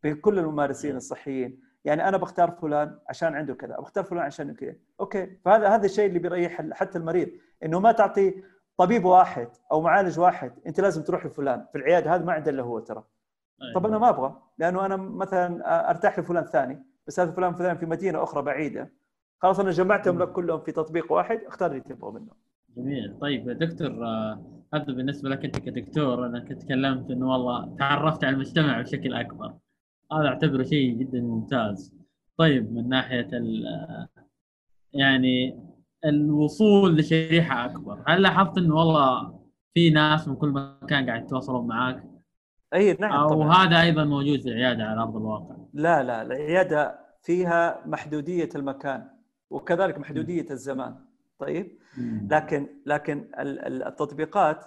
بكل 0.04 0.40
الممارسين 0.40 0.90
نعم. 0.90 0.98
الصحيين. 0.98 1.60
يعني 1.86 2.08
أنا 2.08 2.18
بختار 2.18 2.52
فلان 2.52 3.00
عشان 3.10 3.36
عنده 3.36 3.54
كذا 3.54 3.78
بختار 3.78 4.04
فلان 4.04 4.24
عشان 4.24 4.54
كذا. 4.54 4.76
أوكي. 5.00 5.38
فهذا 5.46 5.68
هذا 5.68 5.86
الشيء 5.86 6.06
اللي 6.06 6.20
بيريح 6.20 6.62
حتى 6.72 6.98
المريض. 6.98 7.30
إنه 7.64 7.80
ما 7.80 7.92
تعطي 7.92 8.44
طبيب 8.78 9.06
واحد 9.06 9.48
أو 9.72 9.82
معالج 9.82 10.20
واحد 10.20 10.54
أنت 10.68 10.80
لازم 10.80 11.04
تروح 11.04 11.26
لفلان. 11.26 11.66
في 11.72 11.78
العيادة 11.78 12.16
هذا 12.16 12.26
ما 12.26 12.34
عنده 12.34 12.52
إلا 12.52 12.64
هو 12.64 12.80
ترى. 12.80 13.04
طب 13.76 13.86
أنا 13.86 13.98
ما 13.98 14.10
أبغى 14.10 14.42
لأنه 14.58 14.86
أنا 14.86 14.96
مثلا 14.96 15.90
أرتاح 15.90 16.20
لفلان 16.20 16.46
ثاني 16.46 16.84
بس 17.08 17.20
هذا 17.20 17.32
فلان 17.32 17.54
فلان 17.54 17.78
في 17.78 17.86
مدينة 17.86 18.24
أخرى 18.24 18.42
بعيدة. 18.42 19.03
خلاص 19.44 19.60
أنا 19.60 19.72
جمعتهم 19.72 20.20
لك 20.20 20.32
كلهم 20.32 20.60
في 20.60 20.72
تطبيق 20.72 21.12
واحد 21.12 21.40
اختار 21.48 21.72
اللي 21.72 21.82
تبغى 21.82 22.12
منه 22.12 22.32
جميل. 22.78 23.20
طيب 23.22 23.50
دكتور 23.50 24.06
آه، 24.06 24.64
هذا 24.74 24.84
بالنسبة 24.84 25.30
لك 25.30 25.46
أنت 25.46 25.58
كدكتور 25.58 26.26
أنا 26.26 26.40
كنت 26.40 26.62
تكلمت 26.62 27.12
إنه 27.12 27.32
والله 27.32 27.76
تعرفت 27.80 28.24
على 28.24 28.34
المجتمع 28.34 28.82
بشكل 28.82 29.14
أكبر. 29.14 29.54
هذا 30.12 30.28
أعتبره 30.28 30.64
شيء 30.64 30.98
جدا 30.98 31.22
ممتاز. 31.22 31.94
طيب 32.38 32.74
من 32.74 32.90
ناحية 32.90 33.28
ال 33.34 33.66
يعني 34.94 35.64
الوصول 36.06 36.98
لشريحة 36.98 37.66
أكبر 37.66 38.04
هل 38.08 38.22
لاحظت 38.22 38.58
إنه 38.58 38.76
والله 38.76 39.40
في 39.74 39.90
ناس 39.90 40.28
من 40.28 40.36
كل 40.36 40.50
مكان 40.50 41.06
قاعد 41.10 41.24
يتواصلون 41.24 41.68
معاك؟ 41.68 42.04
إي 42.74 42.94
نعم 42.94 43.28
طبعا. 43.28 43.54
هذا 43.54 43.82
أيضا 43.82 44.04
موجود 44.04 44.40
في 44.42 44.50
العياده 44.50 44.84
على 44.84 45.02
أرض 45.02 45.16
الواقع؟ 45.16 45.56
لا 45.74 46.04
لا 46.04 46.22
العيادة 46.22 47.00
فيها 47.24 47.84
محدودية 47.86 48.50
المكان. 48.56 49.13
وكذلك 49.50 49.98
محدودية 49.98 50.46
الزمان. 50.52 50.96
طيب؟ 51.40 51.80
لكن 52.30 52.68
لكن 52.86 53.32
التطبيقات 53.38 54.66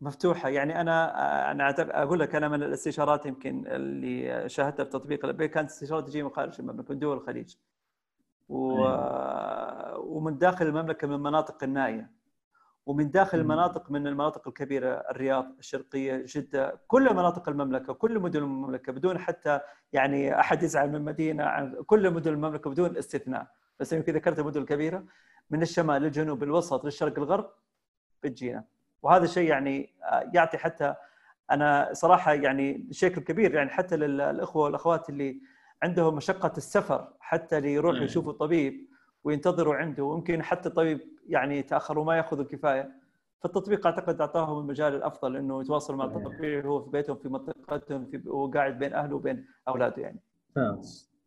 مفتوحة. 0.00 0.48
يعني 0.48 0.80
أنا 0.80 1.50
أنا 1.50 1.74
أقول 2.02 2.20
لك 2.20 2.34
أنا 2.34 2.48
من 2.48 2.62
الاستشارات 2.62 3.26
يمكن 3.26 3.66
اللي 3.66 4.48
شاهدتها 4.48 4.84
في 4.84 4.90
تطبيق 4.90 5.24
البي 5.24 5.48
كانت 5.48 5.70
استشارات 5.70 6.08
تجي 6.08 6.22
من 6.22 6.30
خارج 6.30 6.60
المملكة 6.60 6.92
من 6.92 6.98
دول 6.98 7.16
الخليج. 7.16 7.54
و... 8.48 8.84
ومن 9.98 10.38
داخل 10.38 10.66
المملكة 10.66 11.08
من 11.08 11.20
مناطق 11.20 11.64
النائيه 11.64 12.10
ومن 12.86 13.10
داخل 13.10 13.38
المناطق 13.38 13.90
من 13.90 14.06
المناطق 14.06 14.48
الكبيرة 14.48 14.88
الرياض 15.10 15.46
الشرقية 15.58 16.24
جدة 16.26 16.80
كل 16.86 17.14
مناطق 17.14 17.48
المملكة 17.48 17.92
كل 17.94 18.18
مدن 18.18 18.42
المملكة 18.42 18.92
بدون 18.92 19.18
حتى 19.18 19.60
يعني 19.92 20.40
أحد 20.40 20.62
يزعل 20.62 20.92
من 20.92 21.02
مدينة 21.02 21.44
عن 21.44 21.74
كل 21.86 22.10
مدن 22.14 22.32
المملكة 22.32 22.70
بدون 22.70 22.96
استثناء. 22.96 23.46
بس 23.80 23.92
يمكن 23.92 24.14
ذكرت 24.14 24.38
المدن 24.38 24.60
الكبيرة 24.60 25.04
من 25.50 25.62
الشمال 25.62 26.02
للجنوب 26.02 26.44
للوسط 26.44 26.84
للشرق 26.84 27.18
الغرب 27.18 27.50
بتجينا. 28.22 28.64
وهذا 29.02 29.26
شيء 29.26 29.48
يعني 29.48 29.94
يعطي 30.34 30.58
حتى 30.58 30.94
أنا 31.50 31.90
صراحة 31.92 32.32
يعني 32.32 32.88
شكل 32.90 33.20
كبير 33.20 33.54
يعني 33.54 33.70
حتى 33.70 33.96
للأخوة 33.96 34.64
والأخوات 34.64 35.10
اللي 35.10 35.40
عندهم 35.82 36.16
مشقة 36.16 36.52
السفر 36.56 37.08
حتى 37.20 37.60
ليروحوا 37.60 37.98
يشوفوا 38.04 38.32
طبيب 38.32 38.88
وينتظروا 39.24 39.74
عنده 39.74 40.04
ويمكن 40.04 40.42
حتى 40.42 40.68
الطبيب 40.68 41.00
يعني 41.28 41.58
يتاخر 41.58 41.98
وما 41.98 42.16
ياخذ 42.16 42.40
الكفايه 42.40 42.92
فالتطبيق 43.40 43.86
أعتقد 43.86 44.20
أعطاهم 44.20 44.58
المجال 44.58 44.94
الأفضل 44.94 45.36
إنه 45.36 45.60
يتواصل 45.60 45.96
مع 45.96 46.04
الطبيب 46.04 46.66
هو 46.66 46.80
في 46.80 46.90
بيتهم 46.90 47.16
في 47.16 47.28
منطقتهم 47.28 48.06
في 48.06 48.28
وقاعد 48.28 48.78
بين 48.78 48.92
أهله 48.94 49.16
وبين 49.16 49.46
أولاده 49.68 50.02
يعني. 50.02 50.20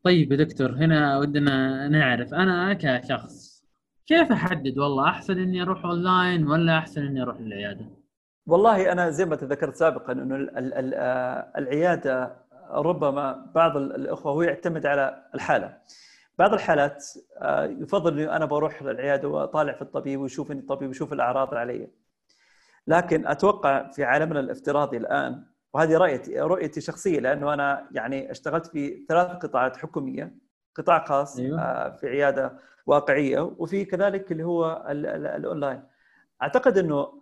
طيب 0.03 0.31
يا 0.31 0.37
دكتور 0.37 0.71
هنا 0.71 1.17
ودنا 1.17 1.87
نعرف 1.87 2.33
أنا 2.33 2.73
كشخص 2.73 3.63
كيف 4.07 4.31
أحدد 4.31 4.77
والله 4.77 5.09
أحسن 5.09 5.39
إني 5.39 5.61
أروح 5.61 5.85
أونلاين 5.85 6.47
ولا 6.47 6.77
أحسن 6.77 7.05
إني 7.05 7.21
أروح 7.21 7.41
للعياده؟ 7.41 7.85
والله 8.47 8.91
أنا 8.91 9.09
زي 9.09 9.25
ما 9.25 9.35
تذكرت 9.35 9.75
سابقا 9.75 10.13
إنه 10.13 10.35
العيادة 11.57 12.35
ربما 12.71 13.51
بعض 13.55 13.77
الأخوة 13.77 14.31
هو 14.31 14.41
يعتمد 14.41 14.85
على 14.85 15.23
الحالة. 15.35 15.77
بعض 16.39 16.53
الحالات 16.53 17.05
آه، 17.37 17.65
يفضل 17.65 18.19
إني 18.19 18.35
أنا 18.35 18.45
بروح 18.45 18.83
للعيادة 18.83 19.27
وأطالع 19.27 19.73
في 19.73 19.81
الطبيب 19.81 20.19
ويشوف 20.19 20.51
ان 20.51 20.57
الطبيب 20.57 20.91
يشوف 20.91 21.13
الأعراض 21.13 21.53
علي. 21.55 21.87
لكن 22.87 23.27
أتوقع 23.27 23.91
في 23.91 24.03
عالمنا 24.03 24.39
الافتراضي 24.39 24.97
الآن 24.97 25.43
وهذه 25.73 25.97
رؤيتي 25.97 26.39
رؤيتي 26.39 26.81
شخصية 26.81 27.19
لأنه 27.19 27.53
أنا 27.53 27.87
يعني 27.91 28.31
اشتغلت 28.31 28.67
في 28.67 29.05
ثلاث 29.09 29.27
قطاعات 29.27 29.77
حكومية 29.77 30.35
قطاع 30.75 31.05
خاص 31.05 31.39
أيوه. 31.39 31.61
آه، 31.61 31.89
في 31.89 32.07
عيادة 32.07 32.59
واقعية 32.85 33.39
وفي 33.39 33.85
كذلك 33.85 34.31
اللي 34.31 34.43
هو 34.43 34.85
الأونلاين. 34.89 35.83
أعتقد 36.41 36.77
إنه 36.77 37.19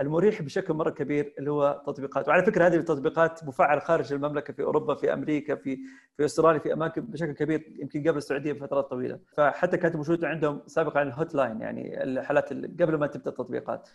المريح 0.00 0.42
بشكل 0.42 0.74
مرة 0.74 0.90
كبير 0.90 1.34
اللي 1.38 1.50
هو 1.50 1.82
تطبيقات. 1.86 2.28
وعلى 2.28 2.42
فكرة 2.42 2.66
هذه 2.66 2.76
التطبيقات 2.76 3.44
مفعلة 3.44 3.80
خارج 3.80 4.12
المملكة 4.12 4.52
في 4.52 4.62
أوروبا 4.62 4.94
في 4.94 5.12
أمريكا 5.12 5.54
في 5.54 5.78
في 6.16 6.24
أستراليا 6.24 6.60
في 6.60 6.72
أماكن 6.72 7.00
بشكل 7.00 7.32
كبير 7.32 7.76
يمكن 7.78 8.08
قبل 8.08 8.16
السعودية 8.16 8.52
بفترات 8.52 8.90
طويلة. 8.90 9.18
فحتى 9.36 9.76
كانت 9.76 9.96
موجوده 9.96 10.28
عندهم 10.28 10.62
سابقا 10.66 11.02
الهوت 11.02 11.34
لاين 11.34 11.60
يعني 11.60 12.02
الحالات 12.02 12.52
قبل 12.52 12.94
ما 12.94 13.06
تبدأ 13.06 13.30
التطبيقات. 13.30 13.88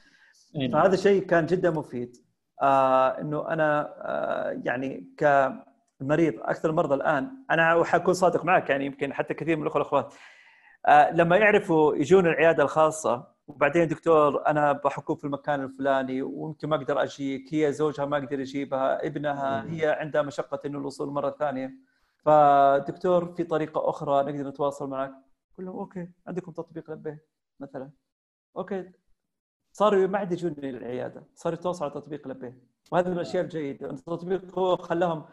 نعم. 0.55 0.71
فهذا 0.71 0.95
شيء 0.95 1.23
كان 1.23 1.45
جدا 1.45 1.69
مفيد. 1.69 2.17
آه 2.61 3.21
إنه 3.21 3.47
أنا 3.47 3.93
آه 3.97 4.61
يعني 4.63 5.13
كمريض 5.17 6.33
أكثر 6.39 6.69
المرضى 6.69 6.95
الآن 6.95 7.31
أنا 7.51 7.75
وحكون 7.75 8.13
صادق 8.13 8.45
معك 8.45 8.69
يعني 8.69 8.85
يمكن 8.85 9.13
حتى 9.13 9.33
كثير 9.33 9.57
من 9.57 9.63
الأخوة 9.63 9.79
والأخوات. 9.81 10.13
آه 10.85 11.11
لما 11.11 11.37
يعرفوا 11.37 11.95
يجون 11.95 12.27
العيادة 12.27 12.63
الخاصة 12.63 13.31
وبعدين 13.47 13.87
دكتور 13.87 14.47
أنا 14.47 14.71
بحكم 14.71 15.15
في 15.15 15.23
المكان 15.23 15.63
الفلاني 15.63 16.21
ويمكن 16.21 16.69
ما 16.69 16.75
أقدر 16.75 17.03
أجيك 17.03 17.53
هي 17.53 17.73
زوجها 17.73 18.05
ما 18.05 18.17
يقدر 18.17 18.39
يجيبها 18.39 19.05
ابنها 19.07 19.65
هي 19.73 19.87
عندها 19.99 20.21
مشقة 20.21 20.59
إنه 20.65 20.77
الوصول 20.79 21.07
مرة 21.09 21.29
ثانية. 21.29 21.71
فدكتور 22.25 23.33
في 23.33 23.43
طريقة 23.43 23.89
أخرى 23.89 24.31
نقدر 24.31 24.49
نتواصل 24.49 24.89
معك؟ 24.89 25.11
قول 25.57 25.65
لهم 25.65 25.75
okay 25.77 26.09
عندكم 26.27 26.51
تطبيق 26.51 26.91
لبيه 26.91 27.25
مثلا. 27.59 27.89
okay 28.57 28.91
صاروا 29.71 30.07
ما 30.07 30.17
عاد 30.17 30.31
يجوني 30.31 30.55
للعياده 30.57 31.23
صاروا 31.35 31.57
يتواصلوا 31.59 31.91
على 31.91 32.01
تطبيق 32.01 32.27
لبيه 32.27 32.57
وهذا 32.91 33.09
من 33.09 33.15
الأشياء 33.15 33.43
الجيدة 33.43 33.89
التطبيق 33.89 34.59
هو 34.59 34.77
خلاهم 34.77 35.25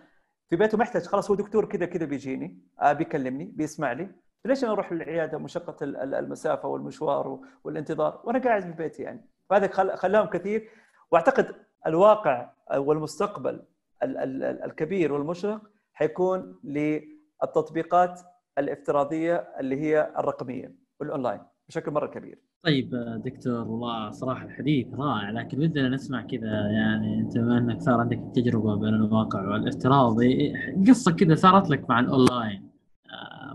في 0.50 0.56
بيته 0.56 0.78
محتاج 0.78 1.02
خلاص 1.06 1.30
هو 1.30 1.36
دكتور 1.36 1.64
كذا 1.64 1.86
كذا 1.86 2.04
بيجيني 2.06 2.58
آه 2.80 2.92
بيكلمني 2.92 3.44
بيسمع 3.44 3.92
لي. 3.92 4.10
ليش 4.44 4.64
أنا 4.64 4.72
أروح 4.72 4.92
للعيادة؟ 4.92 5.38
مشقة 5.38 5.76
المسافة 5.82 6.68
والمشوار 6.68 7.40
والانتظار 7.64 8.20
وأنا 8.24 8.38
قاعد 8.38 8.62
في 8.62 8.72
بيتي 8.72 9.02
يعني. 9.02 9.28
فهذا 9.50 9.96
خلاهم 9.96 10.26
كثير. 10.26 10.70
وأعتقد 11.10 11.54
الواقع 11.86 12.50
والمستقبل 12.76 13.62
الكبير 14.02 15.12
والمشرق 15.12 15.60
حيكون 15.92 16.60
للتطبيقات 16.64 18.20
الافتراضية 18.58 19.36
اللي 19.36 19.80
هي 19.80 20.12
الرقمية 20.18 20.74
والأونلاين. 21.00 21.40
بشكل 21.68 21.90
مرة 21.90 22.06
كبير. 22.06 22.38
طيب 22.62 22.90
دكتور 23.24 23.68
والله 23.68 24.10
صراحة 24.10 24.44
الحديث 24.44 24.94
رائع 24.94 25.30
لكن 25.30 25.60
ودنا 25.60 25.88
نسمع 25.88 26.22
كذا 26.22 26.70
يعني 26.70 27.20
أنت 27.20 27.38
بما 27.38 27.58
إنك 27.58 27.80
صار 27.80 28.00
عندك 28.00 28.20
تجربة 28.34 28.76
بين 28.76 28.94
الواقع 28.94 29.48
والافتراضي 29.48 30.52
قصة 30.88 31.12
كذا 31.12 31.34
صارت 31.34 31.70
لك 31.70 31.90
مع 31.90 32.00
الأونلاين 32.00 32.70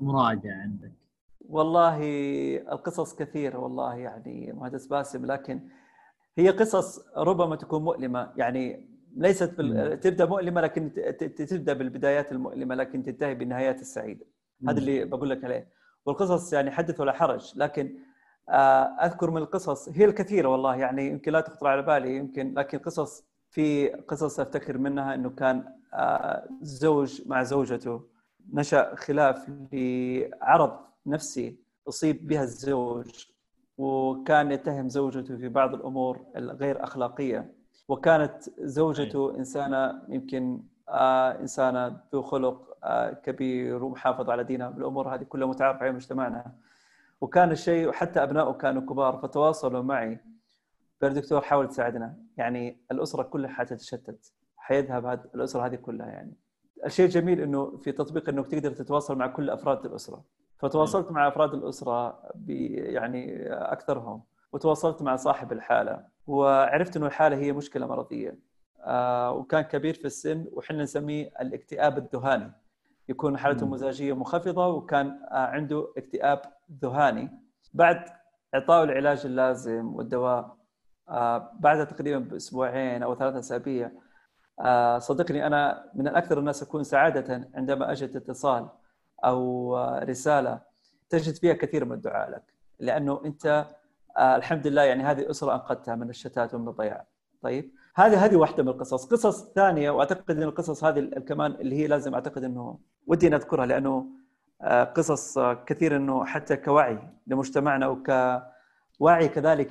مراجعة 0.01 0.61
عندك؟ 0.61 0.91
والله 1.49 1.97
القصص 2.71 3.15
كثيرة 3.15 3.57
والله 3.57 3.95
يعني 3.95 4.53
مهندس 4.53 4.87
باسم 4.87 5.25
لكن 5.25 5.61
هي 6.37 6.49
قصص 6.49 6.99
ربما 7.17 7.55
تكون 7.55 7.83
مؤلمة 7.83 8.31
يعني 8.37 8.89
ليست 9.15 9.57
بال... 9.57 9.99
تبدأ 9.99 10.25
مؤلمة 10.25 10.61
لكن 10.61 10.93
تبدأ 11.37 11.73
بالبدايات 11.73 12.31
المؤلمة 12.31 12.75
لكن 12.75 13.03
تنتهي 13.03 13.35
بالنهايات 13.35 13.81
السعيدة 13.81 14.25
هذا 14.67 14.79
اللي 14.79 15.05
بقول 15.05 15.29
لك 15.29 15.43
عليه 15.43 15.67
والقصص 16.05 16.53
يعني 16.53 16.71
حدث 16.71 16.99
ولا 16.99 17.11
حرج 17.11 17.53
لكن 17.55 17.99
آه، 18.49 18.83
أذكر 18.83 19.31
من 19.31 19.37
القصص 19.37 19.89
هي 19.89 20.05
الكثيرة 20.05 20.47
والله 20.47 20.75
يعني 20.75 21.07
يمكن 21.07 21.31
لا 21.31 21.41
تخطر 21.41 21.67
على 21.67 21.81
بالي 21.81 22.15
يمكن 22.15 22.53
لكن 22.53 22.77
قصص 22.77 23.23
في 23.49 23.87
قصص 23.89 24.39
أفتكر 24.39 24.77
منها 24.77 25.13
إنه 25.15 25.29
كان 25.29 25.63
آه، 25.93 26.47
زوج 26.61 27.21
مع 27.27 27.43
زوجته 27.43 28.01
نشأ 28.53 28.95
خلاف 28.95 29.49
لعرض 29.73 30.79
نفسي 31.05 31.57
أصيب 31.87 32.27
بها 32.27 32.43
الزوج 32.43 33.25
وكان 33.77 34.51
يتهم 34.51 34.89
زوجته 34.89 35.37
في 35.37 35.49
بعض 35.49 35.73
الأمور 35.73 36.25
الغير 36.35 36.83
أخلاقية 36.83 37.53
وكانت 37.87 38.43
زوجته 38.59 39.35
إنسانة 39.37 40.01
يمكن 40.09 40.63
إنسانة 41.41 41.97
ذو 42.13 42.21
خلق 42.21 42.77
آه 42.83 43.11
كبير 43.11 43.83
ومحافظ 43.83 44.29
على 44.29 44.43
دينها. 44.43 44.69
بالامور 44.69 45.15
هذه 45.15 45.23
كلها 45.23 45.47
متعارف 45.47 45.81
عليها 45.81 45.93
مجتمعنا. 45.93 46.51
وكان 47.21 47.51
الشيء 47.51 47.91
حتى 47.91 48.23
أبنائه 48.23 48.51
كانوا 48.51 48.81
كبار 48.81 49.17
فتواصلوا 49.17 49.83
معي. 49.83 50.19
قال 51.01 51.13
دكتور 51.13 51.41
حاول 51.41 51.67
تساعدنا. 51.67 52.17
يعني 52.37 52.81
الأسرة 52.91 53.23
كلها 53.23 53.49
حتتشتت. 53.49 54.33
حيذهب 54.57 55.29
الأسرة 55.35 55.65
هذه 55.65 55.75
كلها 55.75 56.07
يعني. 56.07 56.33
الشيء 56.85 57.05
الجميل 57.05 57.41
إنه 57.41 57.77
في 57.77 57.91
تطبيق 57.91 58.29
انك 58.29 58.47
تقدر 58.47 58.71
تتواصل 58.71 59.17
مع 59.17 59.27
كل 59.27 59.49
أفراد 59.49 59.85
الأسرة. 59.85 60.23
فتواصلت 60.57 61.11
مع 61.11 61.27
أفراد 61.27 61.53
الأسرة 61.53 62.19
يعني 62.47 63.47
أكثرهم. 63.51 64.23
وتواصلت 64.53 65.01
مع 65.01 65.15
صاحب 65.15 65.51
الحالة. 65.51 66.05
وعرفت 66.27 66.97
إنه 66.97 67.05
الحالة 67.05 67.37
هي 67.37 67.51
مشكلة 67.51 67.87
مرضية. 67.87 68.29
آه 68.29 68.52
وكان 69.29 69.61
كبير 69.61 69.93
في 69.93 70.05
السن 70.05 70.45
وحنا 70.51 70.83
نسميه 70.83 71.31
الاكتئاب 71.41 71.97
الذهاني 71.97 72.51
يكون 73.09 73.37
حالته 73.37 73.63
المزاجيه 73.63 74.13
منخفضة 74.13 74.67
وكان 74.67 75.07
آه 75.31 75.35
عنده 75.35 75.93
اكتئاب 75.97 76.41
ذهاني 76.81 77.29
بعد 77.73 78.05
اعطائه 78.55 78.83
العلاج 78.83 79.25
اللازم 79.25 79.95
والدواء 79.95 80.57
آه 81.09 81.51
بعد 81.59 81.87
تقريبا 81.87 82.19
بأسبوعين 82.19 83.03
أو 83.03 83.15
ثلاثة 83.15 83.39
أسابيع 83.39 83.91
آه، 84.59 84.99
صدقني 84.99 85.47
أنا 85.47 85.91
من 85.95 86.07
أكثر 86.07 86.39
الناس 86.39 86.63
أكون 86.63 86.83
سعادة 86.83 87.49
عندما 87.53 87.91
أجد 87.91 88.15
اتصال 88.15 88.69
أو 89.25 89.77
رسالة 90.03 90.61
تجد 91.09 91.35
فيها 91.35 91.53
كثير 91.53 91.85
من 91.85 91.91
الدعاء 91.91 92.29
لك. 92.31 92.43
لأنه 92.79 93.21
أنت 93.25 93.67
آه، 94.17 94.35
الحمد 94.35 94.67
لله 94.67 94.81
يعني 94.81 95.03
هذه 95.03 95.29
أسرة 95.29 95.53
أنقذتها 95.53 95.95
من 95.95 96.09
الشتات 96.09 96.53
ومن 96.53 96.67
الضياع. 96.67 97.05
طيب؟ 97.41 97.71
هذه 97.95 98.25
هذه 98.25 98.35
واحدة 98.35 98.63
من 98.63 98.69
القصص. 98.69 99.05
قصص 99.05 99.53
ثانية 99.53 99.91
وأعتقد 99.91 100.37
إن 100.37 100.43
القصص 100.43 100.83
هذه 100.83 100.99
كمان 100.99 101.51
اللي 101.51 101.75
هي 101.75 101.87
لازم 101.87 102.13
أعتقد 102.13 102.43
إنه 102.43 102.79
ودي 103.07 103.27
ان 103.27 103.33
اذكرها 103.33 103.65
لأنه 103.65 104.05
آه، 104.61 104.83
قصص 104.83 105.39
كثير 105.39 105.95
إنه 105.95 106.25
حتى 106.25 106.55
كوعي 106.55 106.99
لمجتمعنا 107.27 107.87
وكوعي 107.87 109.27
كذلك 109.27 109.69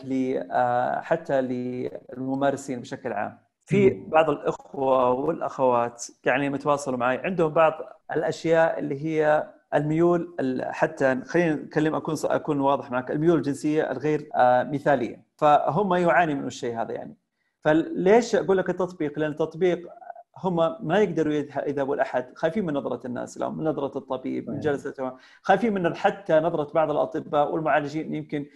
حتى 1.02 1.40
للممارسين 1.40 2.80
بشكل 2.80 3.12
عام. 3.12 3.38
في 3.64 3.90
بعض 3.90 4.30
الإخوة 4.30 5.10
والأخوات 5.10 6.06
يعني 6.24 6.50
متواصلوا 6.50 6.98
معي. 6.98 7.18
عندهم 7.18 7.52
بعض 7.52 7.72
الأشياء 8.16 8.78
اللي 8.78 9.04
هي 9.04 9.48
الميول 9.74 10.34
حتى 10.70 11.20
خلينا 11.24 11.54
نتكلم 11.54 11.94
أكون 11.94 12.14
أكون 12.24 12.60
واضح 12.60 12.90
معك. 12.90 13.10
الميول 13.10 13.36
الجنسية 13.36 13.90
الغير 13.90 14.28
آه، 14.34 14.62
مثالية. 14.62 15.24
فهم 15.36 15.94
يعاني 15.94 16.34
من 16.34 16.46
الشيء 16.46 16.80
هذا 16.80 16.92
يعني. 16.92 17.21
فليش 17.64 18.34
أقول 18.34 18.58
لك 18.58 18.70
التطبيق؟ 18.70 19.18
لأن 19.18 19.30
التطبيق 19.30 19.88
هم 20.38 20.56
ما 20.86 20.98
يقدروا 20.98 21.34
يذهبوا 21.34 21.96
لأحد. 21.96 22.32
خايفين 22.34 22.66
من 22.66 22.74
نظرة 22.74 23.06
الناس 23.06 23.38
لهم 23.38 23.58
من 23.58 23.64
نظرة 23.64 23.98
الطبيب 23.98 24.50
من 24.50 24.60
جلسة 24.60 25.16
خايفين 25.42 25.74
من 25.74 25.94
حتى 25.96 26.40
نظرة 26.40 26.72
بعض 26.72 26.90
الأطباء 26.90 27.52
والمعالجين 27.52 28.14
يمكن 28.14 28.46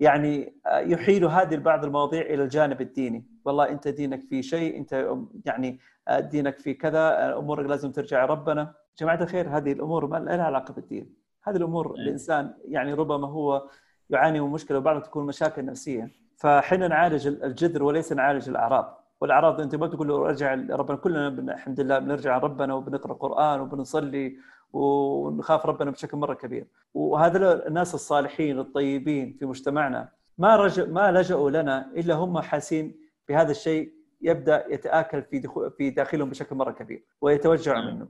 يعني 0.00 0.54
يحيلوا 0.66 1.30
هذه 1.30 1.56
بعض 1.56 1.84
المواضيع 1.84 2.20
إلى 2.20 2.42
الجانب 2.42 2.80
الديني. 2.80 3.26
والله 3.44 3.68
أنت 3.68 3.88
دينك 3.88 4.20
في 4.20 4.42
شيء 4.42 4.78
أنت 4.78 5.16
يعني 5.46 5.78
دينك 6.18 6.58
في 6.58 6.74
كذا 6.74 7.36
أمورك 7.38 7.66
لازم 7.66 7.92
ترجع 7.92 8.24
ربنا. 8.24 8.74
جماعة 8.98 9.22
الخير 9.22 9.48
هذه 9.48 9.72
الأمور 9.72 10.06
ما 10.06 10.16
لها 10.16 10.44
علاقة 10.44 10.74
بالدين. 10.74 11.14
هذه 11.44 11.56
الأمور 11.56 11.94
الإنسان 11.94 12.54
يعني 12.68 12.94
ربما 12.94 13.28
هو 13.28 13.68
يعاني 14.10 14.40
من 14.40 14.50
مشكلة 14.50 14.78
وبعضها 14.78 15.00
تكون 15.00 15.26
مشاكل 15.26 15.64
نفسية. 15.64 16.21
فحين 16.42 16.88
نعالج 16.88 17.26
الجذر 17.26 17.82
وليس 17.82 18.12
نعالج 18.12 18.48
الأعراض. 18.48 18.98
والأعراض 19.20 19.60
أنت 19.60 19.74
ما 19.74 19.86
تقول 19.86 20.08
له 20.08 20.26
ارجع 20.26 20.54
ربنا 20.54 20.96
كلنا 20.96 21.28
الحمد 21.28 21.80
لله 21.80 21.98
بنرجع 21.98 22.38
ربنا 22.38 22.74
وبنقرأ 22.74 23.12
قران 23.12 23.60
وبنصلي 23.60 24.36
ونخاف 24.72 25.66
ربنا 25.66 25.90
بشكل 25.90 26.16
مرة 26.16 26.34
كبير. 26.34 26.66
وهذا 26.94 27.66
الناس 27.66 27.94
الصالحين 27.94 28.58
الطيبين 28.58 29.36
في 29.38 29.46
مجتمعنا 29.46 30.08
ما 30.38 30.56
رجع 30.56 30.84
ما 30.84 31.12
لجأوا 31.12 31.50
لنا 31.50 31.92
إلا 31.96 32.14
هم 32.14 32.38
حاسين 32.40 32.96
بهذا 33.28 33.50
الشيء 33.50 33.92
يبدأ 34.22 34.74
يتآكل 34.74 35.22
في 35.22 35.48
في 35.78 35.90
داخلهم 35.90 36.30
بشكل 36.30 36.56
مرة 36.56 36.70
كبير 36.70 37.04
ويتوجعوا 37.20 37.82
منه. 37.82 38.08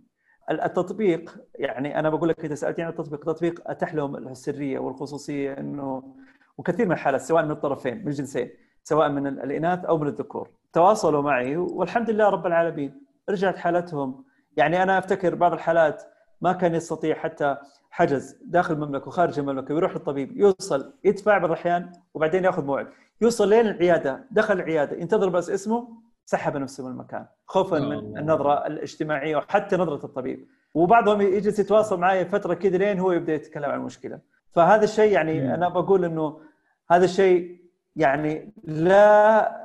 التطبيق 0.50 1.36
يعني 1.54 1.98
أنا 1.98 2.10
بقول 2.10 2.28
لك 2.28 2.44
انت 2.44 2.52
سألتني 2.52 2.84
عن 2.84 2.90
التطبيق، 2.90 3.28
التطبيق 3.28 3.70
أتاح 3.70 3.94
لهم 3.94 4.16
السرية 4.16 4.78
والخصوصية 4.78 5.52
إنه 5.52 6.14
وكثير 6.58 6.86
من 6.86 6.92
الحالات 6.92 7.20
سواء 7.20 7.44
من 7.44 7.50
الطرفين 7.50 7.98
من 7.98 8.08
الجنسين 8.08 8.50
سواء 8.82 9.08
من 9.08 9.26
الإناث 9.26 9.84
أو 9.84 9.98
من 9.98 10.06
الذكور. 10.06 10.50
تواصلوا 10.72 11.22
معي 11.22 11.56
والحمد 11.56 12.10
لله 12.10 12.28
رب 12.28 12.46
العالمين. 12.46 13.02
رجعت 13.30 13.56
حالتهم. 13.56 14.24
يعني 14.56 14.82
أنا 14.82 14.98
أفتكر 14.98 15.34
بعض 15.34 15.52
الحالات 15.52 16.02
ما 16.40 16.52
كان 16.52 16.74
يستطيع 16.74 17.14
حتى 17.14 17.56
حجز 17.90 18.38
داخل 18.44 18.74
المملكة 18.74 19.08
وخارج 19.08 19.38
المملكة 19.38 19.74
ويروح 19.74 19.92
للطبيب 19.92 20.36
يوصل 20.36 20.92
يدفع 21.04 21.38
بعض 21.38 21.50
الأحيان 21.50 21.92
وبعدين 22.14 22.44
يأخذ 22.44 22.64
موعد. 22.64 22.88
يوصل 23.20 23.48
لين 23.48 23.66
العيادة 23.66 24.24
دخل 24.30 24.54
العيادة 24.54 24.96
ينتظر 24.96 25.28
بس 25.28 25.50
اسمه 25.50 25.88
سحب 26.24 26.56
نفسه 26.56 26.84
من 26.84 26.90
المكان 26.90 27.26
خوفا 27.46 27.78
من 27.78 28.18
النظرة 28.18 28.66
الاجتماعية 28.66 29.36
وحتى 29.36 29.76
نظرة 29.76 30.06
الطبيب. 30.06 30.46
وبعضهم 30.74 31.20
يجلس 31.20 31.58
يتواصل 31.58 32.00
معي 32.00 32.24
فترة 32.24 32.54
كذا 32.54 32.76
لين 32.76 32.98
هو 32.98 33.12
يبدأ 33.12 33.34
يتكلم 33.34 33.64
عن 33.70 33.80
المشكلة 33.80 34.20
فهذا 34.52 34.84
الشيء 34.84 35.12
يعني 35.12 35.54
أنا 35.54 35.68
بقول 35.68 36.04
إنه 36.04 36.40
هذا 36.90 37.04
الشيء 37.04 37.62
يعني 37.96 38.52
لا 38.64 39.62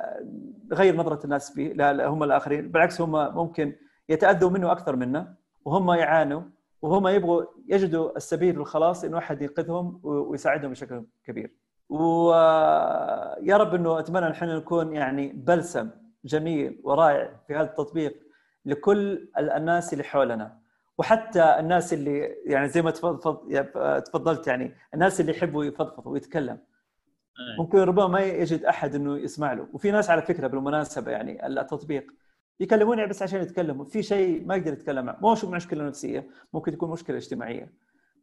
غير 0.73 0.95
نظرة 0.95 1.23
الناس 1.25 1.55
به 1.55 1.63
لا 1.75 2.07
هم 2.07 2.23
الآخرين 2.23 2.71
بالعكس 2.71 3.01
هم 3.01 3.35
ممكن 3.35 3.75
يتأذوا 4.09 4.49
منه 4.49 4.71
أكثر 4.71 4.95
منا 4.95 5.33
وهم 5.65 5.91
يعانوا 5.91 6.41
وهم 6.81 7.07
يبغوا 7.07 7.43
يجدوا 7.67 8.17
السبيل 8.17 8.55
للخلاص 8.55 9.03
إنه 9.03 9.17
أحد 9.17 9.41
ينقذهم 9.41 9.99
ويساعدهم 10.03 10.71
بشكل 10.71 11.03
كبير. 11.25 11.51
ويا 11.89 13.57
رب 13.57 13.75
إنه 13.75 13.99
أتمنى 13.99 14.25
نحن 14.25 14.45
نكون 14.45 14.93
يعني 14.93 15.27
بلسم 15.27 15.89
جميل 16.25 16.81
ورائع 16.83 17.31
في 17.47 17.55
هذا 17.55 17.63
التطبيق 17.63 18.13
لكل 18.65 19.29
الناس 19.37 19.93
اللي 19.93 20.03
حولنا 20.03 20.57
وحتى 20.97 21.59
الناس 21.59 21.93
اللي 21.93 22.35
يعني 22.45 22.69
زي 22.69 22.81
ما 22.81 22.91
تفضلت 23.99 24.47
يعني 24.47 24.75
الناس 24.93 25.21
اللي 25.21 25.31
يحبوا 25.31 25.65
يفضفضوا 25.65 26.11
ويتكلم. 26.11 26.59
ممكن 27.59 27.77
ربما 27.77 28.07
ما 28.07 28.19
يجد 28.19 28.63
أحد 28.63 28.95
إنه 28.95 29.17
يسمع 29.17 29.53
له. 29.53 29.67
وفي 29.73 29.91
ناس 29.91 30.09
على 30.09 30.21
فكرة 30.21 30.47
بالمناسبة 30.47 31.11
يعني 31.11 31.47
التطبيق 31.47 32.11
يكلموني 32.59 33.07
بس 33.07 33.21
عشان 33.21 33.41
يتكلموا. 33.41 33.85
في 33.85 34.03
شيء 34.03 34.45
ما 34.45 34.55
يقدر 34.55 34.73
يتكلم 34.73 35.05
معه 35.05 35.17
مو 35.21 35.35
مشكلة 35.51 35.83
نفسية 35.83 36.27
ممكن 36.53 36.71
تكون 36.71 36.89
مشكلة 36.89 37.17
اجتماعية. 37.17 37.73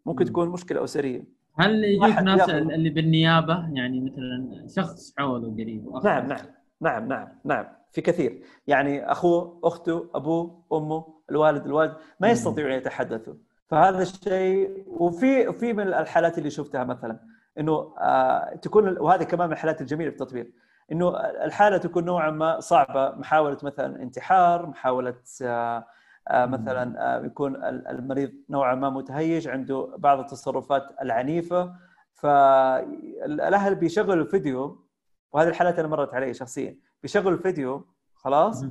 ممكن 0.07 0.25
تكون 0.25 0.49
مشكلة 0.49 0.85
أسرية. 0.85 1.25
هل 1.59 1.85
يجيك 1.85 2.18
ناس 2.18 2.51
اللي 2.51 2.91
بالنيابة؟ 2.91 3.70
يعني 3.72 4.01
مثلا 4.01 4.66
شخص 4.77 5.14
حوله 5.18 5.53
قريب 5.53 5.89
نعم 6.05 6.27
نعم 6.27 6.47
نعم 6.81 7.09
نعم 7.09 7.29
نعم 7.45 7.66
في 7.93 8.01
كثير. 8.01 8.43
يعني 8.66 9.12
أخوه 9.12 9.61
أخته 9.64 10.11
أبوه 10.14 10.64
أمه 10.72 11.13
الوالد 11.31 11.66
الوالد 11.66 11.97
ما 12.20 12.29
يستطيعون 12.31 12.72
يتحدثوا 12.72 13.35
فهذا 13.66 14.03
الشيء 14.03 14.85
وفي 14.87 15.53
في 15.53 15.72
من 15.72 15.89
الحالات 15.89 16.39
اللي 16.39 16.51
شفتها 16.51 16.85
مثلا 16.85 17.20
إنه 17.59 17.95
آه 17.99 18.55
تكون 18.62 18.99
وهذه 18.99 19.22
كمان 19.22 19.47
من 19.47 19.53
الحالات 19.53 19.81
الجميلة 19.81 20.11
في 20.11 20.16
التطبيق 20.16 20.51
إنه 20.93 21.16
الحالة 21.20 21.77
تكون 21.77 22.05
نوعا 22.05 22.31
ما 22.31 22.61
صعبة 22.61 23.11
محاولة 23.11 23.59
مثلا 23.62 24.03
انتحار 24.03 24.66
محاولة 24.66 25.14
آه 25.43 25.87
آه 26.29 26.47
مثلا 26.47 27.16
آه 27.16 27.25
يكون 27.27 27.57
المريض 27.64 28.33
نوعا 28.51 28.75
ما 28.75 28.91
متهيج 28.91 29.49
عنده 29.49 29.95
بعض 29.99 30.18
التصرفات 30.18 30.83
العنيفة. 31.03 31.75
فالاهل 32.14 33.75
بيشغلوا 33.75 34.25
الفيديو 34.25 34.87
وهذه 35.33 35.49
الحالات 35.49 35.79
أنا 35.79 35.89
مرت 35.89 36.14
علي 36.14 36.35
شخصيا 36.35 36.77
بيشغلوا 37.03 37.39
الفيديو 37.39 37.87
خلاص؟ 38.14 38.64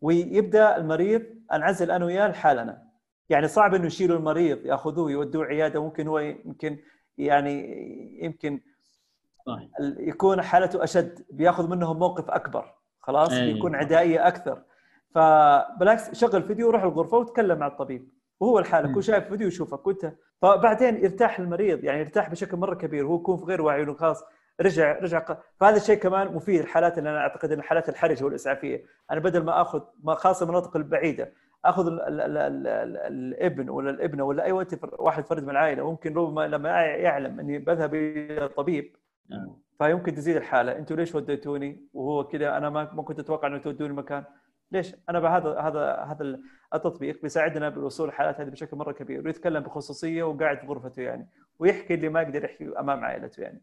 ويبدأ 0.00 0.76
المريض 0.76 1.22
انعزل 1.52 1.90
أنا 1.90 2.04
وياه 2.04 2.28
لحالنا 2.28 2.82
يعني 3.28 3.48
صعب 3.48 3.74
إنه 3.74 3.86
يشيلوا 3.86 4.18
المريض 4.18 4.66
يأخذوه 4.66 5.10
يودوه 5.10 5.44
عيادة 5.44 5.82
ممكن 5.82 6.06
هو 6.08 6.18
يمكن 6.18 6.78
يعني 7.18 7.62
يمكن. 8.22 8.60
يكون 9.98 10.42
حالته 10.42 10.84
أشد 10.84 11.26
بيأخذ 11.30 11.70
منهم 11.70 11.98
موقف 11.98 12.30
أكبر 12.30 12.74
خلاص؟ 13.00 13.32
أيه. 13.32 13.56
يكون 13.56 13.74
عدائية 13.74 14.28
أكثر. 14.28 14.62
فبالعكس 15.14 16.14
شغل 16.14 16.42
فيديو 16.42 16.68
وروح 16.68 16.82
الغرفة 16.82 17.18
وتكلم 17.18 17.58
مع 17.58 17.66
الطبيب 17.66 18.08
وهو 18.40 18.58
الحالة 18.58 18.94
كل 18.94 19.02
شايف 19.02 19.28
فيديو 19.28 19.48
يشوفك 19.48 19.86
وانت 19.86 20.12
فبعدين 20.42 20.96
يرتاح 20.96 21.38
المريض 21.38 21.84
يعني 21.84 22.00
يرتاح 22.00 22.30
بشكل 22.30 22.56
مرة 22.56 22.74
كبير 22.74 23.06
وهو 23.06 23.16
يكون 23.16 23.36
في 23.36 23.44
غير 23.44 23.62
وعي 23.62 23.82
انه 23.82 23.94
خلاص 23.94 24.24
رجع 24.60 24.98
رجع 24.98 25.36
فهذا 25.60 25.76
الشيء 25.76 25.98
كمان 25.98 26.34
مفيد 26.34 26.60
الحالات 26.60 26.98
اللي 26.98 27.10
أنا 27.10 27.18
أعتقد 27.18 27.52
إن 27.52 27.62
حالات 27.62 27.88
الحرج 27.88 28.24
والاسعافيه 28.24 28.84
أنا 29.10 29.20
بدل 29.20 29.44
ما 29.44 29.60
آخذ 29.62 29.82
ما 30.02 30.14
خاصة 30.14 30.44
المناطق 30.44 30.76
البعيدة 30.76 31.32
آخذ 31.64 31.86
ال 31.86 32.00
ال 32.00 32.20
ال 32.20 32.38
ال 32.38 32.66
ال 32.66 32.96
الابن 33.06 33.70
ولا 33.70 33.90
الابنة 33.90 34.24
ولا 34.24 34.44
أي 34.44 34.52
واحد 34.98 35.26
فرد 35.26 35.42
من 35.42 35.50
العائلة 35.50 35.90
ممكن 35.90 36.14
ربما 36.14 36.48
لما 36.48 36.68
يعلم 36.82 37.40
إني 37.40 37.58
بذهب 37.58 37.94
إلى 37.94 38.44
الطبيب 38.44 38.96
نعم. 39.30 39.56
فيمكن 39.78 40.14
تزيد 40.14 40.36
الحالة 40.36 40.78
أنتم 40.78 40.96
ليش 40.96 41.14
وديتوني 41.14 41.88
وهو 41.92 42.24
كذا 42.24 42.56
أنا 42.56 42.70
ما 42.70 42.94
ما 42.94 43.02
كنت 43.02 43.18
أتوقع 43.18 43.48
إنه 43.48 43.58
تودوني 43.58 43.92
مكان 43.92 44.24
ليش؟ 44.72 44.94
أنا 45.08 45.20
بهذا 45.20 45.60
هذا 45.60 45.94
هذا 45.94 46.38
التطبيق 46.74 47.22
بيساعدنا 47.22 47.68
بالوصول 47.68 48.08
الحالات 48.08 48.40
هذه 48.40 48.48
بشكل 48.48 48.76
مرة 48.76 48.92
كبير 48.92 49.26
ويتكلم 49.26 49.62
بخصوصية 49.62 50.22
وقاعد 50.22 50.58
في 50.60 50.66
غرفته 50.66 51.02
يعني 51.02 51.28
ويحكي 51.58 51.94
اللي 51.94 52.08
ما 52.08 52.22
يقدر 52.22 52.44
يحكي 52.44 52.78
أمام 52.78 53.04
عائلته 53.04 53.40
يعني. 53.40 53.62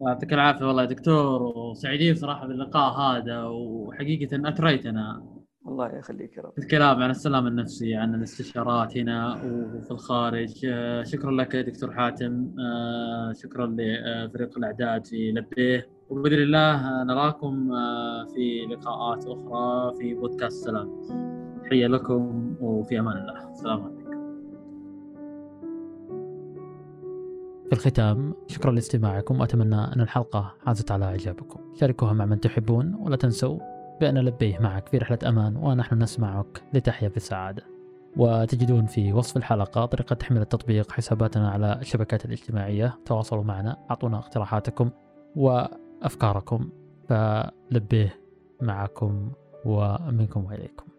يعطيك 0.00 0.32
العافية 0.32 0.64
والله 0.64 0.82
يا 0.82 0.88
دكتور 0.88 1.42
وسعيدين 1.42 2.14
صراحة 2.14 2.46
باللقاء 2.46 2.92
هذا 2.92 3.44
وحقيقة 3.44 4.48
اثريتنا 4.48 5.22
الله 5.68 5.88
يخليك 5.98 6.36
يا 6.36 6.42
رب. 6.42 6.52
الكلام 6.58 7.02
عن 7.02 7.10
السلام 7.10 7.46
النفسي 7.46 7.94
عن 7.94 8.14
الاستشارات 8.14 8.96
هنا 8.96 9.42
وفي 9.44 9.90
الخارج. 9.90 10.66
آه، 10.66 11.02
شكرا 11.02 11.30
لك 11.30 11.56
دكتور 11.56 11.92
حاتم. 11.92 12.54
آه، 12.58 13.32
شكرا 13.32 13.66
لفريق 13.66 14.58
الأعداد 14.58 15.06
في 15.06 15.32
لبيه 15.32 15.86
وبإذن 16.10 16.42
الله 16.42 17.04
نراكم 17.04 17.72
آه، 17.72 18.26
في 18.34 18.66
لقاءات 18.70 19.26
أخرى 19.26 19.94
في 19.98 20.14
بودكاست 20.14 20.64
سلام. 20.64 21.02
تحية 21.64 21.86
لكم 21.86 22.54
وفي 22.60 22.98
أمان 22.98 23.16
الله. 23.16 23.50
السلام 23.52 23.82
عليكم. 23.82 24.01
في 27.72 27.78
الختام 27.78 28.34
شكرا 28.46 28.72
لاستماعكم 28.72 29.40
وأتمنى 29.40 29.74
أن 29.74 30.00
الحلقة 30.00 30.54
حازت 30.66 30.90
على 30.90 31.04
إعجابكم. 31.04 31.60
شاركوها 31.74 32.12
مع 32.12 32.24
من 32.24 32.40
تحبون 32.40 32.94
ولا 32.94 33.16
تنسوا 33.16 33.58
بأن 34.00 34.14
نلبيه 34.14 34.58
معك 34.58 34.88
في 34.88 34.98
رحلة 34.98 35.18
أمان 35.28 35.56
ونحن 35.56 36.02
نسمعك 36.02 36.62
لتحيا 36.74 37.08
في 37.08 37.16
السعادة 37.16 37.62
وتجدون 38.16 38.86
في 38.86 39.12
وصف 39.12 39.36
الحلقة 39.36 39.86
طريقة 39.86 40.14
تحميل 40.14 40.42
التطبيق 40.42 40.92
حساباتنا 40.92 41.50
على 41.50 41.78
الشبكات 41.80 42.24
الاجتماعية. 42.24 42.98
تواصلوا 43.04 43.44
معنا 43.44 43.76
أعطونا 43.90 44.18
اقتراحاتكم 44.18 44.90
وأفكاركم. 45.36 46.70
فلبيه 47.08 48.20
معكم 48.60 49.32
ومنكم 49.64 50.44
وإليكم. 50.44 50.91